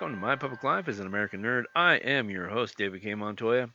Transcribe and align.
Welcome 0.00 0.16
to 0.18 0.26
My 0.26 0.36
Public 0.36 0.64
Life 0.64 0.88
as 0.88 0.98
an 0.98 1.06
American 1.06 1.42
Nerd. 1.42 1.64
I 1.76 1.96
am 1.96 2.30
your 2.30 2.48
host, 2.48 2.78
David 2.78 3.02
K. 3.02 3.14
Montoya. 3.14 3.68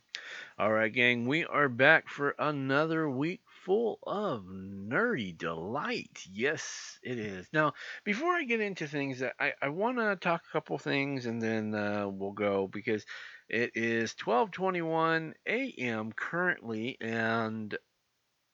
All 0.58 0.72
right, 0.72 0.92
gang, 0.92 1.28
we 1.28 1.44
are 1.44 1.68
back 1.68 2.08
for 2.08 2.34
another 2.36 3.08
week 3.08 3.42
full 3.64 4.00
of 4.04 4.42
nerdy 4.42 5.38
delight. 5.38 6.24
Yes, 6.32 6.98
it 7.04 7.20
is. 7.20 7.46
Now, 7.52 7.74
before 8.02 8.32
I 8.32 8.42
get 8.42 8.60
into 8.60 8.88
things, 8.88 9.22
I, 9.38 9.52
I 9.62 9.68
want 9.68 9.98
to 9.98 10.16
talk 10.16 10.42
a 10.42 10.52
couple 10.52 10.76
things 10.78 11.26
and 11.26 11.40
then 11.40 11.72
uh, 11.76 12.08
we'll 12.08 12.32
go 12.32 12.66
because 12.66 13.06
it 13.48 13.70
is 13.76 14.12
12:21 14.14 15.32
a.m. 15.46 16.10
currently, 16.10 16.96
and 17.00 17.78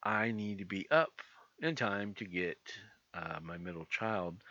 I 0.02 0.32
need 0.32 0.58
to 0.58 0.66
be 0.66 0.90
up 0.90 1.22
in 1.58 1.74
time 1.74 2.12
to 2.18 2.26
get 2.26 2.58
uh, 3.14 3.38
my 3.42 3.56
middle 3.56 3.86
child 3.86 4.42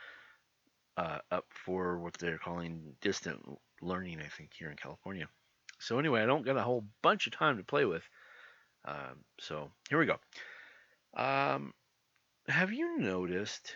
uh, 0.97 1.19
up 1.31 1.45
for 1.49 1.97
what 1.99 2.13
they're 2.15 2.37
calling 2.37 2.95
distant 3.01 3.39
learning, 3.81 4.19
I 4.19 4.27
think, 4.27 4.51
here 4.53 4.69
in 4.69 4.77
California. 4.77 5.27
So 5.79 5.97
anyway, 5.99 6.21
I 6.21 6.25
don't 6.25 6.45
got 6.45 6.57
a 6.57 6.63
whole 6.63 6.85
bunch 7.01 7.27
of 7.27 7.33
time 7.33 7.57
to 7.57 7.63
play 7.63 7.85
with. 7.85 8.03
Um, 8.85 9.23
so 9.39 9.71
here 9.89 9.99
we 9.99 10.05
go. 10.05 10.17
Um, 11.15 11.73
have 12.47 12.71
you 12.71 12.99
noticed 12.99 13.75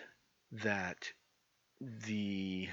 that 0.52 1.12
the 1.80 2.68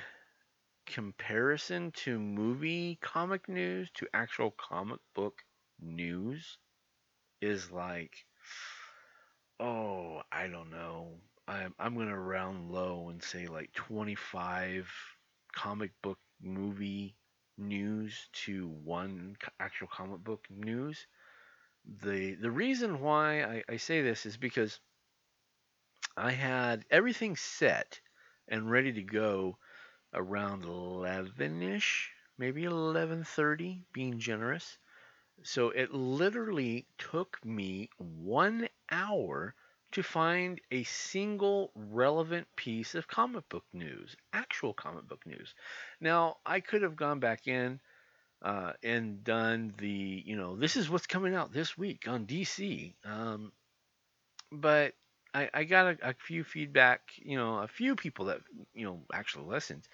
comparison 0.86 1.92
to 1.92 2.20
movie 2.20 2.98
comic 3.02 3.48
news 3.48 3.90
to 3.96 4.08
actual 4.14 4.52
comic 4.52 5.00
book 5.16 5.42
news 5.82 6.58
is 7.42 7.72
like, 7.72 8.26
oh, 9.60 10.22
I 10.32 10.48
don't 10.48 10.72
know, 10.72 11.08
I'm 11.48 11.74
I'm 11.80 11.96
gonna 11.96 12.20
round 12.20 12.70
low 12.70 13.08
and 13.10 13.24
say 13.24 13.48
like 13.48 13.72
25 13.74 14.92
comic 15.54 15.92
book 16.02 16.20
movie 16.42 17.16
news 17.58 18.28
to 18.34 18.68
one 18.68 19.38
actual 19.58 19.88
comic 19.88 20.22
book 20.22 20.46
news. 20.50 21.08
The 21.86 22.36
the 22.36 22.52
reason 22.52 23.02
why 23.02 23.44
I, 23.44 23.64
I 23.70 23.78
say 23.78 24.02
this 24.02 24.26
is 24.26 24.38
because 24.38 24.80
I 26.18 26.32
had 26.32 26.86
everything 26.90 27.36
set 27.36 28.02
and 28.48 28.72
ready 28.72 28.92
to 28.94 29.04
go 29.04 29.60
around 30.14 30.64
11ish, 30.66 32.10
maybe 32.38 32.64
11:30, 32.66 33.84
being 33.94 34.20
generous. 34.20 34.78
So 35.44 35.72
it 35.72 35.94
literally 35.94 36.88
took 36.98 37.46
me 37.46 37.90
one 37.98 38.70
hour 38.92 39.56
to 39.94 40.04
find 40.04 40.60
a 40.72 40.84
single 40.84 41.72
relevant 41.76 42.48
piece 42.56 42.96
of 42.96 43.08
comic 43.08 43.48
book 43.50 43.66
news, 43.74 44.16
actual 44.34 44.74
comic 44.74 45.08
book 45.08 45.26
news. 45.26 45.54
Now, 46.02 46.38
I 46.46 46.60
could 46.60 46.82
have 46.82 46.96
gone 46.96 47.20
back 47.20 47.48
in 47.48 47.80
uh, 48.42 48.74
and 48.84 49.24
done 49.24 49.74
the, 49.78 50.24
you 50.26 50.36
know, 50.36 50.56
this 50.56 50.76
is 50.76 50.90
what's 50.90 51.08
coming 51.08 51.36
out 51.36 51.54
this 51.54 51.78
week 51.78 52.08
on 52.08 52.26
DC. 52.26 52.94
Um, 53.06 53.52
but 54.52 54.94
I, 55.34 55.50
I 55.54 55.64
got 55.64 55.88
a, 55.88 56.10
a 56.10 56.14
few 56.14 56.44
feedback, 56.44 57.02
you 57.18 57.38
know, 57.38 57.60
a 57.60 57.68
few 57.68 57.96
people 57.96 58.26
that, 58.26 58.42
you 58.74 58.86
know, 58.86 59.02
actually 59.14 59.46
listened. 59.46 59.88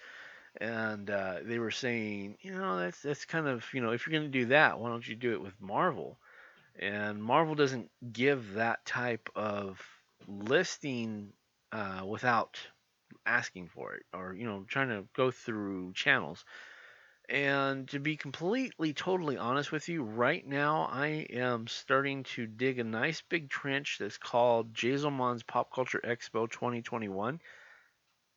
And 0.60 1.08
uh, 1.10 1.36
they 1.44 1.58
were 1.58 1.70
saying, 1.70 2.36
you 2.40 2.52
know, 2.52 2.78
that's 2.78 3.02
that's 3.02 3.24
kind 3.24 3.46
of, 3.46 3.64
you 3.72 3.80
know, 3.80 3.92
if 3.92 4.06
you're 4.06 4.18
going 4.18 4.30
to 4.30 4.38
do 4.38 4.46
that, 4.46 4.80
why 4.80 4.88
don't 4.88 5.06
you 5.06 5.14
do 5.14 5.32
it 5.32 5.42
with 5.42 5.54
Marvel? 5.60 6.18
And 6.80 7.22
Marvel 7.22 7.54
doesn't 7.54 7.90
give 8.12 8.54
that 8.54 8.84
type 8.86 9.28
of 9.36 9.80
listing 10.26 11.32
uh, 11.72 12.02
without 12.06 12.58
asking 13.26 13.68
for 13.68 13.94
it 13.94 14.02
or 14.14 14.34
you 14.34 14.46
know 14.46 14.64
trying 14.66 14.88
to 14.88 15.04
go 15.14 15.30
through 15.30 15.92
channels. 15.92 16.44
And 17.28 17.86
to 17.90 18.00
be 18.00 18.16
completely, 18.16 18.92
totally 18.92 19.36
honest 19.36 19.70
with 19.70 19.88
you, 19.88 20.02
right 20.02 20.44
now 20.44 20.88
I 20.90 21.26
am 21.30 21.68
starting 21.68 22.24
to 22.34 22.48
dig 22.48 22.80
a 22.80 22.84
nice 22.84 23.22
big 23.28 23.48
trench 23.48 23.98
that's 24.00 24.18
called 24.18 24.74
Jazelmon's 24.74 25.44
Pop 25.44 25.72
Culture 25.72 26.00
Expo 26.02 26.50
2021. 26.50 27.40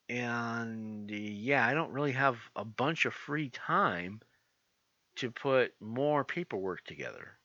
And 0.10 1.10
yeah, 1.10 1.66
I 1.66 1.74
don't 1.74 1.92
really 1.92 2.12
have 2.12 2.38
a 2.56 2.66
bunch 2.66 3.06
of 3.06 3.16
free 3.16 3.50
time 3.50 4.22
to 5.16 5.32
put 5.32 5.74
more 5.80 6.24
paperwork 6.24 6.84
together. 6.84 7.40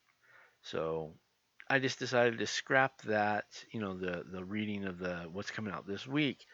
So 0.70 1.14
I 1.70 1.78
just 1.78 1.98
decided 1.98 2.38
to 2.38 2.46
scrap 2.46 3.00
that, 3.02 3.46
you 3.72 3.80
know, 3.80 3.96
the 3.96 4.24
the 4.30 4.44
reading 4.44 4.84
of 4.84 4.98
the 4.98 5.26
what's 5.32 5.50
coming 5.50 5.72
out 5.72 5.86
this 5.86 6.06
week. 6.06 6.46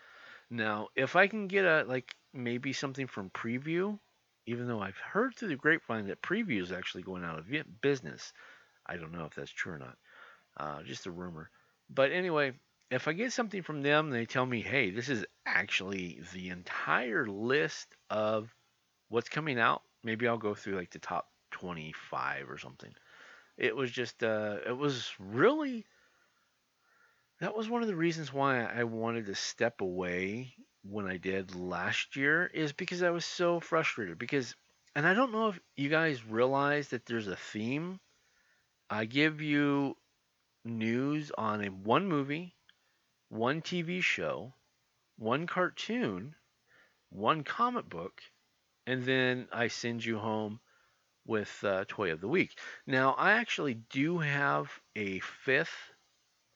Now, 0.51 0.89
if 0.95 1.17
I 1.17 1.27
can 1.27 1.49
get 1.49 1.65
a 1.65 1.85
like 1.89 2.15
maybe 2.33 2.73
something 2.73 3.09
from 3.09 3.31
Preview, 3.31 3.99
even 4.47 4.69
though 4.69 4.81
I've 4.81 4.99
heard 4.99 5.35
through 5.35 5.49
the 5.49 5.57
grapevine 5.57 6.07
that 6.07 6.23
Preview 6.23 6.63
is 6.63 6.71
actually 6.71 7.03
going 7.03 7.25
out 7.25 7.41
of 7.41 7.47
business, 7.81 8.33
I 8.87 8.97
don't 8.97 9.13
know 9.13 9.25
if 9.25 9.35
that's 9.35 9.51
true 9.51 9.73
or 9.73 9.79
not. 9.79 9.99
Uh, 10.57 10.83
just 10.85 11.07
a 11.07 11.11
rumor. 11.11 11.51
But 11.91 12.13
anyway, 12.13 12.53
if 12.91 13.09
I 13.09 13.15
get 13.15 13.33
something 13.33 13.63
from 13.63 13.83
them, 13.83 14.11
they 14.11 14.27
tell 14.27 14.47
me, 14.47 14.63
hey, 14.63 14.91
this 14.91 15.09
is 15.09 15.27
actually 15.45 16.21
the 16.33 16.51
entire 16.51 17.27
list 17.27 17.89
of 18.11 18.55
what's 19.09 19.29
coming 19.29 19.59
out. 19.59 19.83
Maybe 20.05 20.29
I'll 20.29 20.39
go 20.39 20.55
through 20.55 20.77
like 20.77 20.91
the 20.91 21.01
top 21.01 21.29
25 21.51 22.49
or 22.49 22.59
something 22.59 22.95
it 23.57 23.77
was 23.77 23.91
just 23.91 24.23
uh, 24.23 24.59
it 24.67 24.77
was 24.77 25.11
really 25.19 25.87
that 27.41 27.57
was 27.57 27.69
one 27.69 27.83
of 27.83 27.89
the 27.89 27.97
reasons 27.97 28.33
why 28.33 28.63
I 28.63 28.85
wanted 28.85 29.27
to 29.27 29.35
step 29.35 29.81
away 29.81 30.55
when 30.83 31.07
I 31.07 31.17
did 31.17 31.55
last 31.55 32.17
year 32.17 32.47
is 32.47 32.73
because 32.73 33.03
I 33.03 33.11
was 33.11 33.25
so 33.25 33.61
frustrated 33.61 34.19
because 34.19 34.55
and 34.95 35.07
I 35.07 35.15
don't 35.15 35.33
know 35.33 35.49
if 35.49 35.61
you 35.77 35.89
guys 35.89 36.25
realize 36.25 36.89
that 36.89 37.07
there's 37.07 37.27
a 37.27 37.37
theme. 37.37 37.99
I 38.89 39.07
give 39.07 39.41
you 39.41 39.97
news 40.65 41.33
on 41.37 41.65
a 41.65 41.69
one 41.69 42.07
movie, 42.07 42.55
one 43.29 43.61
TV 43.61 44.03
show, 44.03 44.55
one 45.17 45.47
cartoon, 45.47 46.37
one 47.11 47.43
comic 47.45 47.89
book, 47.89 48.23
and 48.87 49.05
then 49.05 49.49
I 49.53 49.69
send 49.69 50.05
you 50.05 50.19
home 50.19 50.61
with 51.27 51.63
uh, 51.65 51.85
Toy 51.89 52.13
of 52.13 52.21
the 52.21 52.29
Week. 52.29 52.59
Now, 52.87 53.13
I 53.13 53.33
actually 53.33 53.75
do 53.75 54.19
have 54.19 54.71
a 54.97 55.21
fifth 55.21 55.93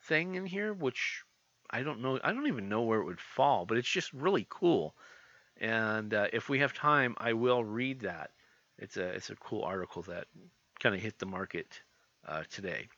thing 0.04 0.34
in 0.34 0.46
here, 0.46 0.72
which 0.72 1.22
I 1.70 1.82
don't 1.82 2.00
know. 2.00 2.18
I 2.22 2.32
don't 2.32 2.46
even 2.46 2.68
know 2.68 2.82
where 2.82 3.00
it 3.00 3.04
would 3.04 3.20
fall, 3.20 3.66
but 3.66 3.78
it's 3.78 3.88
just 3.88 4.12
really 4.12 4.46
cool. 4.48 4.94
And 5.60 6.14
uh, 6.14 6.28
if 6.32 6.48
we 6.48 6.60
have 6.60 6.72
time, 6.72 7.14
I 7.18 7.32
will 7.32 7.64
read 7.64 8.00
that. 8.00 8.30
It's 8.78 8.96
a 8.96 9.08
it's 9.08 9.30
a 9.30 9.36
cool 9.36 9.64
article 9.64 10.02
that 10.02 10.26
kind 10.80 10.94
of 10.94 11.00
hit 11.00 11.18
the 11.18 11.26
market 11.26 11.82
uh, 12.26 12.44
today. 12.50 12.88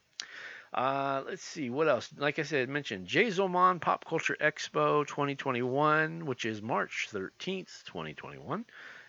Uh, 0.73 1.23
let's 1.27 1.43
see 1.43 1.69
what 1.69 1.89
else. 1.89 2.11
Like 2.17 2.39
I 2.39 2.43
said, 2.43 2.69
mentioned 2.69 3.07
Jay 3.07 3.27
Zomon 3.27 3.81
Pop 3.81 4.05
Culture 4.05 4.37
Expo 4.41 5.05
2021, 5.07 6.27
which 6.27 6.45
is 6.45 6.63
March 6.63 7.09
13th, 7.11 7.83
2021. 7.87 8.65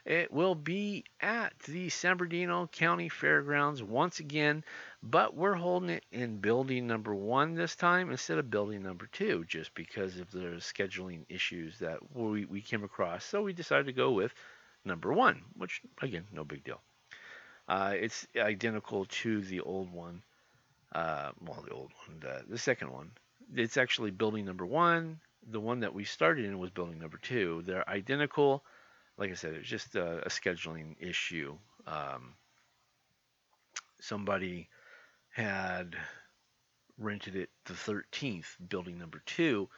It 0.05 0.31
will 0.31 0.55
be 0.55 1.05
at 1.19 1.53
the 1.59 1.89
San 1.89 2.17
Bernardino 2.17 2.67
County 2.67 3.07
Fairgrounds 3.07 3.83
once 3.83 4.19
again, 4.19 4.63
but 5.03 5.35
we're 5.35 5.53
holding 5.53 5.91
it 5.91 6.05
in 6.11 6.37
building 6.37 6.87
number 6.87 7.13
one 7.13 7.53
this 7.53 7.75
time 7.75 8.09
instead 8.09 8.39
of 8.39 8.49
building 8.49 8.81
number 8.81 9.07
two, 9.11 9.45
just 9.45 9.75
because 9.75 10.17
of 10.17 10.31
the 10.31 10.57
scheduling 10.57 11.25
issues 11.29 11.77
that 11.79 11.99
we, 12.15 12.45
we 12.45 12.61
came 12.61 12.83
across. 12.83 13.23
So 13.23 13.43
we 13.43 13.53
decided 13.53 13.85
to 13.85 13.93
go 13.93 14.11
with 14.11 14.33
number 14.83 15.13
one, 15.13 15.43
which, 15.55 15.81
again, 16.01 16.25
no 16.31 16.43
big 16.43 16.63
deal. 16.63 16.81
Uh, 17.67 17.93
it's 17.95 18.27
identical 18.35 19.05
to 19.05 19.41
the 19.41 19.61
old 19.61 19.91
one. 19.91 20.23
Uh, 20.91 21.31
well, 21.45 21.63
the 21.65 21.73
old 21.73 21.91
one, 22.07 22.19
the, 22.19 22.43
the 22.49 22.57
second 22.57 22.91
one. 22.91 23.11
It's 23.55 23.77
actually 23.77 24.11
building 24.11 24.45
number 24.45 24.65
one. 24.65 25.19
The 25.51 25.59
one 25.59 25.81
that 25.81 25.93
we 25.93 26.05
started 26.05 26.45
in 26.45 26.57
was 26.57 26.71
building 26.71 26.99
number 26.99 27.17
two. 27.17 27.61
They're 27.65 27.87
identical 27.87 28.63
like 29.21 29.29
I 29.29 29.35
said, 29.35 29.53
it 29.53 29.59
was 29.59 29.67
just 29.67 29.93
a, 29.93 30.25
a 30.25 30.29
scheduling 30.29 30.95
issue. 30.99 31.55
Um, 31.85 32.33
somebody 33.99 34.67
had 35.29 35.95
rented 36.97 37.35
it 37.35 37.51
the 37.65 37.75
13th, 37.75 38.55
building 38.67 38.97
number 38.97 39.21
two. 39.27 39.69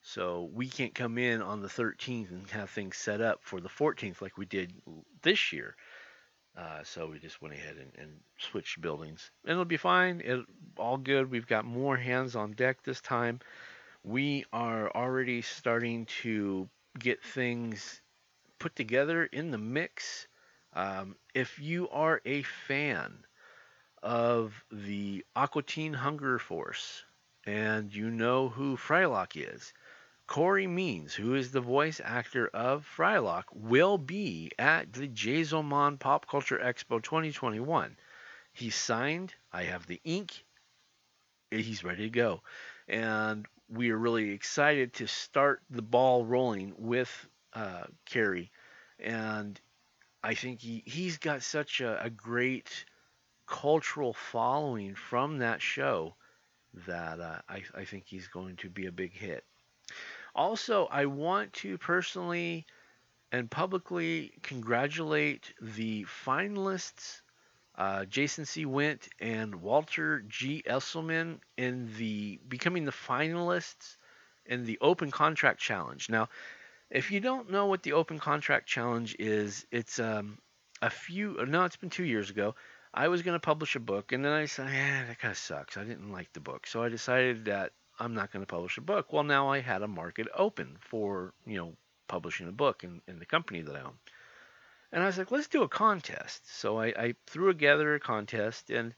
So 0.00 0.48
we 0.54 0.66
can't 0.66 0.94
come 0.94 1.18
in 1.18 1.42
on 1.42 1.60
the 1.60 1.68
13th 1.68 2.30
and 2.30 2.48
have 2.52 2.70
things 2.70 2.96
set 2.96 3.20
up 3.20 3.40
for 3.42 3.60
the 3.60 3.68
14th 3.68 4.22
like 4.22 4.38
we 4.38 4.46
did 4.46 4.72
this 5.20 5.52
year. 5.52 5.76
Uh, 6.56 6.82
so 6.82 7.06
we 7.06 7.18
just 7.18 7.42
went 7.42 7.52
ahead 7.52 7.76
and, 7.76 7.92
and 7.98 8.12
switched 8.38 8.80
buildings, 8.80 9.30
and 9.44 9.52
it'll 9.52 9.66
be 9.66 9.76
fine. 9.76 10.22
It 10.24 10.40
all 10.78 10.96
good. 10.96 11.30
We've 11.30 11.46
got 11.46 11.66
more 11.66 11.98
hands 11.98 12.34
on 12.34 12.52
deck 12.52 12.82
this 12.82 13.02
time. 13.02 13.40
We 14.04 14.46
are 14.54 14.90
already 14.90 15.42
starting 15.42 16.06
to 16.22 16.66
get 16.98 17.22
things 17.22 18.00
put 18.60 18.76
together 18.76 19.24
in 19.24 19.50
the 19.50 19.58
mix. 19.58 20.28
Um, 20.72 21.16
if 21.34 21.58
you 21.58 21.88
are 21.88 22.20
a 22.24 22.42
fan 22.42 23.24
of 24.02 24.64
the 24.70 25.24
Aqua 25.34 25.62
Teen 25.62 25.94
Hunger 25.94 26.38
Force 26.38 27.04
and 27.44 27.92
you 27.92 28.10
know 28.10 28.48
who 28.48 28.76
Frylock 28.76 29.32
is, 29.34 29.72
Carey 30.28 30.68
Means, 30.68 31.12
who 31.14 31.34
is 31.34 31.50
the 31.50 31.60
voice 31.60 32.00
actor 32.04 32.46
of 32.54 32.86
Frylock, 32.96 33.44
will 33.52 33.98
be 33.98 34.52
at 34.60 34.92
the 34.92 35.08
Jazomon 35.08 35.98
Pop 35.98 36.28
Culture 36.28 36.58
Expo 36.58 37.02
2021. 37.02 37.96
He's 38.52 38.76
signed. 38.76 39.34
I 39.52 39.64
have 39.64 39.86
the 39.86 40.00
ink. 40.04 40.44
He's 41.50 41.82
ready 41.82 42.04
to 42.04 42.10
go. 42.10 42.42
And 42.86 43.46
we 43.68 43.90
are 43.90 43.96
really 43.96 44.30
excited 44.30 44.92
to 44.94 45.08
start 45.08 45.62
the 45.68 45.82
ball 45.82 46.24
rolling 46.24 46.74
with 46.78 47.28
uh, 47.52 47.84
Carey. 48.06 48.50
And 48.98 49.60
I 50.22 50.34
think 50.34 50.60
he, 50.60 50.82
he's 50.86 51.18
got 51.18 51.42
such 51.42 51.80
a, 51.80 52.02
a 52.02 52.10
great 52.10 52.84
cultural 53.46 54.12
following 54.12 54.94
from 54.94 55.38
that 55.38 55.60
show 55.60 56.14
that 56.86 57.20
uh, 57.20 57.38
I, 57.48 57.62
I 57.74 57.84
think 57.84 58.04
he's 58.06 58.28
going 58.28 58.56
to 58.56 58.70
be 58.70 58.86
a 58.86 58.92
big 58.92 59.12
hit. 59.12 59.44
Also, 60.34 60.86
I 60.86 61.06
want 61.06 61.52
to 61.54 61.76
personally 61.78 62.66
and 63.32 63.50
publicly 63.50 64.32
congratulate 64.42 65.52
the 65.60 66.04
finalists, 66.24 67.22
uh, 67.76 68.04
Jason 68.04 68.44
C. 68.44 68.66
Wint 68.66 69.08
and 69.20 69.54
Walter 69.56 70.22
G. 70.28 70.62
Esselman, 70.66 71.38
in 71.56 71.90
the 71.96 72.38
becoming 72.48 72.84
the 72.84 72.92
finalists 72.92 73.96
in 74.46 74.64
the 74.64 74.78
Open 74.80 75.10
Contract 75.10 75.60
Challenge. 75.60 76.08
Now, 76.08 76.28
if 76.90 77.10
you 77.10 77.20
don't 77.20 77.50
know 77.50 77.66
what 77.66 77.82
the 77.82 77.92
Open 77.92 78.18
Contract 78.18 78.66
Challenge 78.66 79.14
is, 79.18 79.64
it's 79.70 79.98
um, 79.98 80.38
a 80.82 80.90
few. 80.90 81.44
No, 81.46 81.64
it's 81.64 81.76
been 81.76 81.90
two 81.90 82.04
years 82.04 82.30
ago. 82.30 82.54
I 82.92 83.06
was 83.08 83.22
going 83.22 83.36
to 83.36 83.40
publish 83.40 83.76
a 83.76 83.80
book, 83.80 84.10
and 84.10 84.24
then 84.24 84.32
I 84.32 84.46
said, 84.46 84.72
"Yeah, 84.72 85.06
that 85.06 85.18
kind 85.20 85.30
of 85.30 85.38
sucks. 85.38 85.76
I 85.76 85.84
didn't 85.84 86.10
like 86.10 86.32
the 86.32 86.40
book," 86.40 86.66
so 86.66 86.82
I 86.82 86.88
decided 86.88 87.44
that 87.44 87.72
I'm 88.00 88.14
not 88.14 88.32
going 88.32 88.44
to 88.44 88.50
publish 88.50 88.76
a 88.78 88.82
book. 88.82 89.12
Well, 89.12 89.22
now 89.22 89.48
I 89.48 89.60
had 89.60 89.82
a 89.82 89.88
market 89.88 90.26
open 90.34 90.76
for 90.80 91.32
you 91.46 91.56
know 91.56 91.76
publishing 92.08 92.48
a 92.48 92.52
book 92.52 92.82
in, 92.82 93.00
in 93.06 93.20
the 93.20 93.26
company 93.26 93.62
that 93.62 93.76
I 93.76 93.82
own, 93.82 93.98
and 94.90 95.02
I 95.02 95.06
was 95.06 95.16
like, 95.16 95.30
"Let's 95.30 95.48
do 95.48 95.62
a 95.62 95.68
contest." 95.68 96.58
So 96.58 96.80
I, 96.80 96.86
I 96.86 97.14
threw 97.26 97.46
together 97.46 97.94
a 97.94 98.00
contest, 98.00 98.70
and 98.70 98.94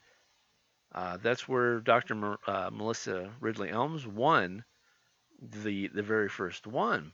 uh, 0.93 1.17
that's 1.17 1.47
where 1.47 1.79
Dr. 1.79 2.15
Mer, 2.15 2.37
uh, 2.47 2.71
Melissa 2.73 3.31
Ridley 3.39 3.69
Elmes 3.69 4.07
won 4.07 4.65
the 5.39 5.89
the 5.89 6.01
very 6.01 6.29
first 6.29 6.65
one. 6.65 7.13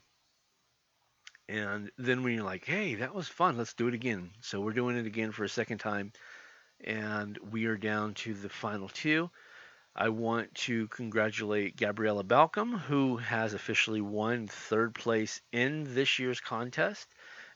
And 1.50 1.90
then 1.98 2.22
we 2.22 2.38
are 2.38 2.44
like, 2.44 2.64
"Hey, 2.64 2.94
that 2.96 3.14
was 3.14 3.28
fun. 3.28 3.58
Let's 3.58 3.74
do 3.74 3.88
it 3.88 3.94
again." 3.94 4.30
So 4.40 4.60
we're 4.60 4.72
doing 4.72 4.96
it 4.96 5.06
again 5.06 5.32
for 5.32 5.44
a 5.44 5.48
second 5.48 5.78
time 5.78 6.12
and 6.84 7.38
we 7.50 7.66
are 7.66 7.76
down 7.76 8.14
to 8.14 8.34
the 8.34 8.48
final 8.48 8.88
two. 8.88 9.30
I 9.94 10.08
want 10.08 10.54
to 10.66 10.88
congratulate 10.88 11.76
Gabriella 11.76 12.24
Balcom, 12.24 12.78
who 12.78 13.16
has 13.16 13.54
officially 13.54 14.00
won 14.00 14.46
third 14.46 14.94
place 14.94 15.40
in 15.52 15.94
this 15.94 16.18
year's 16.18 16.40
contest, 16.40 17.08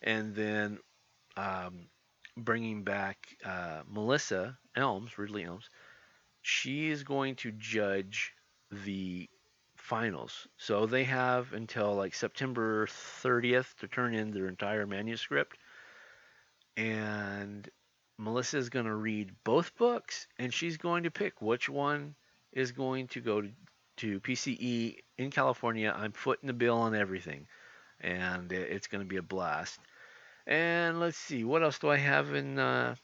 and 0.02 0.34
then 0.34 0.78
um, 1.36 1.86
bringing 2.36 2.82
back 2.82 3.18
uh, 3.44 3.82
Melissa 3.88 4.58
Elmes, 4.76 5.16
Ridley 5.16 5.44
Elmes. 5.44 5.70
She 6.42 6.90
is 6.90 7.04
going 7.04 7.36
to 7.36 7.52
judge 7.52 8.32
the 8.70 9.28
finals. 9.84 10.48
So 10.56 10.86
they 10.86 11.04
have 11.04 11.52
until 11.52 11.94
like 11.94 12.14
September 12.14 12.86
30th 12.86 13.74
to 13.80 13.86
turn 13.86 14.14
in 14.14 14.30
their 14.30 14.48
entire 14.48 14.86
manuscript. 14.86 15.58
And 16.76 17.68
Melissa 18.18 18.56
is 18.56 18.70
going 18.70 18.86
to 18.86 18.94
read 18.94 19.30
both 19.44 19.76
books 19.76 20.26
and 20.38 20.52
she's 20.52 20.78
going 20.78 21.02
to 21.02 21.10
pick 21.10 21.42
which 21.42 21.68
one 21.68 22.14
is 22.52 22.72
going 22.72 23.08
to 23.08 23.20
go 23.20 23.42
to, 23.42 23.50
to 23.98 24.20
PCE 24.20 24.96
in 25.18 25.30
California. 25.30 25.94
I'm 25.94 26.12
footing 26.12 26.46
the 26.46 26.54
bill 26.54 26.78
on 26.78 26.94
everything, 26.94 27.46
and 28.00 28.50
it's 28.52 28.86
going 28.86 29.02
to 29.02 29.08
be 29.08 29.18
a 29.18 29.22
blast. 29.22 29.78
And 30.46 30.98
let's 30.98 31.18
see, 31.18 31.44
what 31.44 31.62
else 31.62 31.78
do 31.78 31.90
I 31.90 31.96
have 31.96 32.34
in? 32.34 32.58
Uh, 32.58 32.94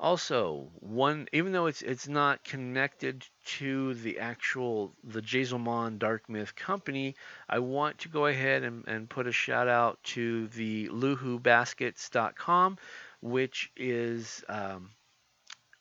also, 0.00 0.70
one 0.80 1.28
even 1.32 1.52
though 1.52 1.66
it's 1.66 1.82
it's 1.82 2.08
not 2.08 2.42
connected 2.42 3.24
to 3.58 3.94
the 3.94 4.18
actual 4.18 4.94
the 5.04 5.20
Jazomon 5.22 5.98
Dark 5.98 6.28
Myth 6.28 6.56
company, 6.56 7.14
I 7.48 7.58
want 7.60 7.98
to 7.98 8.08
go 8.08 8.26
ahead 8.26 8.64
and, 8.64 8.88
and 8.88 9.08
put 9.08 9.26
a 9.26 9.32
shout 9.32 9.68
out 9.68 10.02
to 10.04 10.48
the 10.48 10.88
luhubaskets.com 10.88 12.78
which 13.20 13.70
is 13.76 14.42
um, 14.48 14.90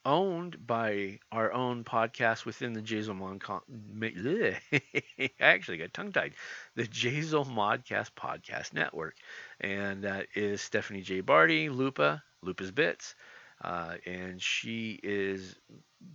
owned 0.06 0.66
by 0.66 1.19
our 1.31 1.51
own 1.51 1.83
podcast 1.83 2.45
within 2.45 2.74
the 2.74 2.81
Jazomon. 2.81 3.39
Con- 3.39 3.62
I 4.01 5.30
actually 5.39 5.77
got 5.77 5.94
tongue 5.94 6.12
tied. 6.12 6.33
The 6.75 6.83
Jazel 6.88 7.45
Modcast 7.45 8.12
Podcast 8.18 8.74
Network, 8.74 9.16
and 9.60 10.04
that 10.04 10.27
is 10.36 10.62
Stephanie 10.62 11.01
J. 11.01 11.21
Barty, 11.21 11.69
Lupa, 11.69 12.24
Lupa's 12.42 12.71
Bits, 12.71 13.16
uh, 13.63 13.95
and 14.06 14.41
she 14.41 15.00
is 15.03 15.56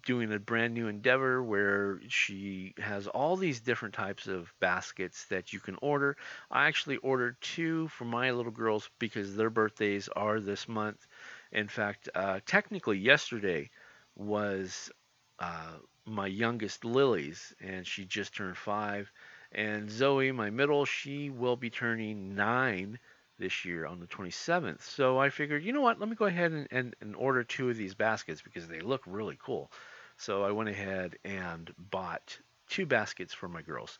doing 0.04 0.32
a 0.32 0.38
brand 0.38 0.74
new 0.74 0.88
endeavor 0.88 1.42
where 1.42 2.00
she 2.08 2.74
has 2.78 3.06
all 3.06 3.36
these 3.36 3.60
different 3.60 3.94
types 3.94 4.26
of 4.26 4.52
baskets 4.60 5.26
that 5.26 5.52
you 5.52 5.60
can 5.60 5.76
order. 5.82 6.16
I 6.50 6.66
actually 6.66 6.96
ordered 6.98 7.40
two 7.40 7.88
for 7.88 8.04
my 8.04 8.30
little 8.30 8.52
girls 8.52 8.88
because 8.98 9.36
their 9.36 9.50
birthdays 9.50 10.08
are 10.08 10.40
this 10.40 10.68
month. 10.68 11.06
In 11.52 11.68
fact, 11.68 12.08
uh, 12.14 12.40
technically, 12.46 12.98
yesterday 12.98 13.70
was 14.16 14.90
uh, 15.38 15.74
my 16.06 16.26
youngest 16.26 16.84
Lily's, 16.84 17.54
and 17.60 17.86
she 17.86 18.04
just 18.04 18.34
turned 18.34 18.56
five. 18.56 19.10
And 19.52 19.90
Zoe, 19.90 20.32
my 20.32 20.50
middle, 20.50 20.84
she 20.84 21.30
will 21.30 21.56
be 21.56 21.70
turning 21.70 22.34
nine 22.34 22.98
this 23.38 23.64
year 23.64 23.86
on 23.86 24.00
the 24.00 24.06
27th. 24.06 24.82
So 24.82 25.18
I 25.18 25.30
figured, 25.30 25.64
you 25.64 25.72
know 25.72 25.80
what, 25.80 25.98
let 25.98 26.08
me 26.08 26.14
go 26.14 26.26
ahead 26.26 26.52
and, 26.52 26.68
and, 26.70 26.94
and 27.00 27.16
order 27.16 27.42
two 27.44 27.70
of 27.70 27.76
these 27.76 27.94
baskets 27.94 28.42
because 28.42 28.68
they 28.68 28.80
look 28.80 29.02
really 29.06 29.38
cool. 29.42 29.70
So 30.16 30.44
I 30.44 30.52
went 30.52 30.68
ahead 30.68 31.16
and 31.24 31.72
bought 31.78 32.38
two 32.68 32.86
baskets 32.86 33.34
for 33.34 33.48
my 33.48 33.62
girls. 33.62 33.98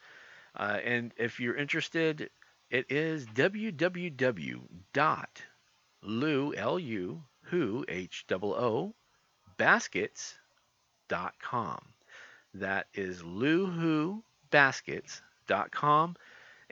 Uh, 0.56 0.78
and 0.85 1.12
if 1.16 1.40
you're 1.40 1.56
interested, 1.56 2.30
it 2.70 2.87
is 2.90 3.26
www.lu, 3.26 4.61
L-U, 6.56 7.23
who, 7.42 7.85
H 7.88 8.25
O 8.30 8.38
O, 8.42 8.94
baskets.com. 9.56 10.38
That 12.54 12.87
is 12.94 13.23
luhubaskets.com. 13.23 16.16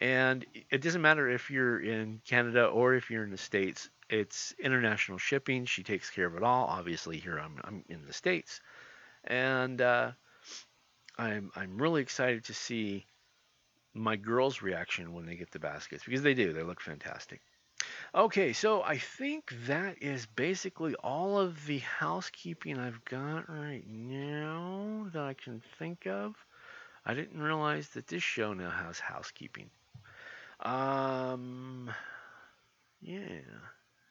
And 0.03 0.45
it 0.69 0.83
doesn't 0.83 1.01
matter 1.01 1.29
if 1.29 1.49
you're 1.49 1.79
in 1.79 2.21
Canada 2.27 2.67
or 2.67 2.95
if 2.95 3.09
you're 3.09 3.23
in 3.23 3.31
the 3.31 3.39
States, 3.39 3.89
it's 4.11 4.53
international 4.59 5.19
shipping. 5.19 5.65
She 5.65 5.85
takes 5.85 6.11
care 6.11 6.27
of 6.27 6.35
it 6.35 6.43
all. 6.43 6.67
Obviously, 6.67 7.19
here 7.19 7.39
I'm, 7.39 7.61
I'm 7.63 7.85
in 7.89 8.05
the 8.05 8.13
States. 8.13 8.61
And 9.23 9.81
uh, 9.81 10.11
I'm, 11.17 11.53
I'm 11.55 11.81
really 11.81 12.03
excited 12.03 12.47
to 12.47 12.53
see 12.53 13.07
my 13.95 14.17
girls' 14.17 14.61
reaction 14.61 15.15
when 15.15 15.25
they 15.25 15.37
get 15.37 15.53
the 15.53 15.61
baskets 15.61 16.03
because 16.05 16.23
they 16.23 16.35
do. 16.35 16.53
They 16.53 16.65
look 16.65 16.81
fantastic. 16.81 17.41
Okay, 18.13 18.53
so 18.53 18.83
I 18.83 18.99
think 18.99 19.55
that 19.69 20.03
is 20.03 20.27
basically 20.27 20.97
all 20.97 21.39
of 21.39 21.65
the 21.67 21.79
housekeeping 21.79 22.77
I've 22.77 23.05
got 23.05 23.49
right 23.49 23.87
now 23.87 25.07
that 25.13 25.23
I 25.23 25.35
can 25.35 25.63
think 25.79 26.09
of. 26.09 26.35
I 27.07 27.15
didn't 27.15 27.41
realize 27.41 27.91
that 27.91 28.09
this 28.09 28.25
show 28.25 28.53
now 28.53 28.71
has 28.71 28.99
housekeeping. 28.99 29.71
Um, 30.63 31.91
yeah, 33.01 33.19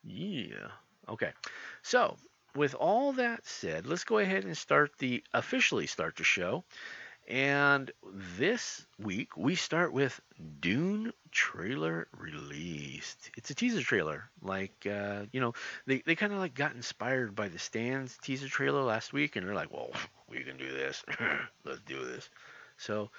yeah. 0.03 0.67
Okay, 1.07 1.31
so 1.81 2.17
with 2.55 2.75
all 2.75 3.13
that 3.13 3.45
said, 3.45 3.85
let's 3.87 4.03
go 4.03 4.17
ahead 4.17 4.43
and 4.43 4.57
start 4.57 4.91
the 4.99 5.23
officially 5.33 5.87
start 5.87 6.17
the 6.17 6.23
show. 6.23 6.63
And 7.27 7.91
this 8.37 8.85
week 8.99 9.37
we 9.37 9.55
start 9.55 9.93
with 9.93 10.19
Dune 10.59 11.13
trailer 11.31 12.07
released. 12.17 13.31
It's 13.37 13.49
a 13.49 13.55
teaser 13.55 13.81
trailer. 13.81 14.29
Like 14.41 14.85
uh, 14.85 15.25
you 15.31 15.39
know, 15.39 15.53
they, 15.85 16.03
they 16.05 16.15
kind 16.15 16.33
of 16.33 16.39
like 16.39 16.53
got 16.55 16.75
inspired 16.75 17.35
by 17.35 17.47
the 17.47 17.59
Stands 17.59 18.17
teaser 18.17 18.49
trailer 18.49 18.81
last 18.81 19.13
week, 19.13 19.37
and 19.37 19.47
they're 19.47 19.55
like, 19.55 19.71
well, 19.71 19.91
we 20.29 20.43
can 20.43 20.57
do 20.57 20.69
this. 20.71 21.03
Let's 21.63 21.81
do 21.85 22.03
this. 22.03 22.29
So 22.77 23.11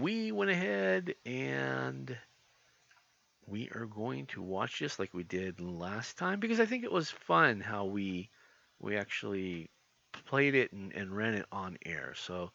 we 0.00 0.30
went 0.30 0.50
ahead 0.50 1.14
and 1.24 2.16
we 3.46 3.68
are 3.74 3.86
going 3.86 4.26
to 4.26 4.42
watch 4.42 4.80
this 4.80 4.98
like 4.98 5.14
we 5.14 5.22
did 5.22 5.60
last 5.60 6.18
time 6.18 6.40
because 6.40 6.60
I 6.60 6.66
think 6.66 6.84
it 6.84 6.92
was 6.92 7.10
fun 7.10 7.60
how 7.60 7.84
we 7.84 8.28
we 8.80 8.96
actually 8.96 9.70
played 10.26 10.54
it 10.54 10.72
and, 10.72 10.92
and 10.92 11.16
ran 11.16 11.34
it 11.34 11.46
on 11.52 11.78
air. 11.86 12.12
So 12.16 12.50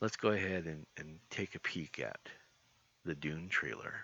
let's 0.00 0.16
go 0.16 0.30
ahead 0.30 0.64
and, 0.66 0.86
and 0.96 1.18
take 1.30 1.54
a 1.54 1.60
peek 1.60 1.98
at 2.00 2.20
the 3.04 3.14
Dune 3.14 3.48
trailer. 3.48 3.94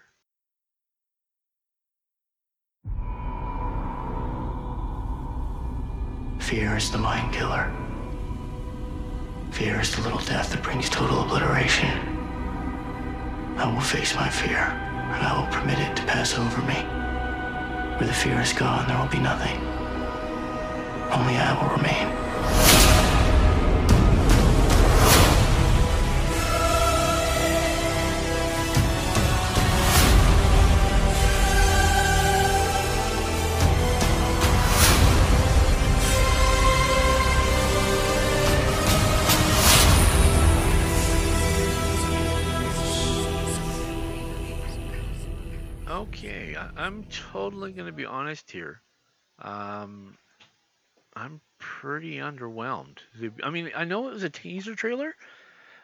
Fear 6.41 6.77
is 6.77 6.91
the 6.91 6.99
mind 6.99 7.33
killer. 7.33 7.73
Fear 9.53 9.81
is 9.81 9.95
the 9.95 10.03
little 10.03 10.19
death 10.19 10.51
that 10.51 10.63
brings 10.63 10.91
total 10.91 11.23
obliteration. 11.23 11.89
I 13.57 13.73
will 13.73 13.81
face 13.81 14.15
my 14.15 14.29
fear, 14.29 14.67
and 15.13 15.23
I 15.23 15.39
will 15.39 15.47
permit 15.53 15.79
it 15.79 15.97
to 15.97 16.03
pass 16.05 16.39
over 16.39 16.63
me. 16.63 16.83
Where 17.99 18.09
the 18.09 18.15
fear 18.15 18.41
is 18.41 18.53
gone, 18.53 18.87
there 18.89 18.99
will 18.99 19.09
be 19.09 19.19
nothing. 19.19 19.61
Only 21.13 21.37
I 21.37 21.53
will 21.61 21.77
remain. 21.77 22.24
I'm 46.85 47.05
totally 47.33 47.73
going 47.73 47.87
to 47.87 47.93
be 47.93 48.05
honest 48.05 48.51
here. 48.51 48.83
Um, 49.39 50.19
I'm 51.17 51.41
pretty 51.59 52.17
underwhelmed. 52.17 52.99
I 53.43 53.49
mean, 53.49 53.71
I 53.75 53.85
know 53.85 54.09
it 54.09 54.13
was 54.13 54.23
a 54.23 54.29
teaser 54.29 54.75
trailer, 54.75 55.15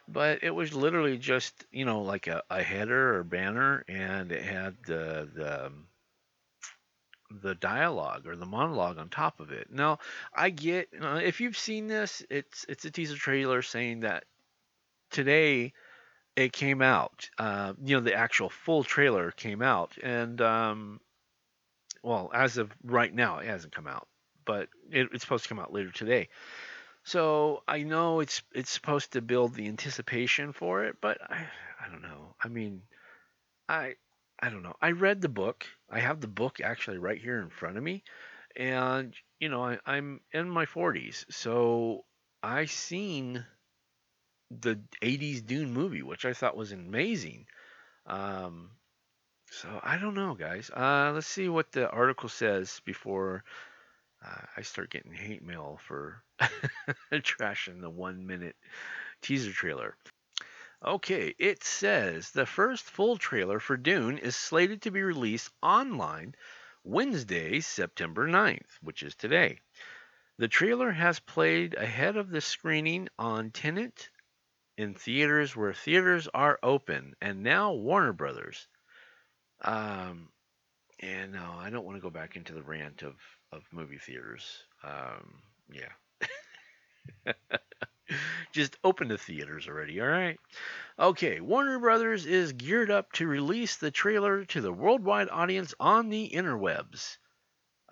but 0.07 0.41
it 0.43 0.51
was 0.51 0.75
literally 0.75 1.17
just 1.17 1.65
you 1.73 1.87
know 1.87 2.03
like 2.03 2.27
a, 2.27 2.43
a 2.51 2.63
header 2.63 3.17
or 3.17 3.25
banner, 3.25 3.83
and 3.89 4.31
it 4.31 4.43
had 4.43 4.77
the 4.87 5.27
the 5.35 5.67
um, 5.67 5.87
the 7.31 7.55
dialogue 7.55 8.27
or 8.27 8.37
the 8.37 8.45
monologue 8.45 8.99
on 8.99 9.09
top 9.09 9.41
of 9.41 9.53
it. 9.53 9.69
Now, 9.73 10.01
I 10.35 10.51
get 10.51 10.91
uh, 11.01 11.21
if 11.25 11.41
you've 11.41 11.57
seen 11.57 11.87
this, 11.87 12.23
it's 12.29 12.67
it's 12.69 12.85
a 12.85 12.91
teaser 12.91 13.17
trailer 13.17 13.63
saying 13.63 14.01
that 14.01 14.25
today 15.11 15.73
it 16.37 16.53
came 16.53 16.83
out. 16.83 17.29
Uh, 17.39 17.75
you 17.83 17.97
know, 17.97 18.03
the 18.03 18.15
actual 18.15 18.49
full 18.49 18.85
trailer 18.85 19.31
came 19.31 19.63
out, 19.63 19.97
and 20.03 20.41
um, 20.41 21.01
well, 22.03 22.31
as 22.35 22.57
of 22.57 22.73
right 22.83 23.13
now, 23.13 23.39
it 23.39 23.47
hasn't 23.47 23.75
come 23.75 23.87
out, 23.87 24.09
but 24.45 24.69
it, 24.91 25.09
it's 25.13 25.23
supposed 25.23 25.45
to 25.45 25.49
come 25.49 25.59
out 25.59 25.73
later 25.73 25.91
today. 25.91 26.29
So 27.05 27.63
I 27.67 27.83
know 27.83 28.21
it's 28.21 28.43
it's 28.55 28.71
supposed 28.71 29.13
to 29.13 29.23
build 29.23 29.55
the 29.55 29.69
anticipation 29.69 30.53
for 30.53 30.85
it, 30.85 30.97
but 31.01 31.19
I 31.23 31.47
I 31.81 31.89
don't 31.91 32.03
know. 32.03 32.35
I 32.43 32.49
mean, 32.49 32.83
I 33.69 33.95
I 34.39 34.51
don't 34.51 34.63
know. 34.63 34.77
I 34.81 34.93
read 34.93 35.21
the 35.21 35.29
book. 35.29 35.67
I 35.91 36.01
have 36.01 36.21
the 36.21 36.29
book 36.29 36.61
actually 36.61 36.99
right 36.99 37.21
here 37.21 37.41
in 37.41 37.51
front 37.51 37.77
of 37.77 37.83
me, 37.83 38.05
and 38.57 39.15
you 39.39 39.49
know 39.49 39.65
I, 39.65 39.79
I'm 39.87 40.21
in 40.33 40.51
my 40.51 40.67
40s, 40.67 41.25
so 41.31 42.05
I 42.43 42.67
seen 42.67 43.45
the 44.51 44.81
80s 45.03 45.45
Dune 45.45 45.73
movie, 45.73 46.03
which 46.03 46.25
I 46.25 46.33
thought 46.33 46.57
was 46.57 46.73
amazing. 46.73 47.47
Um, 48.07 48.71
so 49.51 49.69
I 49.83 49.97
don't 49.97 50.15
know, 50.15 50.35
guys. 50.35 50.71
Uh, 50.71 51.13
let's 51.15 51.27
see 51.27 51.49
what 51.49 51.73
the 51.73 51.89
article 51.91 52.29
says 52.29 52.81
before 52.85 53.45
uh, 54.25 54.41
I 54.57 54.63
start 54.63 54.91
getting 54.91 55.13
hate 55.13 55.43
mail 55.45 55.79
for 55.87 56.23
trashing 57.13 57.81
the 57.81 57.91
one 57.91 58.27
minute 58.27 58.57
teaser 59.23 59.53
trailer. 59.53 59.97
Okay, 60.85 61.35
it 61.39 61.63
says 61.63 62.31
the 62.31 62.47
first 62.47 62.85
full 62.85 63.19
trailer 63.19 63.61
for 63.61 63.77
Dune 63.77 64.19
is 64.19 64.35
slated 64.35 64.83
to 64.83 64.91
be 64.91 65.03
released 65.03 65.51
online 65.63 66.35
Wednesday, 66.85 67.61
September 67.61 68.27
9th, 68.27 68.79
which 68.81 69.03
is 69.03 69.15
today. 69.15 69.61
The 70.39 70.49
trailer 70.49 70.91
has 70.91 71.21
played 71.21 71.75
ahead 71.75 72.17
of 72.17 72.31
the 72.31 72.41
screening 72.41 73.09
on 73.19 73.51
Tenet 73.51 74.09
in 74.81 74.95
theaters 74.95 75.55
where 75.55 75.75
theaters 75.75 76.27
are 76.33 76.59
open, 76.63 77.15
and 77.21 77.43
now 77.43 77.75
Warner 77.75 78.15
Brothers. 78.15 78.67
Um, 79.61 80.31
and 81.01 81.33
no, 81.33 81.53
I 81.59 81.69
don't 81.69 81.85
want 81.85 81.99
to 81.99 82.03
go 82.03 82.09
back 82.09 82.35
into 82.35 82.55
the 82.55 82.63
rant 82.63 83.03
of, 83.03 83.13
of 83.53 83.63
movie 83.73 83.99
theaters. 83.99 84.65
Um, 84.83 85.43
yeah. 85.71 85.93
Just 88.53 88.79
open 88.83 89.09
the 89.09 89.19
theaters 89.19 89.69
already, 89.69 90.01
all 90.01 90.09
right? 90.09 90.41
Okay, 90.99 91.41
Warner 91.41 91.79
Brothers 91.79 92.25
is 92.25 92.55
geared 92.55 92.91
up 92.91 93.13
to 93.13 93.27
release 93.27 93.77
the 93.77 93.91
trailer 93.91 94.47
to 94.47 94.63
the 94.63 94.73
worldwide 94.73 95.29
audience 95.31 95.75
on 95.79 96.09
the 96.09 96.31
interwebs. 96.31 97.19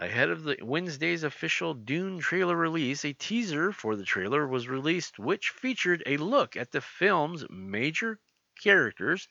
Ahead 0.01 0.31
of 0.31 0.45
the 0.45 0.57
Wednesday's 0.63 1.25
official 1.25 1.75
Dune 1.75 2.21
trailer 2.21 2.55
release, 2.55 3.05
a 3.05 3.13
teaser 3.13 3.73
for 3.73 3.97
the 3.97 4.05
trailer 4.05 4.47
was 4.47 4.69
released 4.69 5.19
which 5.19 5.51
featured 5.51 6.05
a 6.07 6.19
look 6.19 6.57
at 6.57 6.71
the 6.71 6.81
film's 6.81 7.45
major 7.51 8.21
characters 8.63 9.27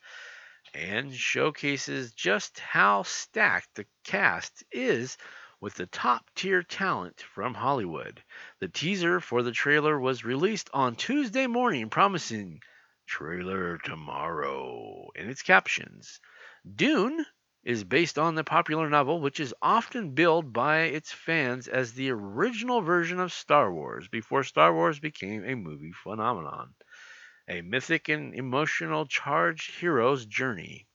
and 0.74 1.14
showcases 1.14 2.12
just 2.12 2.60
how 2.60 3.02
stacked 3.02 3.76
the 3.76 3.86
cast 4.04 4.62
is 4.70 5.16
with 5.58 5.72
the 5.72 5.86
top 5.86 6.28
tier 6.34 6.62
talent 6.62 7.22
from 7.22 7.54
Hollywood. 7.54 8.22
The 8.60 8.68
teaser 8.68 9.20
for 9.20 9.42
the 9.42 9.52
trailer 9.52 9.98
was 9.98 10.22
released 10.22 10.68
on 10.74 10.96
Tuesday 10.96 11.46
morning, 11.46 11.88
promising 11.88 12.60
trailer 13.06 13.78
tomorrow 13.78 15.08
in 15.14 15.30
its 15.30 15.40
captions. 15.40 16.20
Dune 16.76 17.24
is 17.64 17.84
based 17.84 18.18
on 18.18 18.34
the 18.34 18.44
popular 18.44 18.88
novel, 18.88 19.20
which 19.20 19.40
is 19.40 19.54
often 19.60 20.14
billed 20.14 20.52
by 20.52 20.80
its 20.82 21.12
fans 21.12 21.68
as 21.68 21.92
the 21.92 22.10
original 22.10 22.80
version 22.80 23.20
of 23.20 23.32
Star 23.32 23.72
Wars 23.72 24.08
before 24.08 24.44
Star 24.44 24.72
Wars 24.72 24.98
became 25.00 25.44
a 25.44 25.54
movie 25.54 25.92
phenomenon. 25.92 26.74
A 27.48 27.62
mythic 27.62 28.08
and 28.08 28.34
emotional 28.34 29.06
charged 29.06 29.80
hero's 29.80 30.26
journey. 30.26 30.86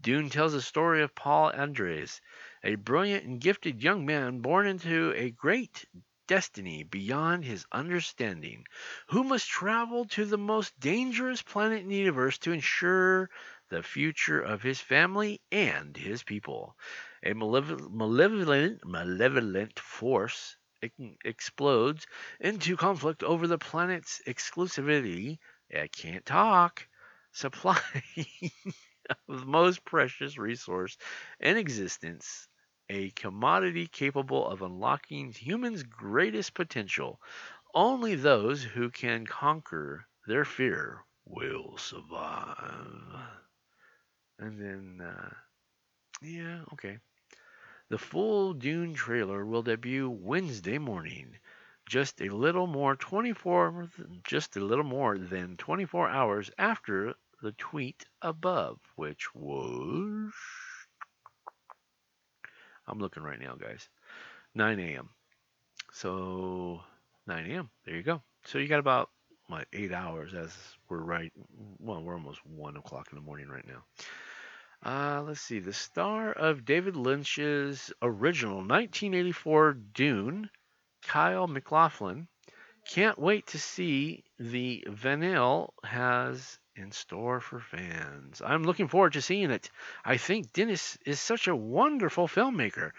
Dune 0.00 0.28
tells 0.28 0.52
the 0.52 0.60
story 0.60 1.02
of 1.02 1.14
Paul 1.14 1.50
Atreides, 1.52 2.20
a 2.62 2.74
brilliant 2.74 3.24
and 3.24 3.40
gifted 3.40 3.82
young 3.82 4.04
man 4.04 4.40
born 4.40 4.66
into 4.66 5.12
a 5.16 5.30
great 5.30 5.86
destiny 6.26 6.82
beyond 6.82 7.44
his 7.44 7.66
understanding, 7.72 8.64
who 9.08 9.24
must 9.24 9.48
travel 9.48 10.04
to 10.06 10.24
the 10.24 10.38
most 10.38 10.78
dangerous 10.80 11.42
planet 11.42 11.82
in 11.82 11.88
the 11.88 11.96
universe 11.96 12.38
to 12.38 12.52
ensure 12.52 13.30
the 13.74 13.82
future 13.82 14.40
of 14.40 14.62
his 14.62 14.80
family 14.80 15.42
and 15.52 15.96
his 15.96 16.22
people. 16.22 16.76
A 17.24 17.34
malevolent, 17.34 18.84
malevolent, 18.86 19.78
force 19.80 20.56
explodes 21.24 22.06
into 22.40 22.76
conflict 22.76 23.22
over 23.22 23.46
the 23.46 23.58
planet's 23.58 24.22
exclusivity. 24.26 25.38
I 25.74 25.88
can't 25.88 26.24
talk. 26.24 26.88
Supply 27.32 27.80
of 29.10 29.40
the 29.40 29.46
most 29.46 29.84
precious 29.84 30.38
resource 30.38 30.96
in 31.40 31.56
existence, 31.56 32.48
a 32.88 33.10
commodity 33.10 33.86
capable 33.86 34.46
of 34.48 34.62
unlocking 34.62 35.32
humans' 35.32 35.82
greatest 35.82 36.54
potential. 36.54 37.20
Only 37.74 38.14
those 38.16 38.62
who 38.64 38.90
can 38.90 39.26
conquer 39.26 40.06
their 40.26 40.44
fear 40.44 41.04
will 41.26 41.78
survive. 41.78 43.43
And 44.38 44.60
then, 44.60 45.06
uh, 45.06 45.30
yeah, 46.22 46.60
okay. 46.72 46.98
The 47.90 47.98
full 47.98 48.54
Dune 48.54 48.94
trailer 48.94 49.44
will 49.44 49.62
debut 49.62 50.08
Wednesday 50.10 50.78
morning, 50.78 51.36
just 51.86 52.20
a 52.20 52.28
little 52.30 52.66
more 52.66 52.96
24, 52.96 53.90
just 54.24 54.56
a 54.56 54.60
little 54.60 54.84
more 54.84 55.18
than 55.18 55.56
24 55.56 56.08
hours 56.08 56.50
after 56.58 57.14
the 57.42 57.52
tweet 57.52 58.04
above, 58.22 58.80
which 58.96 59.34
was, 59.34 60.32
I'm 62.86 62.98
looking 62.98 63.22
right 63.22 63.40
now, 63.40 63.54
guys, 63.54 63.88
9 64.54 64.80
a.m. 64.80 65.10
So 65.92 66.80
9 67.26 67.50
a.m. 67.50 67.70
There 67.84 67.96
you 67.96 68.02
go. 68.02 68.22
So 68.46 68.58
you 68.58 68.68
got 68.68 68.80
about 68.80 69.10
what 69.48 69.66
eight 69.72 69.92
hours 69.92 70.34
as 70.34 70.56
we're 70.88 70.98
right. 70.98 71.32
Well, 71.78 72.02
we're 72.02 72.14
almost 72.14 72.44
one 72.46 72.76
o'clock 72.76 73.08
in 73.12 73.16
the 73.16 73.24
morning 73.24 73.48
right 73.48 73.66
now. 73.66 73.84
Uh, 74.84 75.22
let's 75.22 75.40
see. 75.40 75.60
The 75.60 75.72
star 75.72 76.32
of 76.32 76.64
David 76.64 76.96
Lynch's 76.96 77.92
original 78.02 78.56
1984 78.56 79.72
Dune, 79.94 80.50
Kyle 81.02 81.46
MacLachlan, 81.46 82.28
can't 82.86 83.18
wait 83.18 83.46
to 83.48 83.58
see 83.58 84.24
the 84.38 84.84
Villeneuve 84.88 85.70
has 85.84 86.58
in 86.76 86.90
store 86.92 87.40
for 87.40 87.60
fans. 87.60 88.42
I'm 88.44 88.64
looking 88.64 88.88
forward 88.88 89.14
to 89.14 89.22
seeing 89.22 89.50
it. 89.50 89.70
I 90.04 90.16
think 90.16 90.52
Denis 90.52 90.98
is 91.06 91.20
such 91.20 91.48
a 91.48 91.56
wonderful 91.56 92.28
filmmaker. 92.28 92.90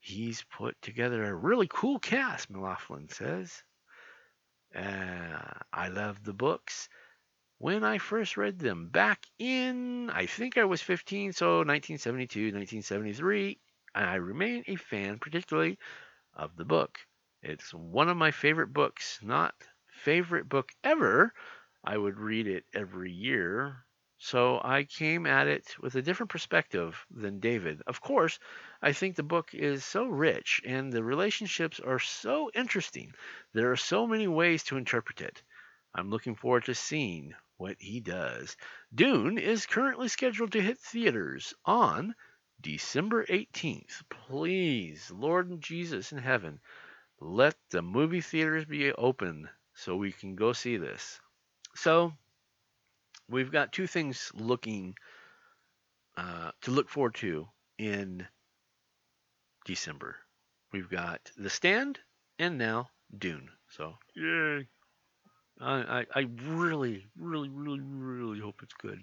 he's 0.00 0.44
put 0.50 0.80
together 0.82 1.24
a 1.24 1.34
really 1.34 1.66
cool 1.70 1.98
cast, 1.98 2.50
MacLachlan 2.50 3.08
says. 3.08 3.62
Uh, 4.74 5.52
I 5.72 5.88
love 5.88 6.22
the 6.22 6.34
books. 6.34 6.88
When 7.58 7.84
I 7.84 7.98
first 7.98 8.36
read 8.36 8.58
them 8.58 8.88
back 8.90 9.26
in, 9.38 10.10
I 10.10 10.26
think 10.26 10.58
I 10.58 10.64
was 10.64 10.82
15, 10.82 11.32
so 11.32 11.62
1972, 11.64 12.52
1973, 12.52 13.60
I 13.94 14.16
remain 14.16 14.64
a 14.68 14.76
fan, 14.76 15.18
particularly 15.20 15.78
of 16.34 16.56
the 16.56 16.64
book. 16.66 16.98
It's 17.42 17.74
one 17.74 18.08
of 18.08 18.16
my 18.16 18.32
favorite 18.32 18.72
books, 18.72 19.20
not 19.22 19.54
favorite 19.90 20.48
book 20.48 20.72
ever. 20.84 21.34
I 21.84 21.98
would 21.98 22.18
read 22.18 22.46
it 22.48 22.66
every 22.74 23.12
year. 23.12 23.83
So 24.26 24.58
I 24.64 24.84
came 24.84 25.26
at 25.26 25.48
it 25.48 25.78
with 25.80 25.96
a 25.96 26.00
different 26.00 26.30
perspective 26.30 27.04
than 27.10 27.40
David. 27.40 27.82
Of 27.86 28.00
course, 28.00 28.38
I 28.80 28.94
think 28.94 29.16
the 29.16 29.22
book 29.22 29.52
is 29.52 29.84
so 29.84 30.06
rich 30.06 30.62
and 30.64 30.90
the 30.90 31.04
relationships 31.04 31.78
are 31.78 31.98
so 31.98 32.50
interesting. 32.54 33.12
There 33.52 33.70
are 33.70 33.76
so 33.76 34.06
many 34.06 34.26
ways 34.26 34.62
to 34.64 34.78
interpret 34.78 35.20
it. 35.20 35.42
I'm 35.94 36.08
looking 36.08 36.36
forward 36.36 36.64
to 36.64 36.74
seeing 36.74 37.34
what 37.58 37.76
he 37.78 38.00
does. 38.00 38.56
Dune 38.94 39.36
is 39.36 39.66
currently 39.66 40.08
scheduled 40.08 40.52
to 40.52 40.62
hit 40.62 40.78
theaters 40.78 41.52
on 41.66 42.14
December 42.62 43.26
18th. 43.26 44.04
Please, 44.08 45.10
Lord 45.10 45.50
and 45.50 45.60
Jesus 45.60 46.12
in 46.12 46.18
heaven, 46.18 46.60
let 47.20 47.56
the 47.68 47.82
movie 47.82 48.22
theaters 48.22 48.64
be 48.64 48.90
open 48.90 49.50
so 49.74 49.96
we 49.96 50.12
can 50.12 50.34
go 50.34 50.54
see 50.54 50.78
this. 50.78 51.20
So, 51.74 52.14
we've 53.28 53.52
got 53.52 53.72
two 53.72 53.86
things 53.86 54.30
looking 54.34 54.94
uh, 56.16 56.50
to 56.62 56.70
look 56.70 56.88
forward 56.88 57.14
to 57.16 57.48
in 57.78 58.26
December. 59.64 60.16
We've 60.72 60.90
got 60.90 61.20
The 61.36 61.50
Stand 61.50 61.98
and 62.38 62.58
now 62.58 62.90
Dune. 63.16 63.48
So, 63.68 63.94
yay. 64.14 64.66
I, 65.60 66.00
I, 66.00 66.06
I 66.14 66.26
really, 66.46 67.06
really, 67.16 67.48
really, 67.48 67.80
really 67.80 68.40
hope 68.40 68.60
it's 68.62 68.74
good. 68.74 69.00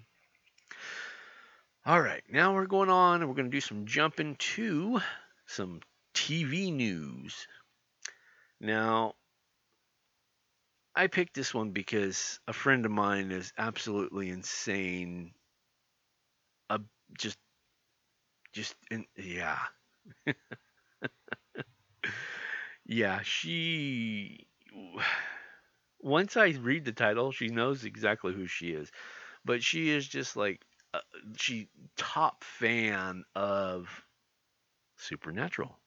All 1.84 2.00
right, 2.00 2.22
now 2.30 2.54
we're 2.54 2.66
going 2.66 2.90
on 2.90 3.20
and 3.20 3.28
we're 3.28 3.34
going 3.34 3.50
to 3.50 3.56
do 3.56 3.60
some 3.60 3.86
jumping 3.86 4.36
to 4.36 5.00
some 5.46 5.80
TV 6.14 6.72
news. 6.72 7.46
Now, 8.60 9.14
I 10.94 11.06
picked 11.08 11.34
this 11.34 11.52
one 11.52 11.72
because 11.72 12.40
a 12.48 12.54
friend 12.54 12.86
of 12.86 12.92
mine 12.92 13.30
is 13.30 13.52
absolutely 13.58 14.30
insane. 14.30 15.34
Uh, 16.70 16.78
just, 17.18 17.38
just, 18.52 18.74
in, 18.90 19.04
yeah. 19.16 19.58
yeah, 22.86 23.20
she. 23.22 24.46
Once 26.02 26.36
I 26.36 26.48
read 26.48 26.84
the 26.84 26.92
title, 26.92 27.32
she 27.32 27.48
knows 27.48 27.84
exactly 27.86 28.34
who 28.34 28.46
she 28.46 28.72
is. 28.72 28.90
But 29.44 29.62
she 29.62 29.90
is 29.90 30.08
just 30.08 30.36
like, 30.36 30.64
uh, 30.94 31.00
she 31.36 31.68
top 31.96 32.42
fan 32.44 33.24
of 33.36 33.88
Supernatural. 34.96 35.78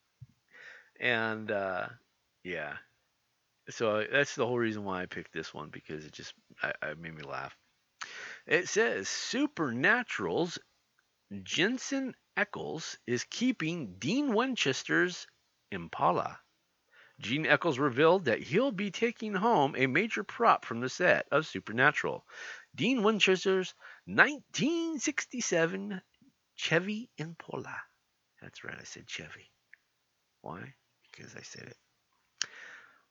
And, 1.00 1.52
uh, 1.52 1.88
yeah, 2.44 2.78
so 3.70 3.98
uh, 3.98 4.04
that's 4.12 4.36
the 4.36 4.46
whole 4.46 4.60
reason 4.60 4.84
why 4.84 5.02
I 5.02 5.06
picked 5.06 5.34
this 5.34 5.54
one 5.54 5.70
because 5.70 6.06
it 6.06 6.12
just 6.12 6.34
I, 6.62 6.94
made 6.96 7.16
me 7.16 7.24
laugh. 7.24 7.56
It 8.46 8.70
says 8.70 9.10
Supernatural's 9.10 10.60
Jensen 11.44 12.14
Ackles 12.38 12.98
is 13.08 13.24
keeping 13.24 13.96
Dean 13.98 14.34
Winchester's 14.34 15.26
Impala. 15.72 16.40
Gene 17.20 17.46
Ackles 17.46 17.80
revealed 17.80 18.26
that 18.26 18.44
he'll 18.44 18.74
be 18.74 18.92
taking 18.92 19.34
home 19.34 19.74
a 19.78 19.88
major 19.88 20.24
prop 20.24 20.66
from 20.66 20.82
the 20.82 20.90
set 20.90 21.28
of 21.32 21.48
Supernatural. 21.48 22.26
Dean 22.76 23.04
Winchester's 23.04 23.74
1967 24.06 26.02
Chevy 26.56 27.10
Impala. 27.18 27.82
That's 28.42 28.64
right, 28.64 28.78
I 28.80 28.84
said 28.84 29.08
Chevy. 29.08 29.50
Why? 30.42 30.76
Because 31.12 31.36
I 31.36 31.42
said 31.42 31.64
it. 31.64 31.78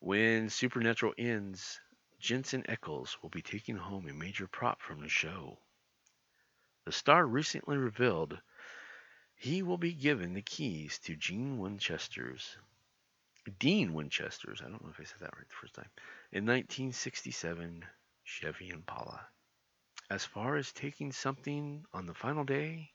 When 0.01 0.51
Supernatural 0.51 1.15
ends, 1.19 1.81
Jensen 2.19 2.63
Ackles 2.65 3.17
will 3.23 3.31
be 3.31 3.43
taking 3.43 3.77
home 3.77 4.09
a 4.09 4.15
major 4.15 4.47
prop 4.47 4.81
from 4.81 5.01
the 5.01 5.09
show. 5.09 5.59
The 6.85 6.93
star 6.93 7.27
recently 7.27 7.77
revealed 7.77 8.41
he 9.35 9.63
will 9.63 9.79
be 9.79 9.95
given 9.95 10.35
the 10.35 10.43
keys 10.43 10.99
to 11.01 11.17
Gene 11.17 11.59
Winchester's 11.59 12.57
Dean 13.59 13.93
Winchester's, 13.93 14.63
I 14.63 14.71
don't 14.71 14.83
know 14.83 14.89
if 14.89 14.99
I 14.99 15.05
said 15.05 15.21
that 15.21 15.37
right 15.37 15.47
the 15.47 15.55
first 15.55 15.75
time, 15.75 15.91
in 16.33 16.47
1967 16.47 17.85
Chevy 18.23 18.71
Impala. 18.71 19.29
As 20.09 20.25
far 20.25 20.57
as 20.57 20.73
taking 20.73 21.13
something 21.13 21.85
on 21.93 22.07
the 22.07 22.15
final 22.15 22.45
day, 22.45 22.94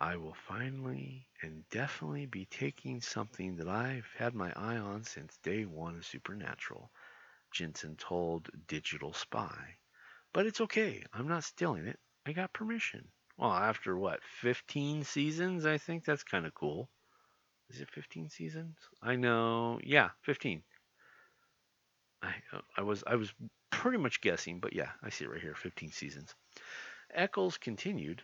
I 0.00 0.16
will 0.16 0.34
finally 0.48 1.28
and 1.42 1.68
definitely 1.68 2.24
be 2.24 2.46
taking 2.46 3.02
something 3.02 3.56
that 3.56 3.68
I've 3.68 4.08
had 4.16 4.34
my 4.34 4.50
eye 4.56 4.78
on 4.78 5.04
since 5.04 5.36
day 5.42 5.66
one 5.66 5.96
of 5.96 6.06
Supernatural, 6.06 6.90
Jensen 7.52 7.96
told 7.96 8.48
Digital 8.66 9.12
Spy. 9.12 9.76
But 10.32 10.46
it's 10.46 10.62
okay. 10.62 11.04
I'm 11.12 11.28
not 11.28 11.44
stealing 11.44 11.86
it. 11.86 11.98
I 12.24 12.32
got 12.32 12.54
permission. 12.54 13.08
Well, 13.36 13.52
after 13.52 13.94
what, 13.94 14.20
15 14.40 15.04
seasons? 15.04 15.66
I 15.66 15.76
think 15.76 16.06
that's 16.06 16.24
kind 16.24 16.46
of 16.46 16.54
cool. 16.54 16.88
Is 17.68 17.82
it 17.82 17.90
15 17.90 18.30
seasons? 18.30 18.76
I 19.02 19.16
know. 19.16 19.80
Yeah, 19.84 20.10
15. 20.22 20.62
I 22.22 22.34
I 22.76 22.82
was 22.82 23.04
I 23.06 23.16
was 23.16 23.32
pretty 23.70 23.98
much 23.98 24.20
guessing, 24.20 24.60
but 24.60 24.72
yeah, 24.72 24.90
I 25.02 25.10
see 25.10 25.24
it 25.24 25.30
right 25.30 25.40
here, 25.40 25.54
15 25.54 25.92
seasons. 25.92 26.34
Ackles 27.16 27.58
continued, 27.58 28.22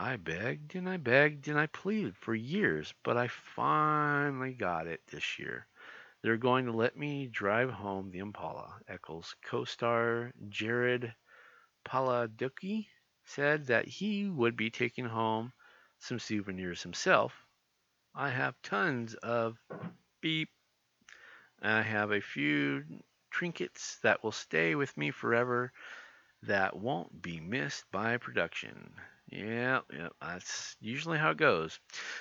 I 0.00 0.14
begged 0.14 0.76
and 0.76 0.88
I 0.88 0.96
begged 0.96 1.48
and 1.48 1.58
I 1.58 1.66
pleaded 1.66 2.16
for 2.16 2.32
years, 2.32 2.94
but 3.02 3.16
I 3.16 3.26
finally 3.26 4.54
got 4.54 4.86
it 4.86 5.04
this 5.08 5.40
year. 5.40 5.66
They're 6.22 6.36
going 6.36 6.66
to 6.66 6.72
let 6.72 6.96
me 6.96 7.26
drive 7.26 7.70
home 7.70 8.12
the 8.12 8.20
Impala. 8.20 8.80
Ackles 8.88 9.34
co-star 9.44 10.32
Jared 10.48 11.12
Padalecki 11.84 12.86
said 13.24 13.66
that 13.66 13.88
he 13.88 14.30
would 14.30 14.56
be 14.56 14.70
taking 14.70 15.04
home 15.04 15.52
some 15.98 16.20
souvenirs 16.20 16.80
himself. 16.80 17.34
I 18.14 18.30
have 18.30 18.54
tons 18.62 19.14
of 19.14 19.58
beep. 20.20 20.50
I 21.60 21.82
have 21.82 22.12
a 22.12 22.20
few 22.20 22.84
trinkets 23.32 23.98
that 24.04 24.22
will 24.22 24.30
stay 24.30 24.76
with 24.76 24.96
me 24.96 25.10
forever 25.10 25.72
that 26.44 26.76
won't 26.76 27.20
be 27.20 27.40
missed 27.40 27.90
by 27.90 28.16
production. 28.18 28.94
Yeah, 29.30 29.80
yeah, 29.92 30.08
that's 30.20 30.76
usually 30.80 31.18
how 31.18 31.30
it 31.30 31.36
goes. 31.36 31.78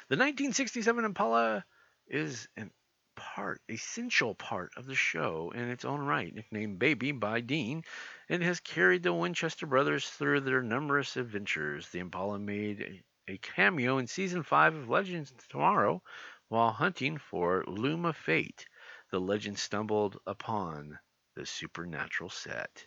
The 0.10 0.17
1967 0.17 1.06
Impala 1.06 1.65
is 2.08 2.48
an 2.58 2.72
part, 3.15 3.62
essential 3.70 4.36
part 4.36 4.72
of 4.76 4.86
the 4.86 4.96
show 4.96 5.52
in 5.56 5.70
its 5.70 5.86
own 5.86 6.02
right, 6.02 6.34
nicknamed 6.34 6.80
Baby 6.80 7.13
by 7.13 7.39
Dean, 7.41 7.84
and 8.30 8.43
has 8.43 8.60
carried 8.60 9.04
the 9.04 9.13
Winchester 9.13 9.65
brothers 9.65 10.10
through 10.10 10.41
their 10.41 10.62
numerous 10.62 11.15
adventures. 11.15 11.89
The 11.89 12.00
Impala 12.00 12.39
made 12.39 13.04
a, 13.30 13.38
cameo 13.38 13.98
in 14.00 14.08
season 14.08 14.43
5 14.43 14.76
of 14.76 14.89
Legends 14.89 15.34
Tomorrow 15.50 16.04
while 16.50 16.72
hunting 16.72 17.17
for 17.17 17.63
Luma 17.67 18.12
Fate. 18.13 18.65
The 19.12 19.20
legend 19.20 19.58
stumbled 19.60 20.20
upon 20.28 21.00
the 21.36 21.46
supernatural 21.46 22.30
set. 22.30 22.86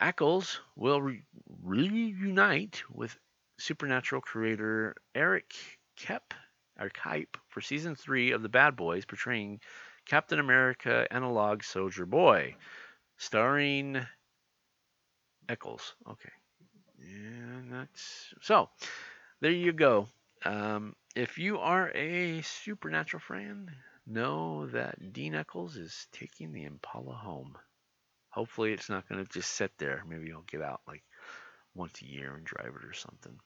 Ackles 0.00 0.58
will 0.76 1.02
re- 1.02 1.24
reunite 1.62 2.82
with 2.90 3.18
Supernatural 3.58 4.20
creator 4.20 4.96
Eric 5.14 5.54
Kep 5.96 6.34
or 6.78 6.90
Kipe 6.90 7.36
for 7.48 7.60
season 7.60 7.94
three 7.94 8.32
of 8.32 8.42
The 8.42 8.48
Bad 8.48 8.76
Boys, 8.76 9.04
portraying 9.04 9.60
Captain 10.06 10.38
America 10.38 11.06
Analog 11.10 11.62
Soldier 11.62 12.06
Boy, 12.06 12.56
starring 13.16 14.04
Ackles. 15.48 15.92
Okay, 16.08 16.32
and 17.00 17.72
that's 17.72 18.34
so. 18.40 18.70
There 19.40 19.50
you 19.50 19.72
go. 19.72 20.08
Um, 20.44 20.94
if 21.14 21.38
you 21.38 21.58
are 21.58 21.90
a 21.94 22.42
Supernatural 22.42 23.22
fan, 23.26 23.70
know 24.06 24.66
that 24.66 25.12
Dean 25.12 25.34
Ackles 25.34 25.76
is 25.76 26.06
taking 26.12 26.52
the 26.52 26.64
Impala 26.64 27.14
home. 27.14 27.56
Hopefully, 28.30 28.72
it's 28.72 28.90
not 28.90 29.08
going 29.08 29.24
to 29.24 29.30
just 29.30 29.52
sit 29.52 29.72
there. 29.78 30.02
Maybe 30.08 30.26
he'll 30.26 30.42
get 30.42 30.62
out 30.62 30.80
like 30.88 31.04
once 31.74 32.00
a 32.02 32.06
year 32.06 32.34
and 32.34 32.44
drive 32.44 32.74
it 32.80 32.84
or 32.84 32.92
something. 32.92 33.38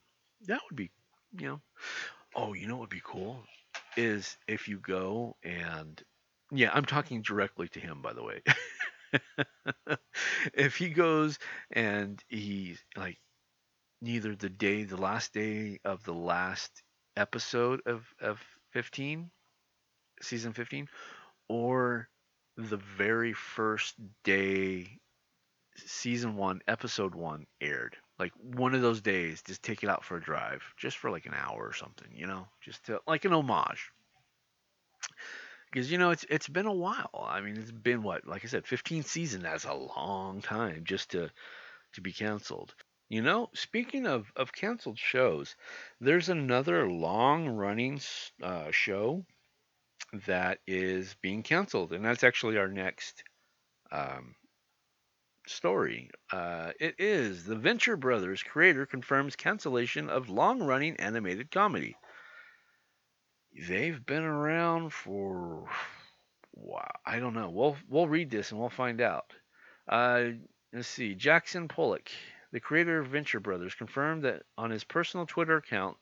That 0.46 0.60
would 0.68 0.76
be, 0.76 0.90
you 1.38 1.48
know. 1.48 1.60
Oh, 2.34 2.52
you 2.52 2.66
know 2.68 2.74
what 2.76 2.82
would 2.82 2.90
be 2.90 3.02
cool 3.04 3.42
is 3.96 4.36
if 4.46 4.68
you 4.68 4.78
go 4.78 5.36
and 5.42 6.02
yeah, 6.52 6.70
I'm 6.72 6.84
talking 6.84 7.22
directly 7.22 7.68
to 7.68 7.80
him 7.80 8.02
by 8.02 8.12
the 8.12 8.22
way. 8.22 8.42
if 10.54 10.76
he 10.76 10.90
goes 10.90 11.38
and 11.72 12.22
he's 12.28 12.78
like 12.96 13.18
neither 14.00 14.36
the 14.36 14.48
day 14.48 14.84
the 14.84 14.96
last 14.96 15.32
day 15.32 15.78
of 15.84 16.04
the 16.04 16.14
last 16.14 16.82
episode 17.16 17.80
of 17.86 18.06
of 18.20 18.40
15 18.72 19.30
season 20.22 20.52
15 20.52 20.88
or 21.48 22.08
the 22.56 22.76
very 22.76 23.32
first 23.32 23.94
day 24.24 24.98
season 25.76 26.36
1 26.36 26.60
episode 26.68 27.14
1 27.14 27.46
aired 27.60 27.96
like 28.18 28.32
one 28.42 28.74
of 28.74 28.82
those 28.82 29.00
days 29.00 29.42
just 29.42 29.62
take 29.62 29.82
it 29.82 29.88
out 29.88 30.04
for 30.04 30.16
a 30.16 30.20
drive 30.20 30.62
just 30.76 30.98
for 30.98 31.10
like 31.10 31.26
an 31.26 31.34
hour 31.34 31.66
or 31.66 31.72
something 31.72 32.08
you 32.12 32.26
know 32.26 32.46
just 32.60 32.84
to 32.86 33.00
like 33.06 33.24
an 33.24 33.32
homage. 33.32 33.90
Because 35.70 35.90
you 35.92 35.98
know 35.98 36.10
it's 36.10 36.24
it's 36.30 36.48
been 36.48 36.66
a 36.66 36.72
while. 36.72 37.26
I 37.28 37.40
mean 37.40 37.56
it's 37.56 37.70
been 37.70 38.02
what 38.02 38.26
like 38.26 38.44
i 38.44 38.48
said 38.48 38.66
15 38.66 39.02
season 39.02 39.42
that's 39.42 39.64
a 39.64 39.74
long 39.74 40.40
time 40.40 40.84
just 40.84 41.10
to 41.12 41.30
to 41.94 42.00
be 42.00 42.12
canceled. 42.12 42.74
You 43.08 43.22
know 43.22 43.50
speaking 43.54 44.06
of 44.06 44.30
of 44.36 44.52
canceled 44.52 44.98
shows 44.98 45.56
there's 46.00 46.28
another 46.28 46.90
long 46.90 47.48
running 47.48 48.00
uh, 48.42 48.70
show 48.70 49.24
that 50.26 50.58
is 50.66 51.14
being 51.20 51.42
canceled 51.42 51.92
and 51.92 52.04
that's 52.04 52.24
actually 52.24 52.56
our 52.58 52.68
next 52.68 53.22
um, 53.92 54.34
story. 55.50 56.10
Uh, 56.32 56.72
it 56.80 56.94
is 56.98 57.44
the 57.44 57.56
Venture 57.56 57.96
Brothers 57.96 58.42
creator 58.42 58.86
confirms 58.86 59.36
cancellation 59.36 60.08
of 60.08 60.28
long 60.28 60.62
running 60.62 60.96
animated 60.96 61.50
comedy. 61.50 61.96
They've 63.68 64.04
been 64.04 64.22
around 64.22 64.92
for 64.92 65.68
wow, 66.54 66.90
I 67.04 67.18
don't 67.18 67.34
know. 67.34 67.50
We'll 67.50 67.76
we'll 67.88 68.08
read 68.08 68.30
this 68.30 68.50
and 68.50 68.60
we'll 68.60 68.70
find 68.70 69.00
out. 69.00 69.32
Uh, 69.88 70.30
let's 70.72 70.88
see. 70.88 71.14
Jackson 71.14 71.68
Publick, 71.68 72.08
the 72.52 72.60
creator 72.60 72.98
of 72.98 73.08
Venture 73.08 73.40
Brothers, 73.40 73.74
confirmed 73.74 74.24
that 74.24 74.42
on 74.56 74.70
his 74.70 74.84
personal 74.84 75.26
Twitter 75.26 75.56
account 75.56 75.96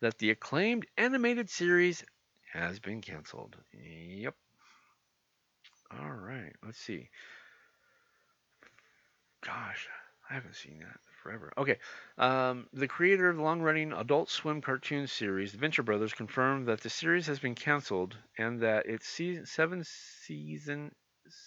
that 0.00 0.18
the 0.18 0.30
acclaimed 0.30 0.86
animated 0.96 1.50
series 1.50 2.04
has 2.52 2.78
been 2.78 3.00
canceled. 3.00 3.56
Yep. 3.72 4.34
All 5.98 6.12
right. 6.12 6.52
Let's 6.64 6.78
see. 6.78 7.08
Gosh, 9.44 9.88
I 10.28 10.34
haven't 10.34 10.56
seen 10.56 10.78
that 10.80 11.00
forever. 11.22 11.52
Okay. 11.56 11.78
Um, 12.18 12.68
the 12.72 12.88
creator 12.88 13.28
of 13.28 13.36
the 13.36 13.42
long 13.42 13.60
running 13.60 13.92
Adult 13.92 14.30
Swim 14.30 14.60
cartoon 14.60 15.06
series, 15.06 15.52
The 15.52 15.58
Venture 15.58 15.82
Brothers, 15.82 16.12
confirmed 16.12 16.66
that 16.68 16.80
the 16.80 16.90
series 16.90 17.26
has 17.26 17.38
been 17.38 17.54
canceled 17.54 18.16
and 18.38 18.60
that 18.60 18.86
its 18.86 19.06
season, 19.06 19.46
seven 19.46 19.84
season 19.84 20.94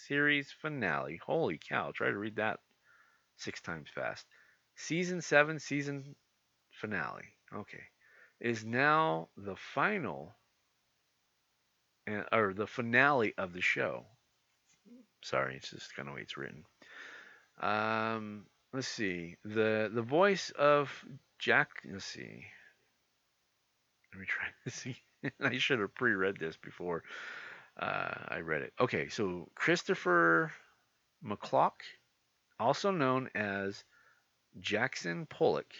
series 0.08 0.52
finale, 0.52 1.20
holy 1.26 1.58
cow, 1.58 1.92
try 1.92 2.10
to 2.10 2.18
read 2.18 2.36
that 2.38 2.60
six 3.38 3.62
times 3.62 3.90
fast. 3.94 4.26
Season 4.76 5.22
seven, 5.22 5.60
season 5.60 6.16
finale, 6.72 7.26
okay, 7.54 7.84
is 8.40 8.64
now 8.64 9.28
the 9.36 9.56
final 9.56 10.36
uh, 12.10 12.24
or 12.32 12.54
the 12.54 12.68
finale 12.68 13.34
of 13.38 13.54
the 13.54 13.62
show. 13.62 14.06
Sorry, 15.22 15.56
it's 15.56 15.72
just 15.72 15.94
kind 15.96 16.08
of 16.08 16.14
the 16.14 16.18
way 16.18 16.22
it's 16.22 16.38
written. 16.38 16.64
Um, 17.60 18.46
let's 18.74 18.88
see. 18.88 19.36
The 19.44 19.90
the 19.94 20.02
voice 20.02 20.52
of 20.52 20.90
Jack. 21.40 21.70
Let's 21.90 22.06
see. 22.06 22.46
Let 24.14 24.20
me 24.20 24.26
try 24.26 24.46
to 24.66 24.70
see. 24.70 24.98
I 25.42 25.58
should 25.58 25.80
have 25.80 25.94
pre-read 25.96 26.38
this 26.38 26.56
before 26.56 27.04
uh, 27.80 28.14
I 28.30 28.40
read 28.40 28.62
it. 28.62 28.74
Okay, 28.80 29.10
so 29.10 29.50
Christopher 29.56 30.52
McCulloch, 31.26 31.82
also 32.60 32.92
known 32.92 33.30
as 33.36 33.84
Jackson 34.60 35.26
Publick, 35.26 35.72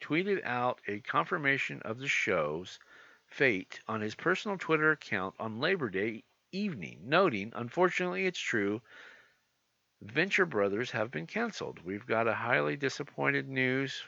tweeted 0.00 0.44
out 0.44 0.80
a 0.86 1.00
confirmation 1.00 1.80
of 1.82 1.98
the 1.98 2.08
show's 2.08 2.78
fate 3.26 3.80
on 3.88 4.00
his 4.00 4.14
personal 4.14 4.58
Twitter 4.58 4.92
account 4.92 5.34
on 5.38 5.60
Labor 5.60 5.90
Day 5.90 6.22
evening, 6.52 7.00
noting, 7.04 7.52
"Unfortunately, 7.54 8.26
it's 8.26 8.38
true." 8.38 8.80
Venture 10.04 10.44
Brothers 10.44 10.90
have 10.90 11.10
been 11.10 11.26
canceled. 11.26 11.80
We've 11.82 12.06
got 12.06 12.28
a 12.28 12.34
highly 12.34 12.76
disappointed 12.76 13.48
news. 13.48 14.02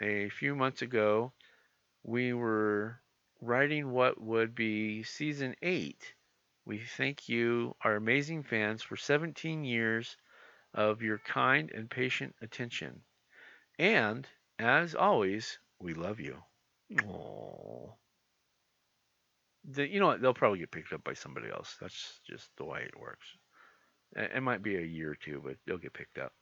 A 0.00 0.28
few 0.28 0.54
months 0.54 0.80
ago, 0.80 1.32
we 2.04 2.32
were 2.32 3.00
writing 3.40 3.90
what 3.90 4.20
would 4.20 4.54
be 4.54 5.02
season 5.02 5.56
8. 5.60 6.14
We 6.66 6.78
thank 6.78 7.28
you, 7.28 7.74
our 7.82 7.96
amazing 7.96 8.44
fans, 8.44 8.82
for 8.82 8.96
17 8.96 9.64
years 9.64 10.16
of 10.72 11.02
your 11.02 11.18
kind 11.18 11.72
and 11.74 11.90
patient 11.90 12.36
attention. 12.40 13.02
And, 13.76 14.28
as 14.60 14.94
always, 14.94 15.58
we 15.80 15.94
love 15.94 16.20
you. 16.20 16.36
Aww. 16.92 17.92
The, 19.64 19.88
you 19.88 19.98
know 19.98 20.06
what? 20.06 20.22
They'll 20.22 20.32
probably 20.32 20.60
get 20.60 20.70
picked 20.70 20.92
up 20.92 21.02
by 21.02 21.14
somebody 21.14 21.50
else. 21.50 21.76
That's 21.80 22.20
just 22.24 22.50
the 22.56 22.64
way 22.64 22.82
it 22.82 22.98
works. 22.98 23.26
It 24.16 24.42
might 24.42 24.62
be 24.62 24.76
a 24.76 24.82
year 24.82 25.12
or 25.12 25.16
two, 25.16 25.40
but 25.44 25.56
they'll 25.66 25.78
get 25.78 25.92
picked 25.92 26.18
up. 26.18 26.32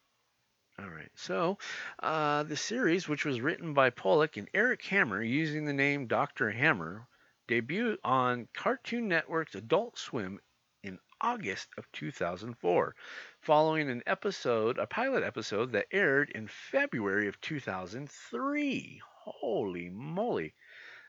All 0.81 0.88
right. 0.88 1.11
So, 1.16 1.59
uh, 1.98 2.44
the 2.44 2.57
series, 2.57 3.09
which 3.09 3.24
was 3.24 3.40
written 3.40 3.74
by 3.74 3.90
Publick 3.90 4.37
and 4.37 4.48
Eric 4.54 4.83
Hammer 4.85 5.20
using 5.20 5.64
the 5.64 5.72
name 5.72 6.07
Dr. 6.07 6.50
Hammer, 6.50 7.09
debuted 7.48 7.96
on 8.04 8.46
Cartoon 8.54 9.09
Network's 9.09 9.57
Adult 9.57 9.98
Swim 9.98 10.38
in 10.85 11.00
August 11.20 11.68
of 11.76 11.90
2004, 11.92 12.94
following 13.40 13.90
an 13.90 14.04
episode, 14.07 14.78
a 14.78 14.87
pilot 14.87 15.24
episode 15.24 15.72
that 15.72 15.88
aired 15.90 16.31
in 16.31 16.46
February 16.46 17.26
of 17.26 17.40
2003. 17.40 19.02
Holy 19.24 19.90
moly. 19.90 20.54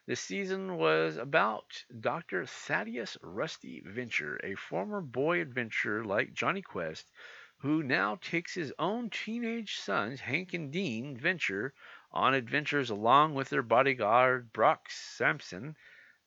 The 0.10 0.16
season 0.16 0.78
was 0.78 1.18
about 1.18 1.86
Dr. 2.00 2.48
Thaddeus 2.48 3.16
Rusty 3.22 3.84
Venture, 3.86 4.40
a 4.44 4.56
former 4.56 5.02
boy 5.02 5.40
adventurer 5.40 6.04
like 6.04 6.34
Jonny 6.34 6.64
Quest, 6.64 7.12
who 7.60 7.84
now 7.84 8.16
takes 8.16 8.56
his 8.56 8.74
own 8.80 9.12
teenage 9.12 9.78
sons, 9.78 10.20
Hank 10.20 10.56
and 10.56 10.72
Dean 10.72 11.16
Venture, 11.16 11.76
on 12.12 12.34
adventures 12.34 12.90
along 12.90 13.36
with 13.36 13.50
their 13.50 13.62
bodyguard, 13.62 14.52
Brock 14.52 14.90
Samson. 14.90 15.76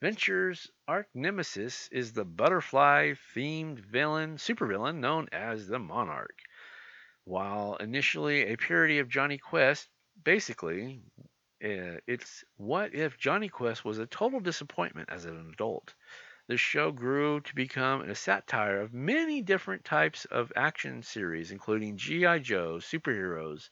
Venture's 0.01 0.71
arch 0.87 1.09
nemesis 1.13 1.89
is 1.91 2.13
the 2.13 2.25
butterfly 2.25 3.15
themed 3.35 3.81
villain, 3.81 4.37
supervillain 4.37 5.01
known 5.01 5.29
as 5.33 5.67
the 5.67 5.81
Monarch. 5.81 6.39
While 7.25 7.75
initially 7.79 8.43
a 8.47 8.57
parody 8.57 9.01
of 9.01 9.09
Jonny 9.09 9.39
Quest, 9.39 9.89
basically 10.23 11.03
Eh, 11.63 11.99
it's 12.07 12.45
what 12.59 12.95
if 12.95 13.17
Jonny 13.17 13.49
Quest 13.49 13.87
was 13.87 13.99
a 13.99 14.07
total 14.07 14.39
disappointment 14.39 15.09
as 15.09 15.25
an 15.25 15.49
adult? 15.51 15.95
The 16.47 16.59
show 16.59 16.93
grew 16.93 17.41
to 17.41 17.55
become 17.55 18.03
a 18.03 18.15
satire 18.15 18.83
of 18.83 18.93
many 18.93 19.41
different 19.41 19.83
types 19.83 20.27
of 20.27 20.53
action 20.57 21.03
series, 21.03 21.51
including 21.51 21.97
G.I. 21.97 22.41
Joe, 22.41 22.79
superheroes, 22.81 23.71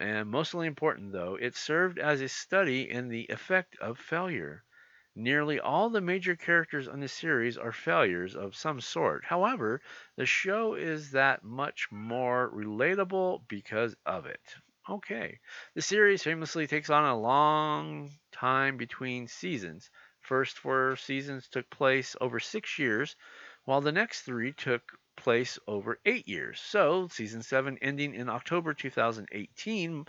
and 0.00 0.30
mostly 0.30 0.66
important 0.68 1.12
though, 1.12 1.36
it 1.36 1.56
served 1.56 1.98
as 1.98 2.20
a 2.20 2.28
study 2.28 2.90
in 2.90 3.08
the 3.08 3.26
effect 3.30 3.76
of 3.80 3.98
failure. 3.98 4.64
Nearly 5.16 5.58
all 5.60 5.90
the 5.90 6.00
major 6.00 6.36
characters 6.36 6.88
on 6.88 7.00
the 7.00 7.08
series 7.08 7.58
are 7.58 7.72
failures 7.72 8.36
of 8.36 8.54
some 8.54 8.80
sort. 8.80 9.24
However, 9.24 9.82
the 10.16 10.26
show 10.26 10.74
is 10.74 11.12
that 11.12 11.42
much 11.42 11.90
more 11.90 12.50
relatable 12.50 13.48
because 13.48 13.96
of 14.06 14.26
it. 14.26 14.56
Okay. 14.88 15.40
The 15.74 15.82
series 15.82 16.22
famously 16.22 16.66
takes 16.66 16.90
on 16.90 17.04
a 17.04 17.18
long 17.18 18.10
time 18.32 18.76
between 18.76 19.28
seasons. 19.28 19.90
First 20.20 20.58
four 20.58 20.96
seasons 20.96 21.48
took 21.48 21.68
place 21.70 22.16
over 22.20 22.40
six 22.40 22.78
years, 22.78 23.16
while 23.64 23.80
the 23.80 23.92
next 23.92 24.22
three 24.22 24.52
took 24.52 24.82
place 25.16 25.58
over 25.66 26.00
eight 26.04 26.28
years. 26.28 26.60
So, 26.60 27.08
season 27.08 27.42
seven 27.42 27.78
ending 27.80 28.14
in 28.14 28.28
October 28.28 28.74
2018, 28.74 30.06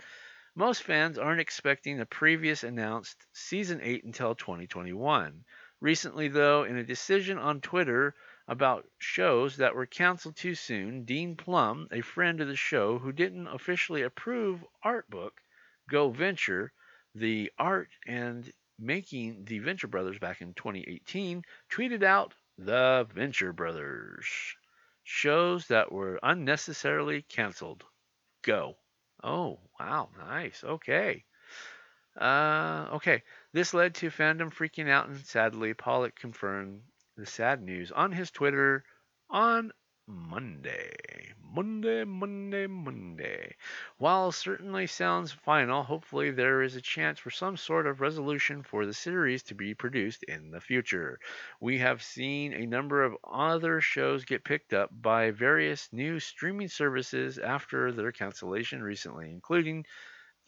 most 0.54 0.82
fans 0.82 1.18
aren't 1.18 1.40
expecting 1.40 1.96
the 1.96 2.06
previous 2.06 2.62
announced 2.62 3.26
season 3.32 3.80
eight 3.82 4.04
until 4.04 4.34
2021. 4.34 5.44
Recently, 5.80 6.28
though, 6.28 6.64
in 6.64 6.76
a 6.76 6.84
decision 6.84 7.38
on 7.38 7.60
Twitter, 7.60 8.14
about 8.48 8.88
shows 8.98 9.56
that 9.56 9.74
were 9.74 9.86
canceled 9.86 10.36
too 10.36 10.54
soon, 10.54 11.04
Dean 11.04 11.36
Plum, 11.36 11.88
a 11.90 12.00
friend 12.00 12.40
of 12.40 12.48
the 12.48 12.56
show 12.56 12.98
who 12.98 13.12
didn't 13.12 13.48
officially 13.48 14.02
approve 14.02 14.64
art 14.82 15.08
book 15.10 15.40
Go 15.88 16.10
Venture, 16.10 16.72
the 17.14 17.50
art 17.58 17.88
and 18.06 18.52
making 18.78 19.44
the 19.44 19.58
Venture 19.58 19.88
Brothers 19.88 20.18
back 20.18 20.40
in 20.40 20.54
2018, 20.54 21.44
tweeted 21.70 22.02
out 22.02 22.34
the 22.58 23.06
Venture 23.14 23.52
Brothers 23.52 24.28
shows 25.02 25.66
that 25.68 25.92
were 25.92 26.18
unnecessarily 26.22 27.22
canceled. 27.22 27.84
Go. 28.42 28.76
Oh, 29.22 29.60
wow, 29.78 30.10
nice. 30.18 30.62
Okay. 30.62 31.24
Uh, 32.18 32.88
okay. 32.92 33.22
This 33.52 33.74
led 33.74 33.94
to 33.96 34.10
fandom 34.10 34.52
freaking 34.52 34.88
out, 34.88 35.08
and 35.08 35.24
sadly, 35.24 35.74
Publick 35.74 36.16
confirmed 36.16 36.82
the 37.16 37.26
sad 37.26 37.62
news 37.62 37.90
on 37.90 38.12
his 38.12 38.30
Twitter 38.30 38.84
on 39.30 39.72
Monday. 40.06 40.94
Monday, 41.40 42.04
Monday, 42.04 42.66
Monday. 42.66 43.56
While 43.96 44.30
certainly 44.30 44.86
sounds 44.86 45.32
final, 45.32 45.82
hopefully 45.82 46.30
there 46.30 46.60
is 46.60 46.76
a 46.76 46.82
chance 46.82 47.18
for 47.18 47.30
some 47.30 47.56
sort 47.56 47.86
of 47.86 48.02
resolution 48.02 48.62
for 48.62 48.84
the 48.84 48.92
series 48.92 49.42
to 49.44 49.54
be 49.54 49.74
produced 49.74 50.22
in 50.24 50.50
the 50.50 50.60
future. 50.60 51.18
We 51.58 51.78
have 51.78 52.02
seen 52.02 52.52
a 52.52 52.66
number 52.66 53.02
of 53.02 53.16
other 53.24 53.80
shows 53.80 54.26
get 54.26 54.44
picked 54.44 54.74
up 54.74 54.90
by 54.92 55.30
various 55.30 55.90
new 55.92 56.20
streaming 56.20 56.68
services 56.68 57.38
after 57.38 57.90
their 57.90 58.12
cancellation 58.12 58.82
recently, 58.82 59.30
including 59.30 59.86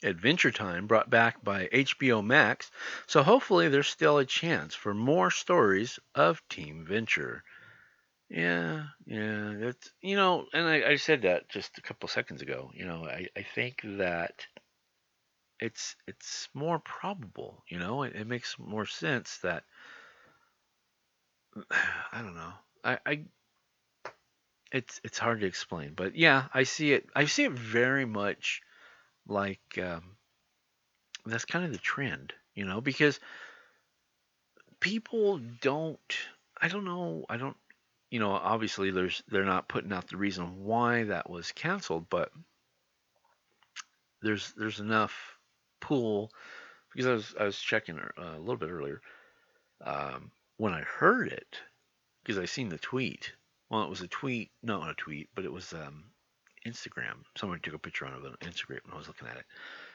Adventure 0.02 0.50
Time 0.50 0.86
brought 0.86 1.10
back 1.10 1.42
by 1.42 1.68
HBO 1.72 2.22
Max, 2.22 2.70
so 3.06 3.22
hopefully 3.22 3.68
there's 3.68 3.88
still 3.88 4.18
a 4.18 4.24
chance 4.24 4.74
for 4.74 4.94
more 4.94 5.30
stories 5.30 5.98
of 6.14 6.46
Team 6.48 6.84
Venture. 6.86 7.42
Yeah, 8.28 8.84
yeah, 9.06 9.54
that's 9.58 9.90
you 10.00 10.16
know, 10.16 10.46
and 10.52 10.66
I, 10.68 10.90
I 10.90 10.96
said 10.96 11.22
that 11.22 11.48
just 11.48 11.78
a 11.78 11.82
couple 11.82 12.08
seconds 12.08 12.42
ago. 12.42 12.70
You 12.74 12.86
know, 12.86 13.06
I, 13.06 13.28
I 13.36 13.42
think 13.42 13.80
that 13.84 14.46
it's 15.58 15.96
it's 16.06 16.48
more 16.54 16.78
probable. 16.78 17.64
You 17.68 17.78
know, 17.78 18.02
it, 18.02 18.14
it 18.14 18.26
makes 18.26 18.58
more 18.58 18.86
sense 18.86 19.38
that 19.38 19.64
I 22.12 22.22
don't 22.22 22.36
know. 22.36 22.52
I, 22.84 22.98
I 23.04 23.24
it's 24.70 25.00
it's 25.02 25.18
hard 25.18 25.40
to 25.40 25.46
explain, 25.46 25.94
but 25.94 26.14
yeah, 26.14 26.48
I 26.52 26.64
see 26.64 26.92
it. 26.92 27.08
I 27.16 27.24
see 27.24 27.44
it 27.44 27.52
very 27.52 28.04
much 28.04 28.62
like 29.28 29.78
um, 29.82 30.16
that's 31.26 31.44
kind 31.44 31.64
of 31.64 31.72
the 31.72 31.78
trend, 31.78 32.32
you 32.54 32.64
know, 32.64 32.80
because 32.80 33.20
people 34.80 35.38
don't. 35.60 36.16
I 36.60 36.68
don't 36.68 36.84
know. 36.84 37.24
I 37.28 37.36
don't. 37.36 37.56
You 38.10 38.20
know, 38.20 38.32
obviously, 38.32 38.90
there's 38.90 39.22
they're 39.28 39.44
not 39.44 39.68
putting 39.68 39.92
out 39.92 40.08
the 40.08 40.16
reason 40.16 40.64
why 40.64 41.04
that 41.04 41.28
was 41.28 41.52
canceled, 41.52 42.06
but 42.08 42.32
there's 44.22 44.52
there's 44.56 44.80
enough 44.80 45.38
pool 45.80 46.30
because 46.92 47.06
I 47.06 47.12
was 47.12 47.34
I 47.38 47.44
was 47.44 47.58
checking 47.58 47.98
uh, 47.98 48.10
a 48.18 48.38
little 48.40 48.56
bit 48.56 48.70
earlier 48.70 49.00
um, 49.84 50.30
when 50.56 50.72
I 50.72 50.80
heard 50.80 51.28
it 51.28 51.60
because 52.22 52.38
I 52.38 52.46
seen 52.46 52.68
the 52.68 52.78
tweet. 52.78 53.32
Well, 53.70 53.82
it 53.84 53.90
was 53.90 54.00
a 54.00 54.08
tweet, 54.08 54.50
not 54.62 54.90
a 54.90 54.94
tweet, 54.94 55.28
but 55.34 55.44
it 55.44 55.52
was 55.52 55.74
um, 55.74 56.04
Instagram. 56.68 57.24
Someone 57.36 57.60
took 57.60 57.74
a 57.74 57.78
picture 57.78 58.06
on 58.06 58.12
Instagram 58.42 58.84
when 58.84 58.94
I 58.94 58.98
was 58.98 59.08
looking 59.08 59.28
at 59.28 59.36
it, 59.36 59.44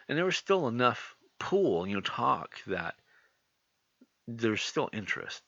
and 0.08 0.18
there 0.18 0.26
was 0.26 0.38
still 0.38 0.68
enough 0.68 1.16
pool, 1.40 1.88
you 1.88 1.96
know, 1.96 2.02
talk 2.02 2.56
that 2.68 2.96
there's 4.28 4.62
still 4.62 4.90
interest. 4.94 5.42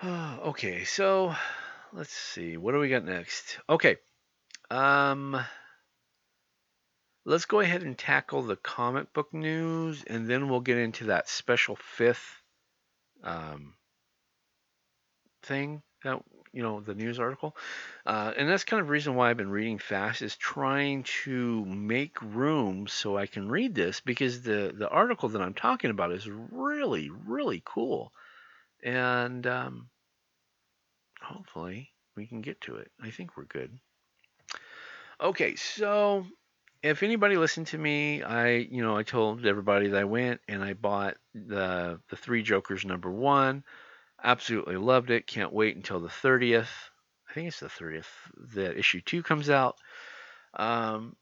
okay, 0.04 0.84
so 0.84 1.34
let's 1.92 2.12
see. 2.12 2.56
What 2.56 2.72
do 2.72 2.78
we 2.78 2.88
got 2.88 3.04
next? 3.04 3.58
Okay. 3.68 3.96
Um 4.70 5.38
let's 7.24 7.44
go 7.44 7.60
ahead 7.60 7.82
and 7.82 7.96
tackle 7.98 8.42
the 8.42 8.56
comic 8.56 9.12
book 9.12 9.32
news 9.34 10.02
and 10.06 10.26
then 10.26 10.48
we'll 10.48 10.60
get 10.60 10.78
into 10.78 11.04
that 11.04 11.28
special 11.28 11.76
fifth 11.76 12.42
um, 13.22 13.74
thing 15.42 15.82
that 16.04 16.22
you 16.58 16.64
know 16.64 16.80
the 16.80 16.94
news 16.94 17.20
article 17.20 17.56
uh, 18.06 18.32
and 18.36 18.48
that's 18.48 18.64
kind 18.64 18.80
of 18.80 18.86
the 18.86 18.92
reason 18.92 19.14
why 19.14 19.30
i've 19.30 19.36
been 19.36 19.48
reading 19.48 19.78
fast 19.78 20.22
is 20.22 20.34
trying 20.36 21.04
to 21.04 21.64
make 21.64 22.20
room 22.20 22.88
so 22.88 23.16
i 23.16 23.26
can 23.26 23.48
read 23.48 23.76
this 23.76 24.00
because 24.00 24.42
the 24.42 24.74
the 24.76 24.88
article 24.88 25.28
that 25.28 25.40
i'm 25.40 25.54
talking 25.54 25.90
about 25.90 26.10
is 26.10 26.28
really 26.50 27.10
really 27.28 27.62
cool. 27.64 28.12
And 28.82 29.46
um, 29.46 29.88
hopefully 31.20 31.92
we 32.16 32.26
can 32.26 32.40
get 32.40 32.60
to 32.62 32.76
it. 32.76 32.90
I 33.02 33.10
think 33.10 33.36
we're 33.36 33.44
good. 33.44 33.78
Okay 35.20 35.54
so 35.56 36.26
if 36.82 37.02
anybody 37.02 37.36
listened 37.36 37.66
to 37.66 37.78
me 37.78 38.22
i 38.22 38.50
you 38.70 38.82
know 38.82 38.96
i 38.96 39.02
told 39.02 39.44
everybody 39.44 39.88
that 39.88 40.00
i 40.00 40.04
went 40.04 40.40
and 40.46 40.62
i 40.62 40.74
bought 40.74 41.16
the 41.34 41.98
the 42.08 42.14
three 42.14 42.40
jokers 42.40 42.84
number 42.84 43.10
one 43.10 43.64
absolutely 44.22 44.76
loved 44.76 45.10
it 45.10 45.26
can't 45.26 45.52
wait 45.52 45.76
until 45.76 46.00
the 46.00 46.08
30th 46.08 46.90
I 47.28 47.34
think 47.34 47.48
it's 47.48 47.60
the 47.60 47.66
30th 47.66 48.06
that 48.54 48.78
issue 48.78 49.00
two 49.00 49.22
comes 49.22 49.50
out. 49.50 49.76
Um, 50.54 51.16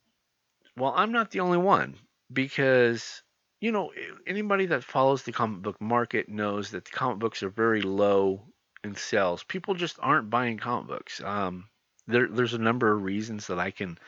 well, 0.76 0.92
I'm 0.94 1.12
not 1.12 1.30
the 1.30 1.40
only 1.40 1.58
one 1.58 1.96
because 2.32 3.22
you 3.60 3.72
know 3.72 3.92
anybody 4.26 4.66
that 4.66 4.84
follows 4.84 5.22
the 5.22 5.32
comic 5.32 5.62
book 5.62 5.80
market 5.80 6.28
knows 6.28 6.70
that 6.70 6.84
the 6.84 6.90
comic 6.90 7.18
books 7.18 7.42
are 7.42 7.50
very 7.50 7.82
low 7.82 8.42
in 8.84 8.94
sales. 8.94 9.42
People 9.42 9.74
just 9.74 9.96
aren't 10.00 10.30
buying 10.30 10.58
comic 10.58 10.86
books. 10.86 11.20
Um, 11.22 11.68
there, 12.06 12.28
there's 12.28 12.54
a 12.54 12.58
number 12.58 12.92
of 12.92 13.02
reasons 13.02 13.48
that 13.48 13.58
I 13.58 13.72
can 13.72 13.98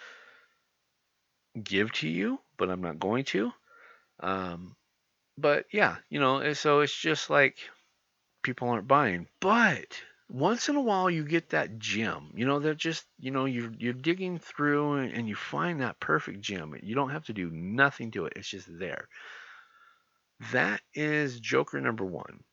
give 1.60 1.90
to 1.94 2.08
you, 2.08 2.38
but 2.56 2.70
I'm 2.70 2.82
not 2.82 3.00
going 3.00 3.24
to. 3.24 3.52
Um, 4.20 4.76
but 5.36 5.66
yeah, 5.72 5.96
you 6.10 6.20
know, 6.20 6.52
so 6.52 6.80
it's 6.80 6.96
just 6.96 7.28
like 7.28 7.58
people 8.42 8.68
aren't 8.68 8.88
buying. 8.88 9.26
But 9.40 10.00
once 10.30 10.68
in 10.68 10.76
a 10.76 10.80
while 10.80 11.08
you 11.08 11.24
get 11.24 11.50
that 11.50 11.78
gem. 11.78 12.32
You 12.34 12.46
know 12.46 12.58
that 12.60 12.76
just 12.76 13.04
you 13.18 13.30
know 13.30 13.46
you're 13.46 13.72
you're 13.78 13.92
digging 13.92 14.38
through 14.38 14.98
and 14.98 15.28
you 15.28 15.34
find 15.34 15.80
that 15.80 16.00
perfect 16.00 16.40
gem. 16.40 16.74
You 16.82 16.94
don't 16.94 17.10
have 17.10 17.24
to 17.26 17.32
do 17.32 17.50
nothing 17.50 18.10
to 18.12 18.26
it. 18.26 18.34
It's 18.36 18.48
just 18.48 18.66
there. 18.78 19.08
That 20.52 20.80
is 20.94 21.40
joker 21.40 21.80
number 21.80 22.04
one. 22.04 22.44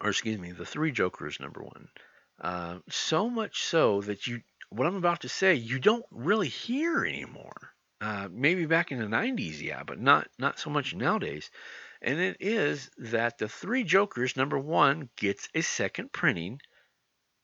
Or 0.00 0.10
excuse 0.10 0.38
me 0.38 0.52
the 0.52 0.66
three 0.66 0.92
jokers 0.92 1.38
number 1.40 1.62
one. 1.62 1.88
Uh, 2.40 2.78
so 2.88 3.28
much 3.30 3.62
so 3.62 4.00
that 4.02 4.26
you 4.26 4.40
what 4.70 4.86
i'm 4.86 4.94
about 4.96 5.22
to 5.22 5.28
say 5.28 5.54
you 5.54 5.78
don't 5.78 6.04
really 6.10 6.48
hear 6.48 7.04
anymore. 7.04 7.72
Uh, 8.00 8.28
maybe 8.30 8.64
back 8.64 8.92
in 8.92 8.98
the 9.00 9.06
90s 9.06 9.60
yeah 9.60 9.82
but 9.84 9.98
not 9.98 10.28
not 10.38 10.58
so 10.58 10.70
much 10.70 10.94
nowadays 10.94 11.50
and 12.00 12.20
it 12.20 12.36
is 12.40 12.90
that 12.98 13.38
the 13.38 13.48
three 13.48 13.84
Jokers 13.84 14.36
number 14.36 14.58
one 14.58 15.08
gets 15.16 15.48
a 15.54 15.60
second 15.60 16.12
printing 16.12 16.60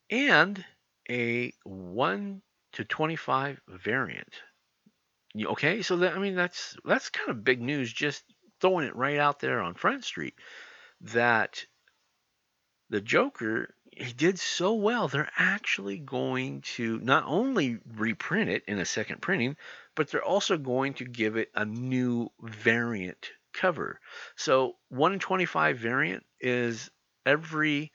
and 0.09 0.63
a 1.09 1.53
1 1.63 2.41
to 2.73 2.85
25 2.85 3.61
variant. 3.67 4.33
Okay, 5.43 5.81
so 5.81 5.97
that 5.97 6.13
I 6.13 6.19
mean 6.19 6.35
that's 6.35 6.77
that's 6.85 7.09
kind 7.09 7.29
of 7.29 7.43
big 7.43 7.61
news 7.61 7.91
just 7.91 8.23
throwing 8.61 8.87
it 8.87 8.95
right 8.95 9.17
out 9.17 9.39
there 9.39 9.61
on 9.61 9.73
Front 9.73 10.05
Street 10.05 10.35
that 11.01 11.65
the 12.89 13.01
Joker 13.01 13.75
he 13.91 14.13
did 14.13 14.39
so 14.39 14.73
well 14.73 15.07
they're 15.07 15.31
actually 15.37 15.97
going 15.97 16.61
to 16.61 16.99
not 16.99 17.23
only 17.27 17.79
reprint 17.95 18.49
it 18.49 18.63
in 18.67 18.79
a 18.79 18.85
second 18.85 19.21
printing 19.21 19.57
but 19.95 20.09
they're 20.09 20.23
also 20.23 20.57
going 20.57 20.93
to 20.93 21.05
give 21.05 21.35
it 21.35 21.49
a 21.55 21.65
new 21.65 22.29
variant 22.41 23.29
cover. 23.55 23.99
So 24.35 24.73
1 24.89 25.13
in 25.13 25.19
25 25.19 25.77
variant 25.77 26.23
is 26.39 26.89
every 27.25 27.91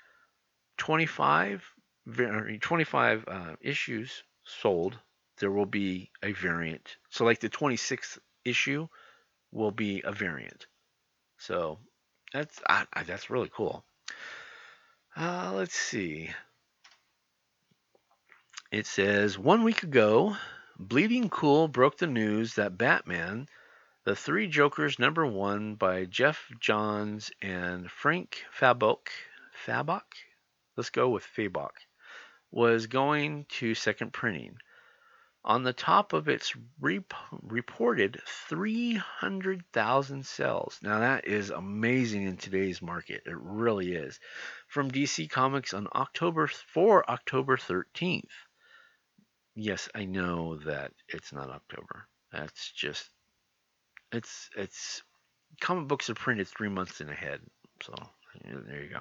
25 0.78 1.62
25 2.60 3.24
uh, 3.28 3.56
issues 3.60 4.22
sold, 4.44 4.98
there 5.38 5.50
will 5.50 5.66
be 5.66 6.10
a 6.22 6.32
variant. 6.32 6.96
So 7.10 7.24
like 7.24 7.40
the 7.40 7.48
26th 7.48 8.18
issue 8.44 8.88
will 9.52 9.70
be 9.70 10.02
a 10.04 10.12
variant. 10.12 10.66
So 11.38 11.78
that's 12.32 12.60
uh, 12.68 12.84
that's 13.06 13.30
really 13.30 13.50
cool. 13.54 13.84
Uh, 15.16 15.52
let's 15.54 15.74
see. 15.74 16.30
It 18.72 18.86
says 18.86 19.38
one 19.38 19.64
week 19.64 19.82
ago, 19.82 20.36
Bleeding 20.78 21.28
Cool 21.28 21.68
broke 21.68 21.98
the 21.98 22.06
news 22.06 22.54
that 22.54 22.78
Batman 22.78 23.48
the 24.04 24.16
Three 24.16 24.46
Jokers 24.46 24.98
number 24.98 25.26
one 25.26 25.74
by 25.74 26.06
Geoff 26.06 26.48
Johns 26.58 27.30
and 27.42 27.90
Frank 27.90 28.44
Fabok. 28.58 29.08
Fabok? 29.66 30.00
Let's 30.74 30.88
go 30.88 31.10
with 31.10 31.26
Fabok. 31.36 31.72
Was 32.50 32.86
going 32.86 33.44
to 33.58 33.74
second 33.74 34.14
printing. 34.14 34.56
On 35.44 35.64
the 35.64 35.74
top 35.74 36.14
of 36.14 36.30
its 36.30 36.54
rep- 36.80 37.12
reported 37.42 38.22
300,000 38.48 40.24
sales. 40.24 40.78
Now 40.82 41.00
that 41.00 41.26
is 41.26 41.50
amazing 41.50 42.22
in 42.22 42.38
today's 42.38 42.80
market. 42.80 43.24
It 43.26 43.36
really 43.36 43.92
is. 43.92 44.18
From 44.66 44.90
DC 44.90 45.28
Comics 45.28 45.74
on 45.74 45.88
October 45.94 46.46
for 46.46 47.08
October 47.10 47.58
13th. 47.58 48.24
Yes, 49.54 49.90
I 49.94 50.06
know 50.06 50.56
that 50.64 50.92
it's 51.06 51.34
not 51.34 51.50
October. 51.50 52.06
That's 52.32 52.72
just 52.72 53.10
it's 54.12 54.50
it's 54.56 55.02
comic 55.60 55.88
books 55.88 56.10
are 56.10 56.14
printed 56.14 56.48
three 56.48 56.68
months 56.68 57.00
in 57.00 57.08
ahead, 57.08 57.40
so 57.82 57.94
there 58.44 58.82
you 58.82 58.90
go. 58.90 59.00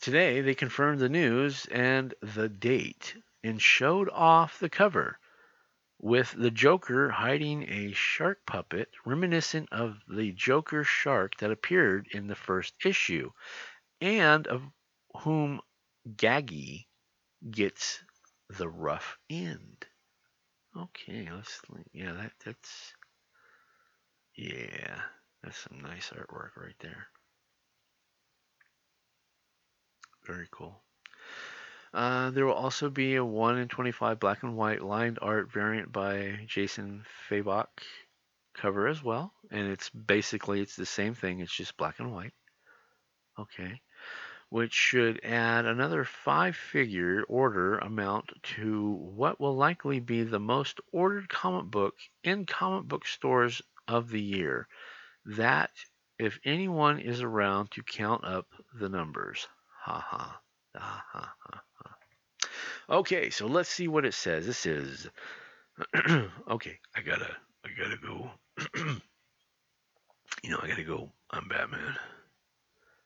Today 0.00 0.40
they 0.40 0.54
confirmed 0.54 1.00
the 1.00 1.08
news 1.08 1.66
and 1.70 2.14
the 2.20 2.48
date 2.48 3.14
and 3.42 3.60
showed 3.60 4.08
off 4.10 4.58
the 4.58 4.68
cover 4.68 5.18
with 6.00 6.34
the 6.36 6.50
Joker 6.50 7.10
hiding 7.10 7.62
a 7.68 7.92
shark 7.92 8.44
puppet 8.46 8.90
reminiscent 9.06 9.68
of 9.72 9.96
the 10.08 10.32
Joker 10.32 10.84
shark 10.84 11.36
that 11.38 11.50
appeared 11.50 12.08
in 12.12 12.26
the 12.26 12.34
first 12.34 12.74
issue, 12.84 13.30
and 14.00 14.46
of 14.46 14.62
whom 15.18 15.60
Gaggy 16.16 16.86
gets 17.50 18.02
the 18.50 18.68
rough 18.68 19.16
end. 19.30 19.86
Okay, 20.76 21.28
let's 21.32 21.60
yeah, 21.92 22.12
that 22.12 22.32
that's 22.44 22.94
yeah, 24.34 25.00
that's 25.42 25.58
some 25.58 25.80
nice 25.80 26.10
artwork 26.10 26.56
right 26.56 26.74
there. 26.80 27.06
Very 30.26 30.48
cool. 30.50 30.80
Uh, 31.92 32.30
there 32.30 32.44
will 32.44 32.54
also 32.54 32.90
be 32.90 33.14
a 33.14 33.24
1 33.24 33.58
in 33.58 33.68
25 33.68 34.18
black 34.18 34.42
and 34.42 34.56
white 34.56 34.82
lined 34.82 35.18
art 35.22 35.52
variant 35.52 35.92
by 35.92 36.40
Jason 36.46 37.04
Fabok 37.28 37.66
cover 38.54 38.88
as 38.88 39.02
well. 39.02 39.32
And 39.50 39.70
it's 39.70 39.90
basically 39.90 40.60
it's 40.60 40.74
the 40.74 40.86
same 40.86 41.14
thing, 41.14 41.40
it's 41.40 41.54
just 41.54 41.76
black 41.76 42.00
and 42.00 42.12
white. 42.12 42.32
Okay. 43.38 43.80
Which 44.48 44.72
should 44.72 45.24
add 45.24 45.66
another 45.66 46.04
five 46.04 46.56
figure 46.56 47.22
order 47.28 47.78
amount 47.78 48.30
to 48.56 48.90
what 49.14 49.40
will 49.40 49.56
likely 49.56 50.00
be 50.00 50.24
the 50.24 50.40
most 50.40 50.80
ordered 50.92 51.28
comic 51.28 51.70
book 51.70 51.94
in 52.24 52.46
comic 52.46 52.88
book 52.88 53.06
stores 53.06 53.62
of 53.88 54.10
the 54.10 54.20
year. 54.20 54.68
That, 55.24 55.70
if 56.18 56.38
anyone 56.44 57.00
is 57.00 57.22
around 57.22 57.70
to 57.72 57.82
count 57.82 58.24
up 58.24 58.46
the 58.78 58.88
numbers. 58.88 59.46
Ha 59.82 59.98
ha. 60.00 60.40
Ha 60.76 61.04
ha 61.12 61.34
ha. 61.38 61.64
Okay, 62.88 63.30
so 63.30 63.46
let's 63.46 63.70
see 63.70 63.88
what 63.88 64.04
it 64.04 64.12
says. 64.12 64.46
This 64.46 64.66
is 64.66 65.08
okay. 66.50 66.78
I 66.94 67.00
gotta, 67.00 67.34
I 67.64 67.68
gotta 67.78 67.96
go. 67.96 68.30
you 70.42 70.50
know, 70.50 70.58
I 70.62 70.68
gotta 70.68 70.84
go. 70.84 71.10
I'm 71.30 71.48
Batman. 71.48 71.96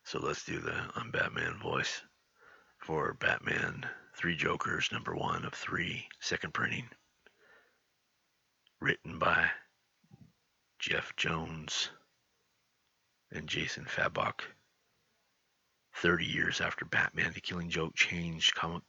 So 0.02 0.18
let's 0.18 0.44
do 0.44 0.58
the 0.58 0.74
I'm 0.96 1.10
Batman 1.10 1.58
voice 1.62 2.02
for 2.78 3.14
Batman 3.14 3.86
Three 4.16 4.34
Jokers, 4.34 4.88
number 4.90 5.14
one 5.14 5.44
of 5.44 5.54
three, 5.54 6.08
second 6.18 6.52
printing. 6.52 6.88
Written 8.80 9.18
by 9.20 9.48
Geoff 10.78 11.16
Johns 11.16 11.90
and 13.32 13.48
Jason 13.48 13.84
Fabok. 13.84 14.42
30 15.96 16.24
years 16.24 16.60
after 16.60 16.84
Batman 16.84 17.32
the 17.32 17.40
Killing 17.40 17.68
Joke 17.68 17.96
changed 17.96 18.54
comic 18.54 18.84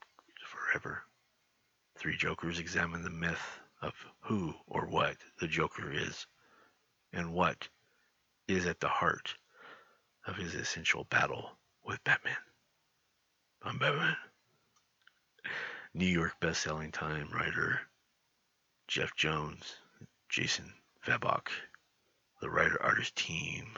forever. 0.45 1.01
Three 1.97 2.15
Jokers 2.15 2.59
examine 2.59 3.01
the 3.01 3.09
myth 3.09 3.59
of 3.81 3.93
who 4.21 4.53
or 4.67 4.85
what 4.85 5.17
the 5.39 5.47
Joker 5.47 5.91
is 5.91 6.27
and 7.11 7.33
what 7.33 7.67
is 8.47 8.67
at 8.67 8.79
the 8.79 8.87
heart 8.87 9.33
of 10.27 10.35
his 10.35 10.53
essential 10.53 11.05
battle 11.05 11.57
with 11.83 12.03
Batman. 12.03 12.37
I'm 13.63 13.79
Batman. 13.79 14.15
New 15.95 16.05
York 16.05 16.39
best-selling 16.39 16.91
time 16.91 17.29
writer 17.33 17.81
Geoff 18.87 19.15
Johns, 19.15 19.77
Jason 20.29 20.71
Fabok, 21.03 21.49
the 22.41 22.49
writer-artist 22.49 23.15
team 23.15 23.77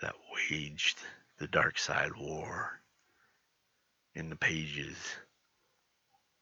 that 0.00 0.14
waged 0.32 0.98
the 1.38 1.48
Darkseid 1.48 2.16
War 2.16 2.80
in 4.14 4.30
the 4.30 4.36
pages 4.36 4.96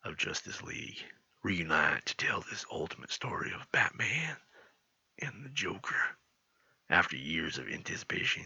of 0.05 0.17
Justice 0.17 0.63
League 0.63 1.03
reunite 1.43 2.05
to 2.07 2.17
tell 2.17 2.41
this 2.43 2.67
ultimate 2.71 3.11
story 3.11 3.53
of 3.53 3.71
Batman 3.73 4.37
and 5.19 5.45
the 5.45 5.49
Joker 5.51 5.97
after 6.91 7.17
years 7.17 7.59
of 7.59 7.69
anticipation. 7.69 8.45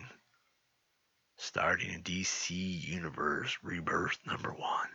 Starting 1.39 1.93
in 1.93 2.03
DC 2.03 2.51
Universe 2.51 3.59
Rebirth 3.63 4.19
number 4.27 4.53
one. 4.53 4.89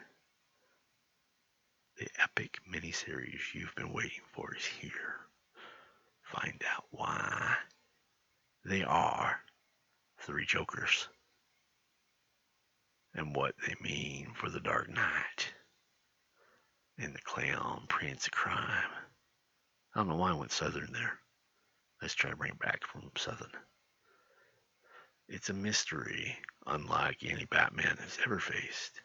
The 1.97 2.08
epic 2.19 2.58
miniseries 2.67 3.54
you've 3.54 3.75
been 3.75 3.93
waiting 3.93 4.23
for 4.32 4.56
is 4.56 4.65
here. 4.65 5.19
Find 6.23 6.63
out 6.73 6.86
why 6.91 7.58
they 8.65 8.84
are 8.84 9.39
three 10.19 10.45
Jokers 10.45 11.08
and 13.13 13.36
what 13.36 13.56
they 13.65 13.76
mean 13.82 14.32
for 14.36 14.50
the 14.50 14.60
Dark 14.60 14.89
Knight 14.89 15.54
and 16.97 17.13
the 17.13 17.21
clown 17.21 17.86
prince 17.89 18.28
of 18.28 18.32
crime. 18.32 18.91
I 19.93 20.00
don't 20.00 20.10
know 20.10 20.15
why 20.15 20.32
I 20.32 20.36
went 20.36 20.52
southern 20.52 20.91
there. 20.93 21.19
Let's 22.02 22.13
try 22.13 22.30
to 22.30 22.36
bring 22.36 22.52
it 22.52 22.60
back 22.60 22.86
from 22.86 23.12
southern. 23.17 23.52
It's 25.28 25.50
a 25.50 25.54
mystery 25.54 26.38
unlike 26.67 27.24
any 27.24 27.45
Batman 27.45 27.97
has 27.97 28.17
ever 28.26 28.39
faced. 28.39 29.02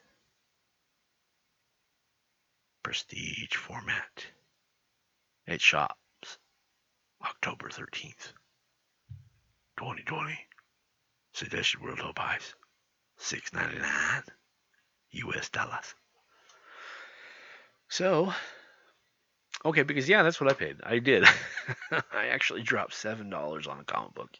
Prestige 2.83 3.55
format. 3.55 4.27
It 5.47 5.61
shops 5.61 6.39
October 7.25 7.69
13th, 7.69 8.33
2020. 9.79 10.39
Suggested 11.33 11.81
World 11.81 11.99
Low 12.01 12.13
Pies. 12.13 12.55
Six 13.19 13.53
ninety 13.53 13.79
nine 13.79 14.23
US 15.11 15.49
dollars. 15.49 15.95
So, 17.89 18.33
okay, 19.65 19.83
because 19.83 20.09
yeah, 20.09 20.23
that's 20.23 20.41
what 20.41 20.51
I 20.51 20.55
paid. 20.55 20.77
I 20.83 20.99
did. 20.99 21.25
I 21.91 22.29
actually 22.29 22.63
dropped 22.63 22.95
seven 22.95 23.31
dollars 23.31 23.67
on 23.67 23.81
a 23.81 23.85
comic 23.85 24.15
book, 24.15 24.31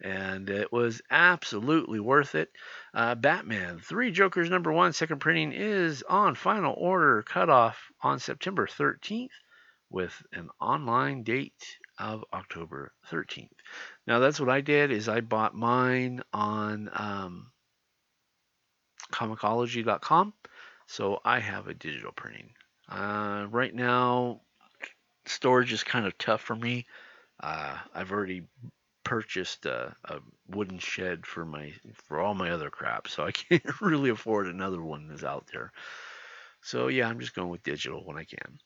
and 0.00 0.50
it 0.50 0.72
was 0.72 1.02
absolutely 1.10 2.00
worth 2.00 2.34
it. 2.34 2.50
Uh, 2.92 3.14
Batman 3.14 3.80
Three 3.80 4.10
Jokers 4.10 4.50
number 4.50 4.72
one 4.72 4.92
second 4.92 5.20
printing 5.20 5.52
is 5.52 6.02
on 6.08 6.34
final 6.34 6.74
order 6.76 7.22
cutoff 7.22 7.78
on 8.02 8.18
September 8.18 8.66
13th, 8.66 9.28
with 9.90 10.22
an 10.32 10.50
online 10.60 11.22
date 11.22 11.78
of 11.98 12.24
October 12.32 12.92
13th. 13.10 13.48
Now 14.06 14.18
that's 14.18 14.40
what 14.40 14.48
I 14.48 14.60
did 14.60 14.90
is 14.90 15.08
I 15.08 15.20
bought 15.20 15.54
mine 15.54 16.22
on 16.32 16.90
um, 16.92 17.52
comixology.com, 19.12 20.32
so 20.86 21.20
I 21.24 21.40
have 21.40 21.68
a 21.68 21.74
digital 21.74 22.12
printing. 22.12 22.50
Uh, 22.88 23.46
right 23.50 23.74
now, 23.74 24.40
storage 25.26 25.72
is 25.72 25.84
kind 25.84 26.06
of 26.06 26.18
tough 26.18 26.42
for 26.42 26.56
me. 26.56 26.86
Uh, 27.40 27.76
I've 27.94 28.12
already 28.12 28.42
purchased 29.04 29.66
a, 29.66 29.94
a, 30.04 30.18
wooden 30.48 30.78
shed 30.78 31.26
for 31.26 31.44
my 31.44 31.72
for 31.94 32.20
all 32.20 32.34
my 32.34 32.50
other 32.50 32.70
crap, 32.70 33.08
so 33.08 33.24
I 33.24 33.32
can't 33.32 33.80
really 33.80 34.10
afford 34.10 34.46
another 34.46 34.82
one 34.82 35.08
that's 35.08 35.24
out 35.24 35.48
there. 35.52 35.72
So 36.62 36.88
yeah, 36.88 37.08
I'm 37.08 37.20
just 37.20 37.34
going 37.34 37.48
with 37.48 37.62
digital 37.62 38.04
when 38.04 38.16
I 38.16 38.24
can. 38.24 38.58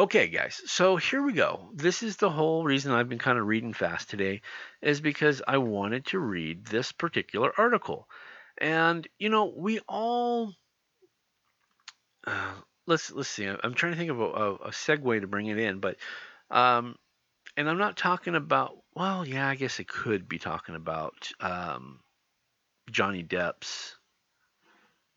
Okay, 0.00 0.28
guys, 0.28 0.62
so 0.64 0.96
here 0.96 1.22
we 1.22 1.34
go. 1.34 1.68
This 1.74 2.02
is 2.02 2.16
the 2.16 2.30
whole 2.30 2.64
reason 2.64 2.90
I've 2.90 3.10
been 3.10 3.18
kind 3.18 3.38
of 3.38 3.46
reading 3.46 3.74
fast 3.74 4.08
today, 4.08 4.40
is 4.80 5.02
because 5.02 5.42
I 5.46 5.58
wanted 5.58 6.06
to 6.06 6.18
read 6.18 6.64
this 6.64 6.90
particular 6.90 7.52
article. 7.58 8.08
And 8.56 9.06
you 9.18 9.28
know, 9.28 9.52
we 9.54 9.80
all 9.86 10.54
uh, 12.26 12.52
let's 12.86 13.12
let's 13.12 13.28
see. 13.28 13.44
I'm 13.44 13.74
trying 13.74 13.92
to 13.92 13.98
think 13.98 14.10
of 14.10 14.20
a, 14.20 14.24
a, 14.24 14.70
segue 14.70 15.20
to 15.20 15.26
bring 15.26 15.48
it 15.48 15.58
in, 15.58 15.80
but 15.80 15.98
um, 16.50 16.96
and 17.58 17.68
I'm 17.68 17.76
not 17.76 17.98
talking 17.98 18.34
about. 18.34 18.78
Well, 18.94 19.26
yeah, 19.26 19.46
I 19.46 19.54
guess 19.54 19.80
I 19.80 19.82
could 19.82 20.26
be 20.26 20.38
talking 20.38 20.76
about 20.76 21.30
um, 21.40 22.00
Johnny 22.90 23.22
Depp's 23.22 23.96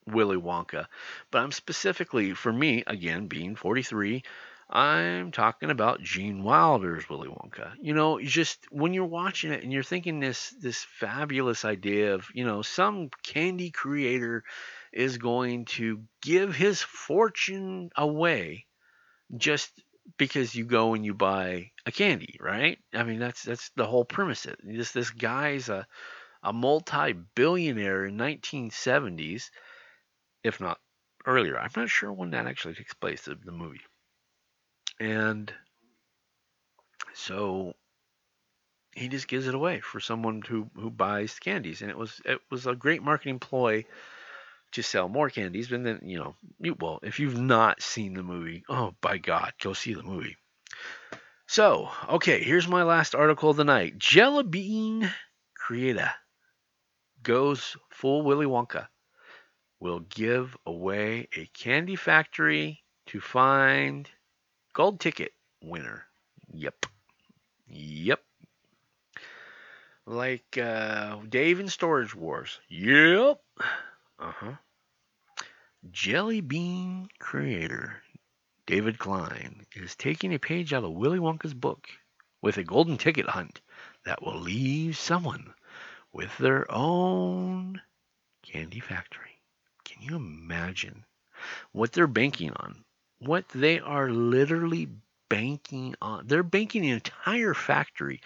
Willy 0.07 0.35
Wonka, 0.35 0.87
but 1.31 1.41
I'm 1.41 1.53
specifically 1.53 2.33
for 2.33 2.51
me 2.51 2.83
again 2.85 3.27
being 3.27 3.55
43. 3.55 4.23
I'm 4.69 5.31
talking 5.31 5.69
about 5.69 6.01
Gene 6.01 6.43
Wilder's 6.43 7.07
Willy 7.09 7.27
Wonka. 7.27 7.73
You 7.81 7.93
know, 7.93 8.19
just 8.19 8.65
when 8.71 8.93
you're 8.93 9.05
watching 9.05 9.51
it 9.51 9.63
and 9.63 9.71
you're 9.71 9.83
thinking 9.83 10.19
this 10.19 10.49
this 10.59 10.85
fabulous 10.99 11.65
idea 11.65 12.15
of 12.15 12.27
you 12.33 12.45
know 12.45 12.61
some 12.61 13.09
candy 13.23 13.71
creator 13.71 14.43
is 14.91 15.17
going 15.17 15.65
to 15.65 16.01
give 16.21 16.55
his 16.55 16.81
fortune 16.81 17.89
away 17.95 18.65
just 19.35 19.71
because 20.17 20.53
you 20.53 20.65
go 20.65 20.93
and 20.93 21.05
you 21.05 21.13
buy 21.13 21.71
a 21.85 21.91
candy, 21.91 22.37
right? 22.39 22.77
I 22.93 23.03
mean, 23.03 23.19
that's 23.19 23.43
that's 23.43 23.69
the 23.75 23.85
whole 23.85 24.05
premise. 24.05 24.45
It 24.45 24.59
this 24.63 24.91
this 24.91 25.09
guy's 25.09 25.69
a 25.69 25.87
a 26.43 26.51
multi-billionaire 26.51 28.05
in 28.05 28.17
1970s, 28.17 29.49
if 30.43 30.59
not 30.59 30.77
earlier. 31.25 31.57
I'm 31.57 31.71
not 31.75 31.89
sure 31.89 32.11
when 32.11 32.31
that 32.31 32.47
actually 32.47 32.75
takes 32.75 32.93
place, 32.93 33.23
the, 33.23 33.35
the 33.35 33.53
movie. 33.53 33.79
And 34.99 35.51
so 37.13 37.73
he 38.95 39.07
just 39.07 39.27
gives 39.27 39.47
it 39.47 39.55
away 39.55 39.79
for 39.79 39.99
someone 39.99 40.41
who 40.41 40.69
who 40.75 40.89
buys 40.89 41.39
candies, 41.39 41.81
and 41.81 41.89
it 41.89 41.97
was 41.97 42.21
it 42.25 42.39
was 42.49 42.67
a 42.67 42.75
great 42.75 43.03
marketing 43.03 43.39
ploy 43.39 43.85
to 44.73 44.83
sell 44.83 45.07
more 45.07 45.29
candies. 45.29 45.71
And 45.71 45.85
then, 45.85 46.01
you 46.03 46.17
know, 46.17 46.35
you, 46.59 46.75
well, 46.79 46.99
if 47.03 47.19
you've 47.19 47.39
not 47.39 47.81
seen 47.81 48.13
the 48.13 48.23
movie, 48.23 48.63
oh, 48.69 48.93
by 49.01 49.17
God, 49.17 49.53
go 49.61 49.73
see 49.73 49.93
the 49.93 50.03
movie. 50.03 50.35
So, 51.47 51.89
okay, 52.09 52.43
here's 52.43 52.67
my 52.67 52.83
last 52.83 53.15
article 53.15 53.51
of 53.51 53.57
the 53.57 53.63
night. 53.63 53.97
Jelly 53.97 54.43
Bean 54.43 55.11
Creator 55.55 56.11
goes 57.21 57.77
full 57.91 58.23
Willy 58.23 58.45
Wonka. 58.45 58.87
Will 59.79 59.99
give 59.99 60.55
away 60.65 61.27
a 61.35 61.45
candy 61.53 61.95
factory 61.95 62.83
to 63.07 63.19
find 63.19 64.09
gold 64.73 64.99
ticket 64.99 65.33
winner. 65.61 66.05
Yep. 66.53 66.85
Yep. 67.67 68.21
Like 70.05 70.57
uh, 70.57 71.17
Dave 71.29 71.59
in 71.59 71.69
Storage 71.69 72.13
Wars. 72.13 72.59
Yep. 72.69 73.39
Uh 74.19 74.31
huh. 74.31 74.53
Jelly 75.91 76.41
Bean 76.41 77.07
creator 77.19 78.01
David 78.65 78.97
Klein 78.97 79.65
is 79.75 79.95
taking 79.95 80.33
a 80.33 80.39
page 80.39 80.73
out 80.73 80.83
of 80.83 80.93
Willy 80.93 81.19
Wonka's 81.19 81.53
book 81.53 81.87
with 82.41 82.57
a 82.57 82.63
golden 82.63 82.97
ticket 82.97 83.27
hunt 83.27 83.61
that 84.05 84.23
will 84.23 84.39
leave 84.39 84.97
someone 84.97 85.53
with 86.13 86.37
their 86.37 86.69
own 86.71 87.81
candy 88.41 88.79
factory. 88.79 89.39
Can 89.83 90.01
you 90.01 90.15
imagine 90.15 91.05
what 91.73 91.91
they're 91.91 92.07
banking 92.07 92.51
on? 92.51 92.85
What 93.25 93.49
they 93.49 93.79
are 93.79 94.09
literally 94.09 94.89
banking 95.29 95.95
on. 96.01 96.27
They're 96.27 96.43
banking 96.43 96.85
an 96.85 96.93
entire 96.93 97.53
factory 97.53 98.21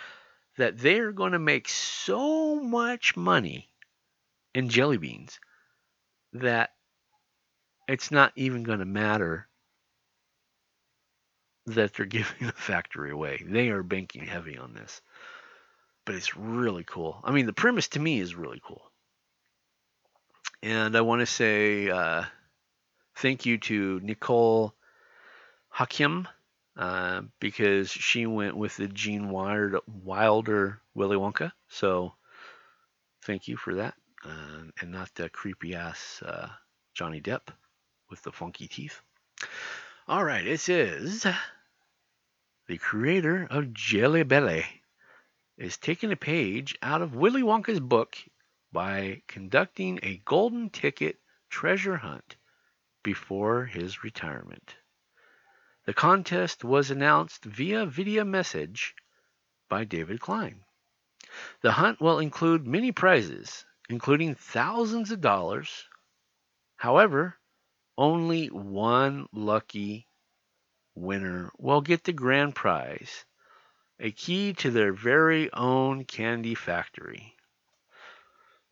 that 0.58 0.78
they're 0.78 1.12
going 1.12 1.32
to 1.32 1.40
make 1.40 1.70
so 1.70 2.56
much 2.56 3.16
money 3.16 3.70
in 4.54 4.70
jelly 4.70 4.98
beans 4.98 5.40
that 6.34 6.72
it's 7.88 8.12
not 8.12 8.34
even 8.36 8.64
going 8.64 8.80
to 8.80 8.86
matter 8.86 9.48
that 11.68 11.94
they're 11.94 12.06
giving 12.18 12.48
the 12.48 12.52
factory 12.54 13.12
away. 13.12 13.42
They 13.46 13.70
are 13.70 13.84
banking 13.84 14.26
heavy 14.26 14.58
on 14.58 14.74
this. 14.74 15.02
But 16.06 16.16
it's 16.16 16.36
really 16.36 16.84
cool. 16.84 17.22
I 17.24 17.32
mean, 17.32 17.46
the 17.46 17.54
premise 17.54 17.90
to 17.90 18.00
me 18.00 18.20
is 18.20 18.36
really 18.36 18.62
cool. 18.66 18.82
And 20.64 20.98
I 20.98 21.02
want 21.02 21.20
to 21.20 21.26
say 21.26 21.90
uh, 21.90 22.24
thank 23.16 23.46
you 23.46 23.58
to 23.60 24.00
Nicole 24.02 24.74
Hakim 25.78 26.28
uh, 26.76 27.22
because 27.40 27.92
she 27.92 28.26
went 28.26 28.58
with 28.58 28.76
the 28.78 28.88
Gene 28.88 29.30
Wilder, 29.30 30.82
Willy 30.96 31.18
Wonka. 31.18 31.52
So 31.68 32.14
thank 33.26 33.48
you 33.48 33.58
for 33.58 33.76
that. 33.76 33.94
Uh, 34.26 34.72
and 34.82 34.92
not 34.92 35.14
the 35.14 35.30
creepy 35.30 35.76
ass 35.76 36.24
uh, 36.26 36.50
Johnny 36.96 37.22
Depp 37.22 37.50
with 38.10 38.24
the 38.24 38.32
funky 38.32 38.68
teeth. 38.68 39.02
All 40.08 40.24
right, 40.24 40.44
this 40.44 40.68
is 40.68 41.28
the 42.68 42.78
creator 42.80 43.46
of 43.48 43.72
Jelly 43.72 44.24
Belly 44.24 44.66
is 45.60 45.78
taking 45.78 46.12
a 46.12 46.16
page 46.16 46.76
out 46.82 47.04
of 47.04 47.14
Willy 47.14 47.44
Wonka's 47.44 47.80
book 47.80 48.18
by 48.72 49.22
conducting 49.28 50.00
a 50.02 50.24
golden 50.26 50.72
ticket 50.72 51.18
treasure 51.52 51.98
hunt 51.98 52.36
before 53.04 53.66
his 53.66 54.04
retirement. 54.04 54.76
The 55.88 55.94
contest 55.94 56.66
was 56.66 56.92
announced 56.92 57.46
via 57.46 57.86
video 57.86 58.26
message 58.26 58.94
by 59.70 59.86
David 59.86 60.20
Klein. 60.20 60.66
The 61.62 61.72
hunt 61.72 62.02
will 62.02 62.20
include 62.20 62.68
many 62.68 62.92
prizes, 62.92 63.64
including 63.88 64.36
thousands 64.36 65.12
of 65.12 65.22
dollars. 65.22 65.88
However, 66.76 67.40
only 67.98 68.48
one 68.48 69.28
lucky 69.32 70.10
winner 70.94 71.52
will 71.58 71.80
get 71.80 72.04
the 72.04 72.12
grand 72.12 72.54
prize 72.54 73.24
a 73.98 74.12
key 74.12 74.52
to 74.56 74.70
their 74.70 74.92
very 74.92 75.50
own 75.54 76.04
candy 76.04 76.54
factory. 76.54 77.34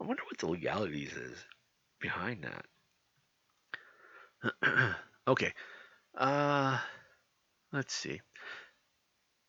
I 0.01 0.03
wonder 0.03 0.23
what 0.25 0.39
the 0.39 0.47
legalities 0.47 1.13
is 1.13 1.45
behind 2.01 2.45
that. 4.43 4.97
okay. 5.29 5.53
Uh 6.13 6.77
let's 7.75 7.93
see. 7.93 8.21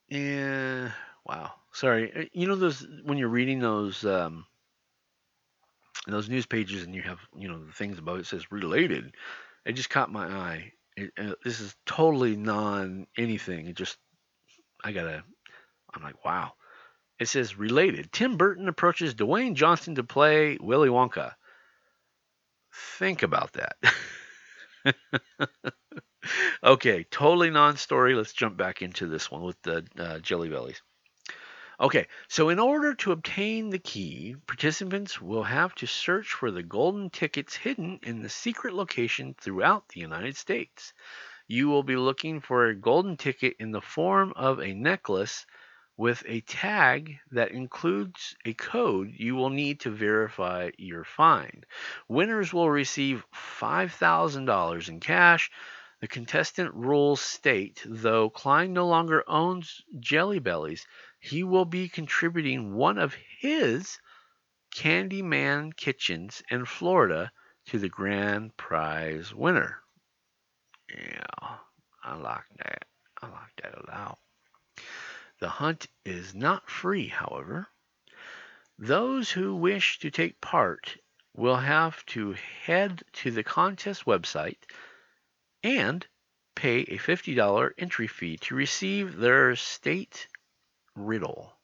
Yeah, 0.09 0.91
wow. 1.24 1.53
Sorry. 1.72 2.12
Uh, 2.14 2.24
you 2.33 2.47
know 2.47 2.57
those 2.57 2.87
when 3.05 3.18
you're 3.18 3.29
reading 3.29 3.59
those 3.61 4.05
um 4.05 4.47
those 6.07 6.29
news 6.29 6.47
pages 6.47 6.85
and 6.85 6.95
you 6.95 7.03
have, 7.03 7.18
you 7.37 7.49
know, 7.49 7.64
the 7.64 7.72
things 7.72 7.99
about 7.99 8.20
it 8.20 8.27
says 8.27 8.53
related. 8.53 9.14
It 9.64 9.72
just 9.72 9.91
caught 9.91 10.12
my 10.12 10.27
eye. 10.27 10.72
It, 10.97 11.11
uh, 11.18 11.35
this 11.45 11.61
is 11.61 11.74
totally 11.85 12.37
non 12.37 13.07
anything. 13.18 13.66
It 13.66 13.77
just 13.77 13.99
I 14.85 14.93
got 14.93 15.05
to 15.05 15.24
I'm 15.95 16.03
like, 16.03 16.24
wow. 16.24 16.53
It 17.20 17.29
says 17.29 17.59
related. 17.59 18.12
Tim 18.12 18.37
Burton 18.37 18.68
approaches 18.68 19.14
Dwayne 19.14 19.55
Johnson 19.55 19.97
to 19.97 20.05
play 20.05 20.59
Willy 20.61 20.89
Wonka. 20.91 21.33
Think 22.99 23.22
about 23.22 23.55
that. 23.55 23.77
okay, 26.64 27.05
totally 27.11 27.51
non-story. 27.51 28.14
Let's 28.14 28.33
jump 28.33 28.57
back 28.57 28.83
into 28.83 29.07
this 29.07 29.31
one 29.31 29.43
with 29.43 29.61
the 29.62 29.85
uh, 29.99 30.18
Jelly 30.18 30.49
Bellies. 30.49 30.83
Okay, 31.79 32.07
so 32.29 32.49
in 32.49 32.59
order 32.59 32.95
to 32.95 33.12
obtain 33.12 33.68
the 33.68 33.79
key, 33.79 34.35
participants 34.47 35.20
will 35.20 35.43
have 35.43 35.74
to 35.74 35.87
search 35.87 36.33
for 36.33 36.51
the 36.51 36.62
golden 36.62 37.11
tickets 37.11 37.55
hidden 37.55 38.01
in 38.03 38.22
the 38.22 38.31
secret 38.31 38.72
location 38.72 39.35
throughout 39.39 39.89
the 39.89 40.01
United 40.01 40.37
States. 40.39 40.95
You 41.49 41.68
will 41.68 41.83
be 41.83 41.97
looking 41.97 42.41
for 42.41 42.66
a 42.66 42.74
golden 42.74 43.18
ticket 43.18 43.57
in 43.59 43.72
the 43.72 43.83
form 43.83 44.33
of 44.37 44.59
a 44.59 44.72
necklace 44.72 45.45
with 45.99 46.22
a 46.27 46.41
tag 46.43 47.18
that 47.31 47.53
includes 47.53 48.37
a 48.45 48.53
code 48.55 49.12
you 49.16 49.35
will 49.35 49.51
need 49.51 49.81
to 49.81 49.91
verify 49.91 50.70
your 50.77 51.05
find. 51.05 51.64
Winners 52.09 52.53
will 52.53 52.70
receive 52.70 53.24
$5,000 53.61 54.89
in 54.89 55.01
cash. 55.01 55.51
The 56.01 56.09
contestant 56.09 56.75
rules 56.75 57.23
state 57.23 57.83
though 57.87 58.29
Klein 58.29 58.75
no 58.75 58.87
longer 58.87 59.25
owns 59.27 59.81
Jelly 59.99 60.39
Bellies, 60.39 60.87
he 61.19 61.43
will 61.43 61.65
be 61.65 61.89
contributing 61.89 62.75
one 62.75 62.99
of 62.99 63.17
his 63.41 63.99
Candyman 64.75 65.73
kitchens 65.75 66.43
in 66.51 66.67
Florida 66.67 67.33
to 67.67 67.79
the 67.79 67.89
grand 67.89 68.57
prize 68.59 69.35
winner. 69.35 69.83
Yeah, 70.91 71.59
I 72.05 72.15
like 72.15 72.49
that. 72.59 72.87
I 73.23 73.29
like 73.29 73.57
that 73.63 73.79
a 73.79 73.87
lot. 73.91 74.19
The 75.41 75.49
hunt 75.49 75.87
is 76.05 76.35
not 76.35 76.69
free, 76.69 77.09
however. 77.09 77.69
Those 78.79 79.31
who 79.31 79.55
wish 79.57 79.99
to 80.01 80.11
take 80.11 80.43
part 80.43 80.99
will 81.33 81.57
have 81.57 82.05
to 82.07 82.33
head 82.33 83.03
to 83.15 83.31
the 83.31 83.43
contest 83.43 84.05
website 84.05 84.59
and 85.67 86.07
pay 86.55 86.83
a 86.83 86.97
$50 86.97 87.73
entry 87.77 88.07
fee 88.07 88.37
to 88.37 88.55
receive 88.55 89.17
their 89.17 89.57
state 89.57 90.29
riddle. 90.95 91.59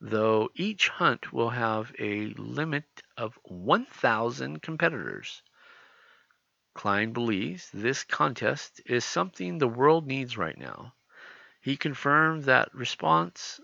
Though 0.00 0.48
each 0.54 0.88
hunt 0.88 1.32
will 1.32 1.50
have 1.50 1.92
a 1.98 2.26
limit 2.38 2.84
of 3.16 3.36
1,000 3.42 4.62
competitors. 4.62 5.42
Klein 6.74 7.12
believes 7.12 7.68
this 7.72 8.04
contest 8.04 8.80
is 8.86 9.04
something 9.04 9.58
the 9.58 9.66
world 9.66 10.06
needs 10.06 10.38
right 10.38 10.56
now. 10.56 10.94
He 11.60 11.76
confirmed 11.76 12.44
that 12.44 12.72
response 12.72 13.58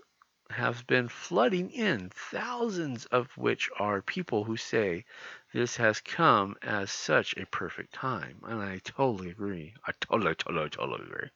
have 0.53 0.87
been 0.87 1.07
flooding 1.07 1.71
in, 1.71 2.09
thousands 2.09 3.05
of 3.07 3.35
which 3.37 3.69
are 3.77 4.01
people 4.01 4.43
who 4.43 4.55
say 4.55 5.05
this 5.53 5.75
has 5.77 5.99
come 5.99 6.55
as 6.61 6.91
such 6.91 7.35
a 7.35 7.45
perfect 7.47 7.93
time. 7.93 8.39
And 8.43 8.61
I 8.61 8.79
totally 8.83 9.29
agree. 9.31 9.73
I 9.85 9.91
totally, 9.99 10.35
totally, 10.35 10.69
totally 10.69 11.03
agree. 11.03 11.29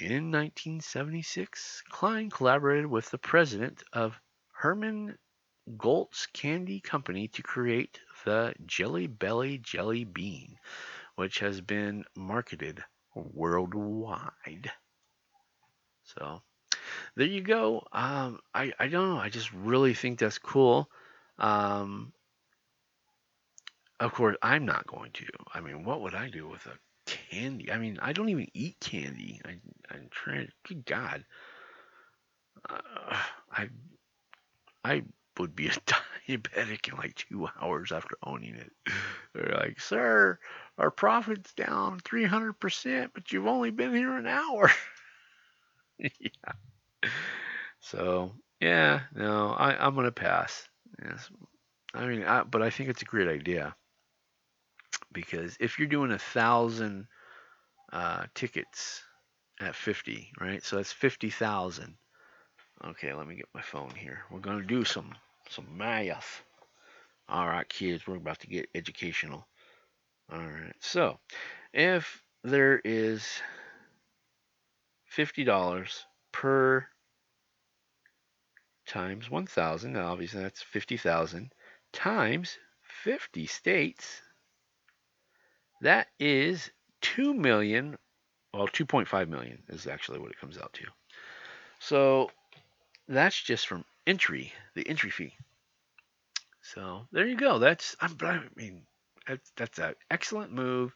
In 0.00 0.30
1976, 0.30 1.82
Klein 1.88 2.30
collaborated 2.30 2.86
with 2.86 3.10
the 3.10 3.18
president 3.18 3.82
of 3.92 4.20
Herman 4.52 5.16
Goelitz 5.76 6.26
Candy 6.32 6.80
Company 6.80 7.28
to 7.28 7.42
create 7.42 8.00
the 8.24 8.54
Jelly 8.66 9.06
Belly 9.06 9.58
Jelly 9.58 10.04
Bean, 10.04 10.58
which 11.16 11.38
has 11.38 11.60
been 11.60 12.04
marketed 12.16 12.82
worldwide. 13.14 14.70
So 16.02 16.42
there 17.16 17.26
you 17.26 17.40
go. 17.40 17.84
Um, 17.92 18.40
I, 18.54 18.72
I 18.78 18.88
don't 18.88 19.10
know. 19.10 19.20
I 19.20 19.28
just 19.28 19.52
really 19.52 19.94
think 19.94 20.18
that's 20.18 20.38
cool. 20.38 20.88
Um, 21.38 22.12
of 23.98 24.12
course, 24.12 24.36
I'm 24.42 24.64
not 24.64 24.86
going 24.86 25.12
to. 25.12 25.26
I 25.52 25.60
mean, 25.60 25.84
what 25.84 26.00
would 26.00 26.14
I 26.14 26.30
do 26.30 26.48
with 26.48 26.64
a 26.66 26.78
candy? 27.06 27.70
I 27.70 27.78
mean, 27.78 27.98
I 28.00 28.12
don't 28.12 28.28
even 28.28 28.48
eat 28.54 28.76
candy. 28.80 29.40
I, 29.44 29.56
I'm 29.90 30.08
trying. 30.10 30.48
Good 30.66 30.86
God. 30.86 31.24
Uh, 32.68 32.78
I 33.52 33.68
I 34.84 35.02
would 35.38 35.54
be 35.54 35.68
a 35.68 35.70
diabetic 36.28 36.88
in 36.88 36.96
like 36.96 37.14
two 37.14 37.48
hours 37.60 37.92
after 37.92 38.16
owning 38.22 38.54
it. 38.54 38.72
They're 39.34 39.58
like, 39.60 39.80
sir, 39.80 40.38
our 40.78 40.90
profit's 40.90 41.52
down 41.54 42.00
300%, 42.00 43.10
but 43.14 43.32
you've 43.32 43.46
only 43.46 43.70
been 43.70 43.94
here 43.94 44.16
an 44.16 44.26
hour. 44.26 44.70
yeah. 46.20 46.52
So 47.80 48.32
yeah, 48.60 49.00
no, 49.14 49.50
I, 49.50 49.76
I'm 49.84 49.94
gonna 49.94 50.10
pass. 50.12 50.68
Yes, 51.02 51.30
I 51.94 52.06
mean, 52.06 52.24
I, 52.24 52.44
but 52.44 52.62
I 52.62 52.70
think 52.70 52.88
it's 52.90 53.02
a 53.02 53.06
great 53.06 53.28
idea 53.28 53.76
because 55.12 55.56
if 55.60 55.78
you're 55.78 55.88
doing 55.88 56.12
a 56.12 56.18
thousand 56.18 57.06
uh, 57.92 58.26
tickets 58.34 59.02
at 59.60 59.76
50, 59.76 60.32
right? 60.40 60.64
So 60.64 60.76
that's 60.76 60.92
50,000. 60.92 61.96
Okay, 62.84 63.12
let 63.14 63.26
me 63.26 63.36
get 63.36 63.48
my 63.54 63.62
phone 63.62 63.92
here. 63.96 64.20
We're 64.30 64.40
gonna 64.40 64.64
do 64.64 64.84
some 64.84 65.14
some 65.50 65.76
math. 65.76 66.42
All 67.28 67.48
right, 67.48 67.68
kids, 67.68 68.06
we're 68.06 68.16
about 68.16 68.40
to 68.40 68.48
get 68.48 68.68
educational. 68.74 69.46
All 70.32 70.38
right, 70.40 70.74
so 70.80 71.18
if 71.74 72.22
there 72.44 72.80
is 72.84 73.26
fifty 75.10 75.44
dollars 75.44 76.06
per 76.32 76.86
times 78.86 79.28
one 79.28 79.46
thousand, 79.46 79.96
obviously 79.96 80.42
that's 80.42 80.62
fifty 80.62 80.96
thousand 80.96 81.52
times 81.92 82.56
fifty 82.82 83.46
states. 83.46 84.22
That 85.82 86.06
is 86.18 86.70
two 87.00 87.34
million. 87.34 87.98
Well, 88.54 88.68
two 88.68 88.86
point 88.86 89.08
five 89.08 89.28
million 89.28 89.62
is 89.68 89.86
actually 89.86 90.20
what 90.20 90.30
it 90.30 90.40
comes 90.40 90.56
out 90.56 90.72
to. 90.74 90.84
So 91.80 92.30
that's 93.08 93.40
just 93.40 93.66
from 93.66 93.84
entry, 94.06 94.52
the 94.74 94.88
entry 94.88 95.10
fee. 95.10 95.34
So 96.62 97.06
there 97.10 97.26
you 97.26 97.36
go. 97.36 97.58
That's 97.58 97.96
I'm, 98.00 98.16
I 98.22 98.40
mean 98.54 98.82
that's 99.26 99.50
that's 99.56 99.78
an 99.78 99.94
excellent 100.10 100.52
move. 100.52 100.94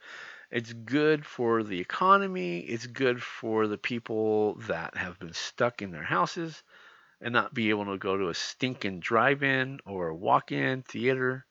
It's 0.55 0.73
good 0.73 1.27
for 1.27 1.65
the 1.65 1.81
economy. 1.81 2.61
It's 2.61 2.87
good 2.87 3.21
for 3.21 3.67
the 3.67 3.77
people 3.77 4.55
that 4.69 4.97
have 4.97 5.19
been 5.19 5.33
stuck 5.33 5.83
in 5.83 5.91
their 5.91 6.05
houses 6.05 6.63
and 7.21 7.33
not 7.33 7.55
be 7.55 7.71
able 7.71 7.87
to 7.87 7.99
go 7.99 8.17
to 8.17 8.29
a 8.29 8.35
stinking 8.35 9.01
drive-in 9.01 9.81
or 9.85 10.09
a 10.09 10.17
walk-in 10.17 10.83
theater. 10.83 11.45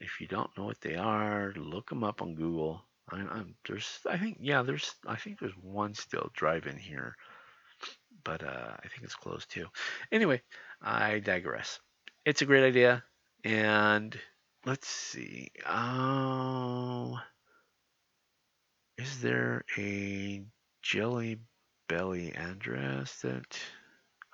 If 0.00 0.20
you 0.20 0.26
don't 0.26 0.50
know 0.58 0.64
what 0.64 0.80
they 0.80 0.96
are, 0.96 1.54
look 1.56 1.88
them 1.88 2.02
up 2.02 2.22
on 2.22 2.34
Google. 2.34 2.84
I, 3.08 3.18
I'm, 3.20 3.54
there's, 3.68 4.00
I 4.10 4.18
think, 4.18 4.38
yeah, 4.40 4.62
there's, 4.62 4.96
I 5.06 5.14
think 5.14 5.38
there's 5.38 5.56
one 5.62 5.94
still 5.94 6.28
drive-in 6.34 6.76
here 6.76 7.14
but 8.24 8.42
uh, 8.42 8.72
I 8.82 8.88
think 8.88 9.02
it's 9.02 9.14
closed 9.14 9.50
too. 9.50 9.66
Anyway, 10.10 10.40
I 10.82 11.18
digress. 11.20 11.78
It's 12.24 12.40
a 12.42 12.46
great 12.46 12.64
idea, 12.64 13.04
and 13.44 14.18
let's 14.64 14.88
see. 14.88 15.50
Oh, 15.68 17.20
is 18.98 19.20
there 19.20 19.64
a 19.78 20.42
Jelly 20.82 21.38
Belly 21.88 22.32
address 22.32 23.20
that 23.22 23.58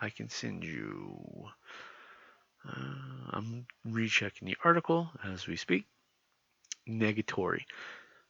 I 0.00 0.10
can 0.10 0.28
send 0.28 0.64
you? 0.64 1.48
Uh, 2.68 3.30
I'm 3.30 3.66
rechecking 3.84 4.46
the 4.46 4.56
article 4.64 5.10
as 5.24 5.46
we 5.46 5.56
speak. 5.56 5.86
Negatory. 6.88 7.62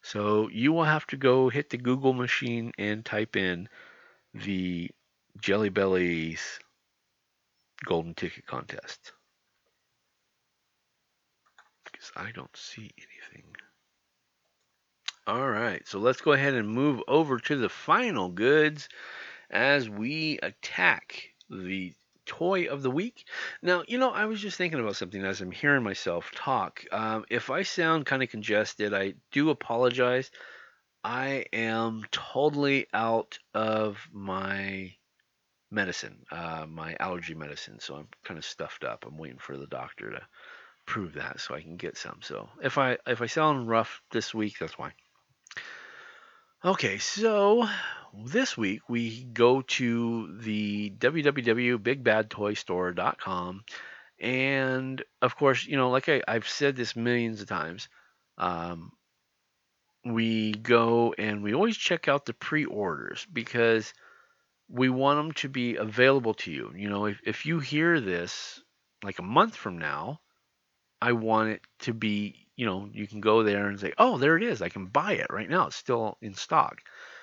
So 0.02 0.48
you 0.48 0.72
will 0.72 0.84
have 0.84 1.06
to 1.08 1.16
go 1.16 1.48
hit 1.48 1.70
the 1.70 1.76
Google 1.76 2.12
machine 2.12 2.72
and 2.78 3.04
type 3.04 3.36
in 3.36 3.68
the 4.32 4.90
Jelly 5.40 5.68
Belly's 5.68 6.60
golden 7.84 8.14
ticket 8.14 8.46
contest. 8.46 9.12
Because 11.84 12.12
I 12.16 12.30
don't 12.32 12.56
see 12.56 12.90
anything. 12.98 13.52
All 15.26 15.48
right, 15.48 15.86
so 15.86 15.98
let's 15.98 16.22
go 16.22 16.32
ahead 16.32 16.54
and 16.54 16.68
move 16.68 17.02
over 17.06 17.38
to 17.38 17.56
the 17.56 17.68
final 17.68 18.30
goods 18.30 18.88
as 19.50 19.88
we 19.88 20.38
attack 20.42 21.34
the 21.48 21.92
toy 22.26 22.66
of 22.66 22.82
the 22.82 22.90
week. 22.90 23.26
Now, 23.62 23.84
you 23.86 23.98
know, 23.98 24.10
I 24.10 24.24
was 24.24 24.40
just 24.40 24.56
thinking 24.56 24.80
about 24.80 24.96
something 24.96 25.22
as 25.24 25.40
I'm 25.40 25.52
hearing 25.52 25.82
myself 25.82 26.30
talk. 26.34 26.84
Um, 26.90 27.24
if 27.30 27.50
I 27.50 27.62
sound 27.62 28.06
kind 28.06 28.22
of 28.22 28.30
congested, 28.30 28.94
I 28.94 29.14
do 29.30 29.50
apologize. 29.50 30.30
I 31.04 31.44
am 31.52 32.04
totally 32.10 32.86
out 32.94 33.38
of 33.54 33.98
my 34.12 34.94
medicine, 35.70 36.24
uh, 36.32 36.66
my 36.68 36.96
allergy 36.98 37.34
medicine. 37.34 37.78
So 37.78 37.96
I'm 37.96 38.08
kind 38.24 38.38
of 38.38 38.44
stuffed 38.44 38.84
up. 38.84 39.04
I'm 39.06 39.18
waiting 39.18 39.38
for 39.38 39.56
the 39.56 39.66
doctor 39.66 40.10
to 40.10 40.22
prove 40.86 41.14
that 41.14 41.40
so 41.40 41.54
I 41.54 41.60
can 41.62 41.76
get 41.76 41.96
some. 41.96 42.20
So 42.22 42.48
if 42.62 42.78
I 42.78 42.98
if 43.06 43.22
I 43.22 43.26
sound 43.26 43.68
rough 43.68 44.00
this 44.10 44.34
week, 44.34 44.58
that's 44.58 44.78
why. 44.78 44.92
Okay, 46.62 46.98
so 46.98 47.66
this 48.12 48.54
week 48.54 48.82
we 48.86 49.24
go 49.24 49.62
to 49.62 50.36
the 50.40 50.90
www.bigbadtoystore.com, 50.90 53.64
and 54.20 55.02
of 55.22 55.36
course, 55.36 55.64
you 55.64 55.78
know, 55.78 55.88
like 55.88 56.10
I, 56.10 56.20
I've 56.28 56.46
said 56.46 56.76
this 56.76 56.94
millions 56.94 57.40
of 57.40 57.48
times, 57.48 57.88
um, 58.36 58.92
we 60.04 60.52
go 60.52 61.14
and 61.16 61.42
we 61.42 61.54
always 61.54 61.78
check 61.78 62.08
out 62.08 62.26
the 62.26 62.34
pre-orders 62.34 63.26
because 63.32 63.94
we 64.68 64.90
want 64.90 65.18
them 65.18 65.32
to 65.32 65.48
be 65.48 65.76
available 65.76 66.34
to 66.34 66.52
you. 66.52 66.74
You 66.76 66.90
know, 66.90 67.06
if, 67.06 67.22
if 67.24 67.46
you 67.46 67.60
hear 67.60 68.00
this 68.00 68.62
like 69.02 69.18
a 69.18 69.22
month 69.22 69.56
from 69.56 69.78
now, 69.78 70.20
I 71.00 71.12
want 71.12 71.52
it 71.52 71.62
to 71.80 71.94
be, 71.94 72.48
you 72.60 72.66
know, 72.66 72.90
you 72.92 73.06
can 73.06 73.22
go 73.22 73.42
there 73.42 73.68
and 73.68 73.80
say, 73.80 73.94
oh, 73.96 74.18
there 74.18 74.36
it 74.36 74.42
is. 74.42 74.60
I 74.60 74.68
can 74.68 74.84
buy 74.84 75.14
it 75.14 75.28
right 75.30 75.48
now. 75.48 75.68
It's 75.68 75.76
still 75.76 76.18
in 76.20 76.34
stock. 76.34 76.82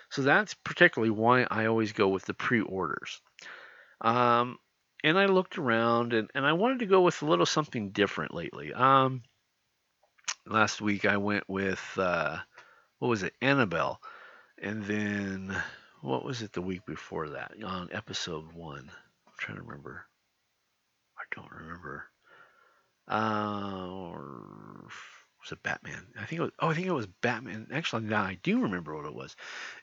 So 0.10 0.24
that's 0.24 0.56
particularly 0.56 1.12
why 1.12 1.46
I 1.52 1.68
always 1.68 1.92
go 1.92 2.08
with 2.08 2.26
the 2.26 2.34
pre 2.34 2.62
orders. 2.62 3.22
Um, 4.02 4.58
and 5.04 5.16
I 5.16 5.28
looked 5.28 5.60
around 5.60 6.14
and, 6.14 6.32
and 6.34 6.44
I 6.44 6.54
wanted 6.54 6.80
to 6.80 6.88
go 6.88 7.02
with 7.02 7.22
a 7.22 7.28
little 7.28 7.46
something 7.46 7.92
different 7.92 8.34
lately. 8.34 8.74
Um, 8.74 9.22
last 10.48 10.82
week 10.82 11.06
I 11.06 11.18
went 11.18 11.48
with, 11.48 11.84
uh, 12.00 12.38
what 12.98 13.10
was 13.10 13.22
it, 13.22 13.36
Annabelle. 13.40 14.02
And 14.60 14.86
then 14.86 15.56
what 16.02 16.26
was 16.26 16.42
it 16.42 16.52
the 16.52 16.64
week 16.64 16.84
before 16.88 17.30
that 17.30 17.52
on 17.64 17.90
episode 17.92 18.54
one? 18.54 18.90
I'm 19.28 19.34
trying 19.38 19.58
to 19.60 19.64
remember. 19.64 20.08
I 21.16 21.36
don't 21.36 21.52
remember. 21.52 22.06
Uh, 23.08 24.08
was 25.48 25.54
it 25.54 25.64
Batman? 25.64 26.06
I 26.20 26.26
think 26.26 26.40
it 26.40 26.44
was. 26.44 26.52
Oh, 26.60 26.70
I 26.70 26.74
think 26.74 26.88
it 26.88 26.92
was 26.92 27.08
Batman. 27.08 27.68
Actually, 27.72 28.04
now 28.04 28.24
I 28.24 28.38
do 28.44 28.62
remember 28.62 28.96
what 28.96 29.06
it 29.06 29.14
was. 29.14 29.36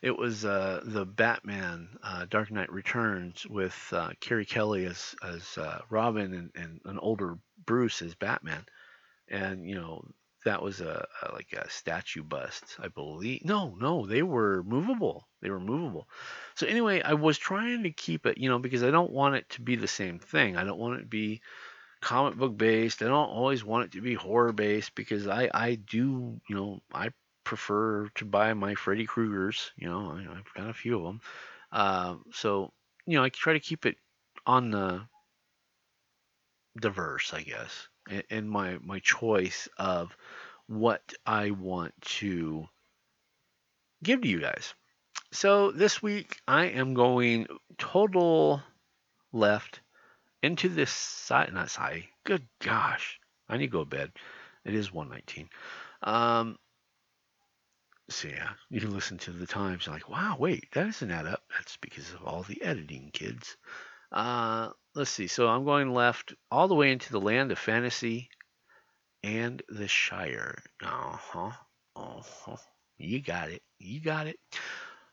It 0.03 0.17
was 0.17 0.45
uh, 0.45 0.83
the 0.85 1.07
Batman 1.07 1.89
uh, 2.03 2.27
Dark 2.29 2.51
Knight 2.51 2.71
Returns 2.71 3.47
with 3.47 3.75
uh, 3.93 4.11
Carrie 4.21 4.45
Kelly 4.45 4.85
as 4.85 5.15
as 5.23 5.57
uh, 5.57 5.81
Robin 5.89 6.35
and, 6.35 6.51
and 6.55 6.81
an 6.85 6.99
older 6.99 7.39
Bruce 7.65 8.03
as 8.03 8.15
Batman. 8.15 8.67
And 9.29 9.67
you 9.67 9.75
know 9.75 10.05
that 10.45 10.63
was 10.63 10.83
a, 10.83 11.07
a, 11.23 11.33
like 11.33 11.55
a 11.55 11.71
statue 11.71 12.23
bust, 12.23 12.77
I 12.79 12.89
believe. 12.89 13.43
No, 13.47 13.75
no, 13.81 14.05
they 14.05 14.23
were 14.23 14.63
movable. 14.65 15.27
They 15.41 15.49
were 15.49 15.61
movable. 15.61 16.07
So 16.57 16.67
anyway, 16.67 17.01
I 17.01 17.15
was 17.15 17.39
trying 17.39 17.85
to 17.85 17.91
keep 17.91 18.27
it, 18.27 18.37
you 18.37 18.51
know, 18.51 18.59
because 18.59 18.83
I 18.83 18.91
don't 18.91 19.13
want 19.13 19.37
it 19.37 19.49
to 19.51 19.63
be 19.63 19.77
the 19.77 19.89
same 19.89 20.19
thing. 20.19 20.59
I 20.59 20.65
don't 20.65 20.79
want 20.79 20.97
it 20.97 21.05
to 21.05 21.07
be 21.07 21.41
comic 22.05 22.37
book 22.37 22.57
based. 22.57 23.03
I 23.03 23.07
don't 23.07 23.31
always 23.31 23.65
want 23.65 23.87
it 23.87 23.93
to 23.93 24.01
be 24.01 24.15
horror 24.15 24.53
based 24.53 24.95
because 24.95 25.27
I 25.27 25.51
I 25.53 25.75
do, 25.77 26.41
you 26.49 26.57
know, 26.57 26.81
I 26.93 27.11
prefer 27.45 28.09
to 28.17 28.25
buy 28.25 28.55
my 28.55 28.75
Freddy 28.75 29.07
Kruegers. 29.07 29.71
You 29.77 29.89
know, 29.89 30.13
I, 30.17 30.35
have 30.35 30.55
got 30.55 30.71
a 30.71 30.75
few 30.75 30.99
of 30.99 31.05
them. 31.05 31.21
Uh, 31.73 32.17
so 32.33 32.73
you 33.07 33.17
know, 33.17 33.25
I 33.25 33.29
try 33.29 33.55
to 33.55 33.61
keep 33.61 33.87
it 33.87 33.97
on 34.47 34.71
the 34.71 35.03
diverse, 36.81 37.33
I 37.35 37.43
guess 37.43 37.89
and 38.31 38.51
my 38.51 38.79
my 38.83 38.99
choice 39.01 39.69
of 39.79 40.17
what 40.67 41.03
I 41.27 41.51
want 41.51 41.95
to 42.19 42.67
give 44.03 44.23
to 44.23 44.29
you 44.29 44.41
guys. 44.41 44.75
So 45.33 45.71
this 45.73 46.03
week 46.03 46.41
I 46.47 46.67
am 46.67 46.95
going 46.95 47.47
total 47.79 48.63
left 49.33 49.81
into 50.45 50.69
this 50.69 50.91
side, 50.91 51.53
not 51.53 51.71
side. 51.71 52.05
Good 52.25 52.47
gosh, 52.63 53.19
I 53.49 53.57
need 53.57 53.67
to 53.67 53.73
go 53.73 53.85
to 53.85 53.91
bed. 53.91 54.13
It 54.65 54.75
is 54.75 54.93
119. 54.93 55.49
Um, 56.03 56.59
so 58.11 58.29
yeah, 58.29 58.51
you 58.71 58.81
can 58.81 58.93
listen 58.93 59.19
to 59.19 59.31
the 59.31 59.47
times. 59.47 59.89
Like, 59.89 60.09
wow, 60.09 60.37
wait, 60.39 60.67
that 60.73 60.85
doesn't 60.85 61.11
add 61.11 61.27
up. 61.27 61.43
That's 61.57 61.77
because 61.79 62.13
of 62.13 62.25
all 62.25 62.43
the 62.43 62.63
editing, 62.63 63.11
kids. 63.13 63.57
Uh, 64.13 64.71
let's 64.95 65.11
see. 65.11 65.27
So 65.27 65.49
I'm 65.49 65.65
going 65.65 65.93
left 65.93 66.35
all 66.51 66.69
the 66.69 66.75
way 66.75 66.93
into 66.93 67.11
the 67.11 67.21
land 67.21 67.51
of 67.51 67.59
fantasy 67.59 68.29
and 69.23 69.63
the 69.69 69.89
Shire. 69.89 70.63
Uh 70.83 71.17
huh. 71.17 71.51
Uh 71.97 72.23
huh. 72.23 72.57
You 72.99 73.21
got 73.21 73.51
it. 73.51 73.63
You 73.79 74.01
got 74.01 74.27
it. 74.27 74.39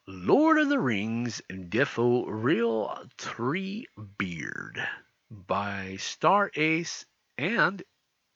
Lord 0.07 0.59
of 0.59 0.67
the 0.67 0.79
Rings 0.79 1.41
and 1.49 1.69
Defo 1.69 2.25
Real 2.27 3.05
Tree 3.17 3.87
Beard 4.17 4.85
by 5.31 5.95
Star 5.97 6.51
Ace 6.55 7.05
and, 7.37 7.81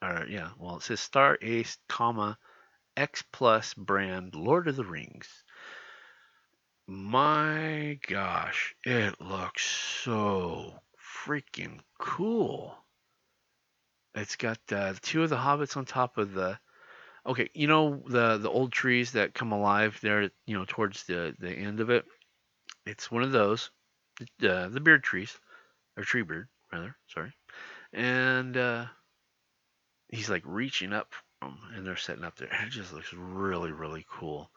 or 0.01 0.25
yeah, 0.29 0.51
well, 0.57 0.77
it 0.77 0.83
says 0.83 1.01
Star 1.01 1.37
Ace, 1.41 1.77
comma, 1.89 2.37
X 2.95 3.21
Plus 3.33 3.73
brand 3.73 4.33
Lord 4.33 4.69
of 4.69 4.77
the 4.77 4.85
Rings. 4.85 5.43
My 6.87 7.99
gosh, 8.07 8.75
it 8.85 9.19
looks 9.19 9.65
so 9.65 10.79
freaking 11.25 11.81
cool. 11.99 12.77
It's 14.13 14.37
got 14.37 14.59
uh, 14.71 14.93
two 15.01 15.23
of 15.23 15.29
the 15.29 15.35
hobbits 15.35 15.75
on 15.75 15.83
top 15.83 16.17
of 16.17 16.33
the 16.33 16.57
Okay, 17.27 17.49
you 17.55 17.65
know 17.67 18.03
the 18.07 18.37
the 18.37 18.49
old 18.49 18.71
trees 18.71 19.13
that 19.13 19.33
come 19.33 19.51
alive 19.51 19.97
there, 20.01 20.29
you 20.45 20.57
know, 20.57 20.65
towards 20.67 21.03
the 21.03 21.35
the 21.39 21.51
end 21.51 21.79
of 21.79 21.89
it. 21.89 22.05
It's 22.85 23.11
one 23.11 23.23
of 23.23 23.31
those, 23.31 23.71
uh, 24.43 24.67
the 24.69 24.79
beard 24.79 25.03
trees, 25.03 25.35
or 25.97 26.03
Treebeard 26.03 26.45
rather. 26.75 26.95
Sorry, 27.07 27.31
and 27.93 28.55
uh, 28.57 28.85
he's 30.09 30.29
like 30.29 30.43
reaching 30.45 30.93
up 30.93 31.13
from, 31.39 31.57
and 31.75 31.85
they're 31.85 31.95
setting 31.95 32.23
up 32.23 32.37
there. 32.37 32.49
It 32.65 32.69
just 32.69 32.93
looks 32.93 33.13
really 33.13 33.71
really 33.71 34.05
cool. 34.09 34.49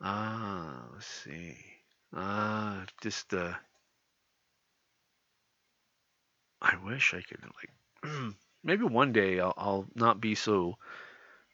Ah, 0.00 0.84
let's 0.92 1.06
see. 1.06 1.56
Ah, 2.14 2.84
just 3.00 3.32
uh, 3.34 3.54
I 6.60 6.76
wish 6.84 7.14
I 7.14 7.22
could 7.22 7.40
like 7.42 8.34
maybe 8.64 8.84
one 8.84 9.12
day 9.12 9.40
I'll, 9.40 9.54
I'll 9.56 9.86
not 9.94 10.20
be 10.20 10.34
so 10.34 10.76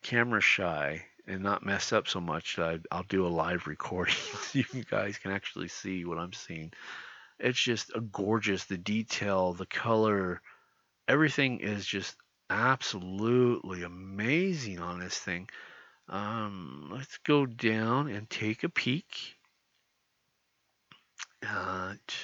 camera 0.02 0.40
shy 0.40 1.04
and 1.26 1.42
not 1.42 1.64
mess 1.64 1.92
up 1.92 2.08
so 2.08 2.20
much 2.20 2.58
I, 2.58 2.78
I'll 2.90 3.04
do 3.04 3.26
a 3.26 3.28
live 3.28 3.66
recording 3.66 4.14
so 4.14 4.58
you 4.58 4.84
guys 4.84 5.18
can 5.18 5.32
actually 5.32 5.68
see 5.68 6.04
what 6.04 6.18
I'm 6.18 6.32
seeing. 6.32 6.72
It's 7.38 7.60
just 7.60 7.92
a 7.94 8.00
gorgeous. 8.00 8.64
The 8.64 8.78
detail, 8.78 9.52
the 9.52 9.66
color, 9.66 10.42
everything 11.06 11.60
is 11.60 11.86
just 11.86 12.16
absolutely 12.50 13.82
amazing 13.82 14.78
on 14.80 14.98
this 14.98 15.18
thing. 15.18 15.48
Um, 16.08 16.88
let's 16.90 17.18
go 17.18 17.46
down 17.46 18.08
and 18.08 18.28
take 18.28 18.64
a 18.64 18.68
peek 18.68 19.36
at 21.42 22.14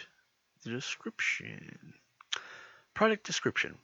the 0.63 0.71
description. 0.71 1.95
Product 2.95 3.25
description. 3.25 3.77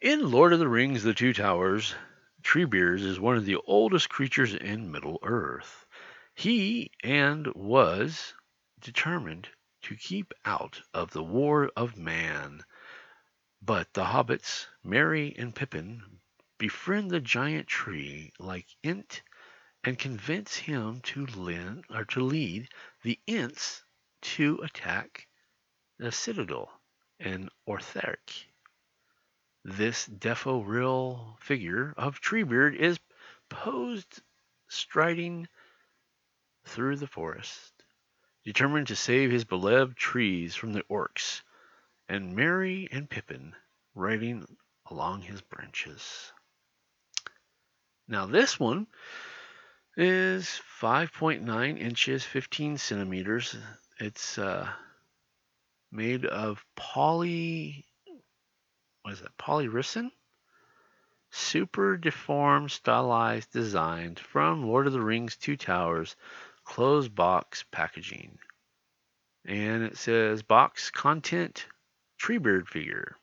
In 0.00 0.30
Lord 0.30 0.52
of 0.52 0.58
the 0.58 0.68
Rings 0.68 1.02
The 1.02 1.14
Two 1.14 1.32
Towers, 1.32 1.94
Treebeard 2.42 3.00
is 3.00 3.18
one 3.18 3.36
of 3.36 3.44
the 3.44 3.56
oldest 3.66 4.08
creatures 4.08 4.54
in 4.54 4.90
Middle 4.90 5.18
Earth. 5.22 5.86
He 6.34 6.90
and 7.02 7.46
was 7.54 8.34
determined 8.80 9.48
to 9.86 9.94
keep 9.94 10.34
out 10.44 10.82
of 10.92 11.12
the 11.12 11.22
war 11.22 11.70
of 11.76 11.96
man. 11.96 12.64
But 13.62 13.94
the 13.94 14.04
hobbits, 14.04 14.66
Merry 14.82 15.32
and 15.38 15.54
Pippin, 15.54 16.02
befriend 16.58 17.12
the 17.12 17.20
giant 17.20 17.68
tree 17.68 18.32
like 18.40 18.66
Ent 18.82 19.22
and 19.84 19.96
convince 19.96 20.56
him 20.56 21.00
to, 21.02 21.26
lend, 21.26 21.84
or 21.88 22.04
to 22.06 22.20
lead 22.20 22.68
the 23.04 23.20
Ents 23.28 23.84
to 24.22 24.58
attack 24.64 25.28
the 25.98 26.10
citadel 26.10 26.68
in 27.20 27.48
Orthanc. 27.68 28.48
This 29.64 30.08
Defo-Real 30.08 31.38
figure 31.40 31.94
of 31.96 32.20
Treebeard 32.20 32.74
is 32.74 32.98
posed 33.48 34.20
striding 34.66 35.46
through 36.64 36.96
the 36.96 37.06
forest, 37.06 37.75
determined 38.46 38.86
to 38.86 38.94
save 38.94 39.32
his 39.32 39.44
beloved 39.44 39.96
trees 39.96 40.54
from 40.54 40.72
the 40.72 40.82
orcs, 40.84 41.42
and 42.08 42.36
Merry 42.36 42.88
and 42.92 43.10
Pippin 43.10 43.52
riding 43.92 44.46
along 44.88 45.22
his 45.22 45.40
branches. 45.40 46.32
Now, 48.06 48.26
this 48.26 48.60
one 48.60 48.86
is 49.96 50.60
5.9 50.80 51.80
inches, 51.80 52.22
15 52.22 52.78
centimeters. 52.78 53.56
It's 53.98 54.38
uh, 54.38 54.68
made 55.90 56.24
of 56.24 56.64
poly. 56.76 57.84
What 59.02 59.14
is 59.14 59.20
that? 59.22 59.36
Polyurethane? 59.38 60.12
Super 61.32 61.96
deformed, 61.96 62.70
stylized, 62.70 63.50
designed 63.50 64.20
from 64.20 64.62
Lord 64.62 64.86
of 64.86 64.92
the 64.92 65.00
Rings 65.00 65.34
Two 65.36 65.56
Towers, 65.56 66.14
closed 66.66 67.14
box 67.14 67.64
packaging. 67.72 68.38
And 69.46 69.84
it 69.84 69.96
says 69.96 70.42
box 70.42 70.90
content 70.90 71.66
Treebeard 72.20 72.66
figure. 72.66 73.16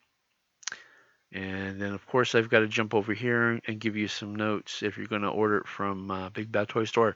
And 1.31 1.81
then, 1.81 1.93
of 1.93 2.05
course, 2.05 2.35
I've 2.35 2.49
got 2.49 2.59
to 2.59 2.67
jump 2.67 2.93
over 2.93 3.13
here 3.13 3.59
and 3.67 3.79
give 3.79 3.95
you 3.95 4.07
some 4.07 4.35
notes 4.35 4.83
if 4.83 4.97
you're 4.97 5.07
going 5.07 5.23
to 5.23 5.29
order 5.29 5.57
it 5.57 5.67
from 5.67 6.09
uh, 6.09 6.29
Big 6.29 6.51
Bad 6.51 6.69
Toy 6.69 6.85
Store. 6.85 7.15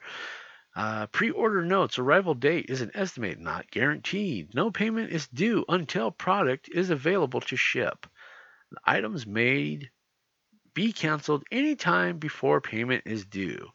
Uh, 0.76 1.08
pre-order 1.08 1.64
notes. 1.64 1.98
Arrival 1.98 2.34
date 2.34 2.66
is 2.70 2.82
an 2.82 2.92
estimate, 2.94 3.40
not 3.40 3.70
guaranteed. 3.72 4.54
No 4.54 4.70
payment 4.70 5.12
is 5.12 5.28
due 5.28 5.66
until 5.70 6.12
product 6.12 6.70
is 6.72 6.90
available 6.90 7.42
to 7.42 7.56
ship. 7.56 8.06
The 8.72 8.78
items 8.86 9.26
made 9.26 9.90
be 10.74 10.92
canceled 10.94 11.44
anytime 11.52 12.18
before 12.20 12.62
payment 12.62 13.04
is 13.06 13.26
due. 13.26 13.70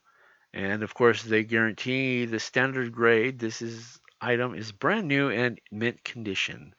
And 0.55 0.83
of 0.83 0.95
course, 0.95 1.23
they 1.23 1.45
guarantee 1.45 2.27
the 2.27 2.39
standard 2.39 2.93
grade. 2.93 3.39
This 3.39 3.63
is 3.63 4.01
item 4.21 4.55
is 4.55 4.73
brand 4.73 5.09
new 5.09 5.31
and 5.31 5.61
mint 5.71 6.05
condition. 6.05 6.75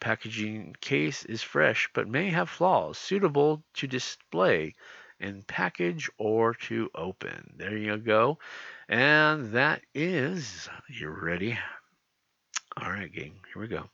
Packaging 0.00 0.76
case 0.80 1.24
is 1.24 1.42
fresh 1.42 1.88
but 1.92 2.08
may 2.08 2.30
have 2.30 2.48
flaws, 2.48 2.98
suitable 2.98 3.62
to 3.74 3.86
display 3.86 4.74
in 5.20 5.42
package 5.42 6.08
or 6.18 6.54
to 6.54 6.90
open. 6.94 7.54
There 7.56 7.76
you 7.76 7.96
go. 7.98 8.38
And 8.88 9.52
that 9.52 9.82
is, 9.94 10.68
you 10.88 11.08
ready? 11.08 11.58
All 12.76 12.90
right, 12.90 13.12
gang, 13.12 13.34
here 13.52 13.60
we 13.60 13.68
go. 13.68 13.90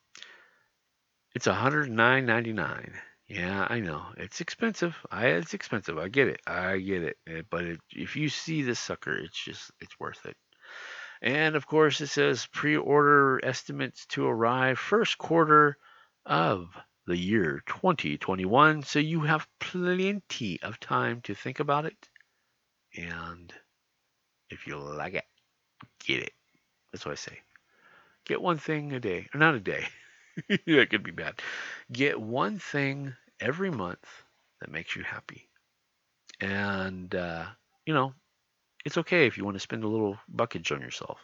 It's 1.35 1.47
$109.99. 1.47 2.93
Yeah, 3.28 3.66
I 3.68 3.80
know. 3.80 4.06
It's 4.16 4.40
expensive. 4.40 4.96
I 5.10 5.26
it's 5.28 5.52
expensive. 5.54 5.98
I 5.98 6.08
get 6.08 6.28
it. 6.28 6.40
I 6.46 6.78
get 6.78 7.02
it. 7.02 7.18
Eh, 7.26 7.42
But 7.50 7.64
it, 7.64 7.80
if 7.90 8.16
you 8.16 8.28
see 8.30 8.62
this 8.62 8.80
sucker, 8.80 9.14
it's 9.14 9.42
just 9.44 9.70
it's 9.80 9.98
worth 10.00 10.24
it. 10.26 10.36
And 11.22 11.56
of 11.56 11.66
course, 11.66 12.00
it 12.00 12.08
says 12.08 12.46
pre-order 12.46 13.40
estimates 13.44 14.06
to 14.08 14.26
arrive 14.26 14.78
first 14.78 15.18
quarter 15.18 15.78
of 16.26 16.68
the 17.06 17.16
year 17.18 17.62
2021. 17.66 18.82
So 18.84 18.98
you 19.00 19.22
have 19.22 19.48
plenty 19.60 20.60
of 20.62 20.80
time 20.80 21.20
to 21.22 21.34
think 21.34 21.60
about 21.60 21.86
it. 21.86 22.08
And 22.96 23.52
if 24.50 24.66
you 24.66 24.78
like 24.78 25.14
it, 25.14 25.26
get 26.04 26.22
it. 26.22 26.34
That's 26.92 27.04
what 27.06 27.12
I 27.12 27.16
say. 27.16 27.40
Get 28.26 28.42
one 28.42 28.58
thing 28.58 28.92
a 28.92 29.00
day, 29.00 29.28
or 29.34 29.40
not 29.40 29.54
a 29.56 29.60
day. 29.60 29.88
that 30.66 30.89
could 30.91 31.03
be 31.03 31.11
bad. 31.11 31.41
Get 31.93 32.20
one 32.20 32.59
thing 32.59 33.14
every 33.41 33.70
month 33.70 34.07
that 34.61 34.70
makes 34.70 34.97
you 34.97 35.03
happy. 35.03 35.49
And, 36.41 37.14
uh, 37.14 37.47
you 37.87 37.95
know, 37.95 38.14
it's 38.85 38.99
okay 38.99 39.26
if 39.26 39.39
you 39.39 39.45
want 39.45 39.55
to 39.57 39.61
spend 39.61 39.85
a 39.85 39.89
little 39.89 40.18
buckage 40.28 40.72
on 40.72 40.80
yourself. 40.80 41.18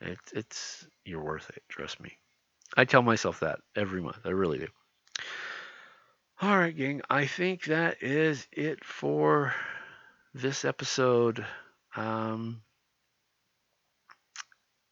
It's, 0.00 0.32
it's, 0.32 0.86
you're 1.04 1.22
worth 1.22 1.50
it. 1.50 1.62
Trust 1.68 2.00
me. 2.00 2.12
I 2.76 2.84
tell 2.84 3.02
myself 3.02 3.40
that 3.40 3.60
every 3.76 4.00
month. 4.00 4.18
I 4.24 4.30
really 4.30 4.58
do. 4.58 4.68
All 6.40 6.56
right, 6.56 6.76
gang. 6.76 7.00
I 7.08 7.26
think 7.26 7.64
that 7.64 8.02
is 8.02 8.46
it 8.52 8.84
for 8.84 9.54
this 10.34 10.64
episode. 10.64 11.46
Um, 11.94 12.62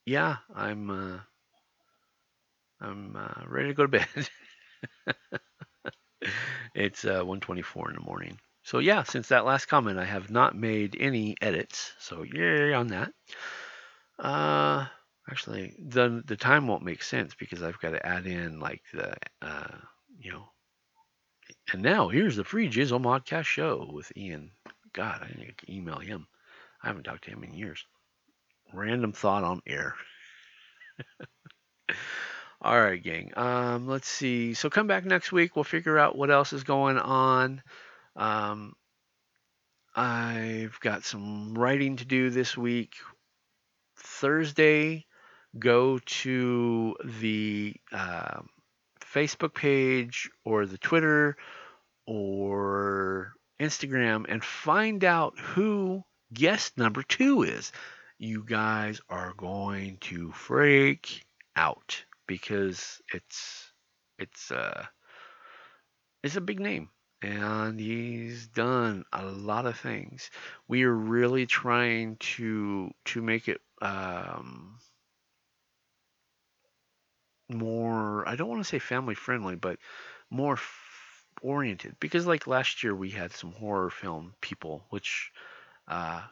yeah, 0.07 0.37
I'm, 0.55 0.91
uh, 0.91 1.19
I'm 2.81 3.17
uh, 3.17 3.45
ready 3.47 3.69
to 3.69 3.75
go 3.75 3.87
to 3.87 3.89
bed. 3.89 4.29
it's 6.75 7.05
uh, 7.05 7.23
1:24 7.23 7.89
in 7.91 7.95
the 7.95 8.01
morning. 8.01 8.39
So 8.63 8.79
yeah, 8.79 9.03
since 9.03 9.29
that 9.29 9.45
last 9.45 9.67
comment, 9.67 9.99
I 9.99 10.05
have 10.05 10.31
not 10.31 10.57
made 10.57 10.97
any 10.99 11.37
edits. 11.41 11.93
So 11.99 12.23
yay 12.23 12.73
on 12.73 12.89
that. 12.89 13.13
Uh, 14.19 14.87
actually, 15.31 15.75
the 15.79 16.23
the 16.27 16.37
time 16.37 16.67
won't 16.67 16.83
make 16.83 17.03
sense 17.03 17.35
because 17.35 17.63
I've 17.63 17.81
got 17.81 17.91
to 17.91 18.07
add 18.07 18.27
in 18.27 18.61
like 18.61 18.83
the 18.93 19.15
uh, 19.43 19.77
you 20.19 20.33
know. 20.33 20.49
And 21.73 21.83
now 21.83 22.09
here's 22.09 22.37
the 22.37 22.45
free 22.45 22.69
Jizzle 22.69 23.01
Modcast 23.01 23.45
show 23.45 23.89
with 23.93 24.11
Ian. 24.17 24.51
God, 24.93 25.23
I 25.23 25.39
need 25.39 25.55
to 25.59 25.73
email 25.73 25.99
him. 25.99 26.27
I 26.83 26.89
haven't 26.89 27.05
talked 27.05 27.25
to 27.25 27.31
him 27.31 27.45
in 27.45 27.55
years. 27.55 27.85
Random 28.73 29.13
thought 29.13 29.45
on 29.45 29.61
air. 29.67 29.95
All 32.65 32.81
right, 32.81 33.03
gang. 33.03 33.31
Um, 33.37 33.87
let's 33.87 34.09
see. 34.09 34.55
So 34.55 34.71
come 34.71 34.87
back 34.87 35.05
next 35.05 35.31
week. 35.31 35.55
We'll 35.55 35.65
figure 35.65 35.99
out 35.99 36.17
what 36.17 36.31
else 36.31 36.55
is 36.55 36.65
going 36.65 36.97
on. 36.97 37.63
Um, 38.17 38.73
I've 39.95 40.81
got 40.81 41.05
some 41.05 41.53
writing 41.53 41.97
to 41.97 42.07
do 42.07 42.31
this 42.31 42.57
week. 42.57 42.95
Thursday, 43.99 45.05
go 45.59 45.99
to 45.99 46.97
the 47.05 47.75
uh, 47.93 48.41
Facebook 49.13 49.53
page 49.53 50.31
or 50.47 50.65
the 50.65 50.79
Twitter 50.79 51.37
or 52.07 53.35
Instagram 53.61 54.25
and 54.27 54.43
find 54.43 55.05
out 55.05 55.39
who 55.39 56.03
guest 56.33 56.79
number 56.79 57.03
two 57.03 57.43
is. 57.43 57.73
You 58.17 58.43
guys 58.43 59.03
are 59.11 59.35
going 59.37 59.99
to 59.99 60.33
freak 60.33 61.27
out 61.55 62.07
because 62.27 63.01
it's 63.13 63.73
it's 64.19 64.51
uh 64.51 64.87
it's 66.23 66.37
a 66.37 66.41
big 66.41 66.59
name 66.61 66.89
and 67.23 67.79
he's 67.79 68.47
done 68.49 69.05
a 69.13 69.25
lot 69.25 69.67
of 69.67 69.79
things. 69.79 70.31
We 70.69 70.83
are 70.85 70.93
really 70.95 71.47
trying 71.47 72.17
to 72.37 72.91
to 73.07 73.23
make 73.23 73.49
it 73.49 73.61
um, 73.81 74.79
more. 77.49 78.29
I 78.29 78.37
don't 78.37 78.49
want 78.49 78.61
to 78.61 78.69
say 78.69 78.79
family 78.79 79.15
friendly, 79.15 79.57
but 79.57 79.79
more 80.31 80.55
f- 80.55 81.27
oriented. 81.43 81.97
Because 82.01 82.27
like 82.27 82.47
last 82.47 82.83
year, 82.83 82.95
we 82.95 83.11
had 83.11 83.33
some 83.33 83.53
horror 83.53 83.91
film 83.91 84.35
people, 84.41 84.85
which 84.91 85.33
uh, 85.89 86.23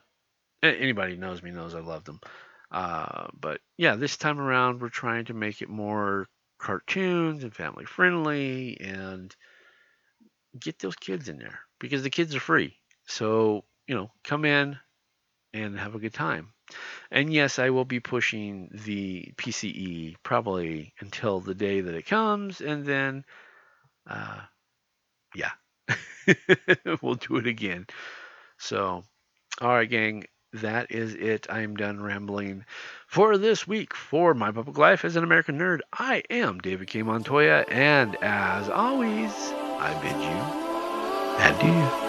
anybody 0.62 1.16
knows 1.16 1.42
me 1.42 1.50
knows 1.50 1.74
I 1.74 1.80
love 1.80 2.04
them. 2.04 2.20
Uh, 2.72 3.28
but 3.38 3.60
yeah, 3.78 3.96
this 3.96 4.16
time 4.16 4.40
around, 4.40 4.80
we're 4.80 4.88
trying 4.90 5.26
to 5.26 5.34
make 5.34 5.62
it 5.62 5.70
more 5.70 6.28
cartoons 6.58 7.44
and 7.44 7.54
family 7.54 7.84
friendly 7.84 8.80
and 8.80 9.36
get 10.58 10.78
those 10.78 10.96
kids 10.96 11.28
in 11.28 11.38
there 11.38 11.60
because 11.78 12.02
the 12.02 12.10
kids 12.10 12.34
are 12.34 12.40
free. 12.40 12.76
So, 13.06 13.64
you 13.86 13.94
know, 13.94 14.10
come 14.24 14.44
in 14.44 14.78
and 15.54 15.78
have 15.78 15.94
a 15.94 16.00
good 16.00 16.14
time. 16.14 16.54
And 17.10 17.32
yes, 17.32 17.58
I 17.58 17.70
will 17.70 17.84
be 17.84 18.00
pushing 18.00 18.70
the 18.72 19.32
PCE 19.36 20.16
probably 20.24 20.94
until 21.00 21.40
the 21.40 21.54
day 21.54 21.80
that 21.82 21.94
it 21.94 22.06
comes, 22.06 22.60
and 22.60 22.84
then, 22.86 23.24
uh, 24.08 24.40
yeah, 25.34 25.52
we'll 27.02 27.16
do 27.16 27.36
it 27.36 27.46
again. 27.46 27.86
So, 28.58 29.04
all 29.60 29.68
right, 29.68 29.90
gang, 29.90 30.24
that 30.52 30.90
is 30.90 31.14
it. 31.14 31.46
I 31.50 31.60
am 31.60 31.76
done 31.76 32.02
rambling 32.02 32.64
for 33.06 33.38
this 33.38 33.66
week 33.66 33.94
for 33.94 34.34
My 34.34 34.50
Public 34.50 34.78
Life 34.78 35.04
as 35.04 35.16
an 35.16 35.24
American 35.24 35.58
Nerd. 35.58 35.80
I 35.92 36.22
am 36.30 36.58
David 36.58 36.88
K. 36.88 37.02
Montoya, 37.02 37.64
and 37.68 38.16
as 38.22 38.68
always, 38.68 39.32
I 39.78 39.98
bid 40.02 40.16
you 40.20 40.62
adieu. 41.42 42.01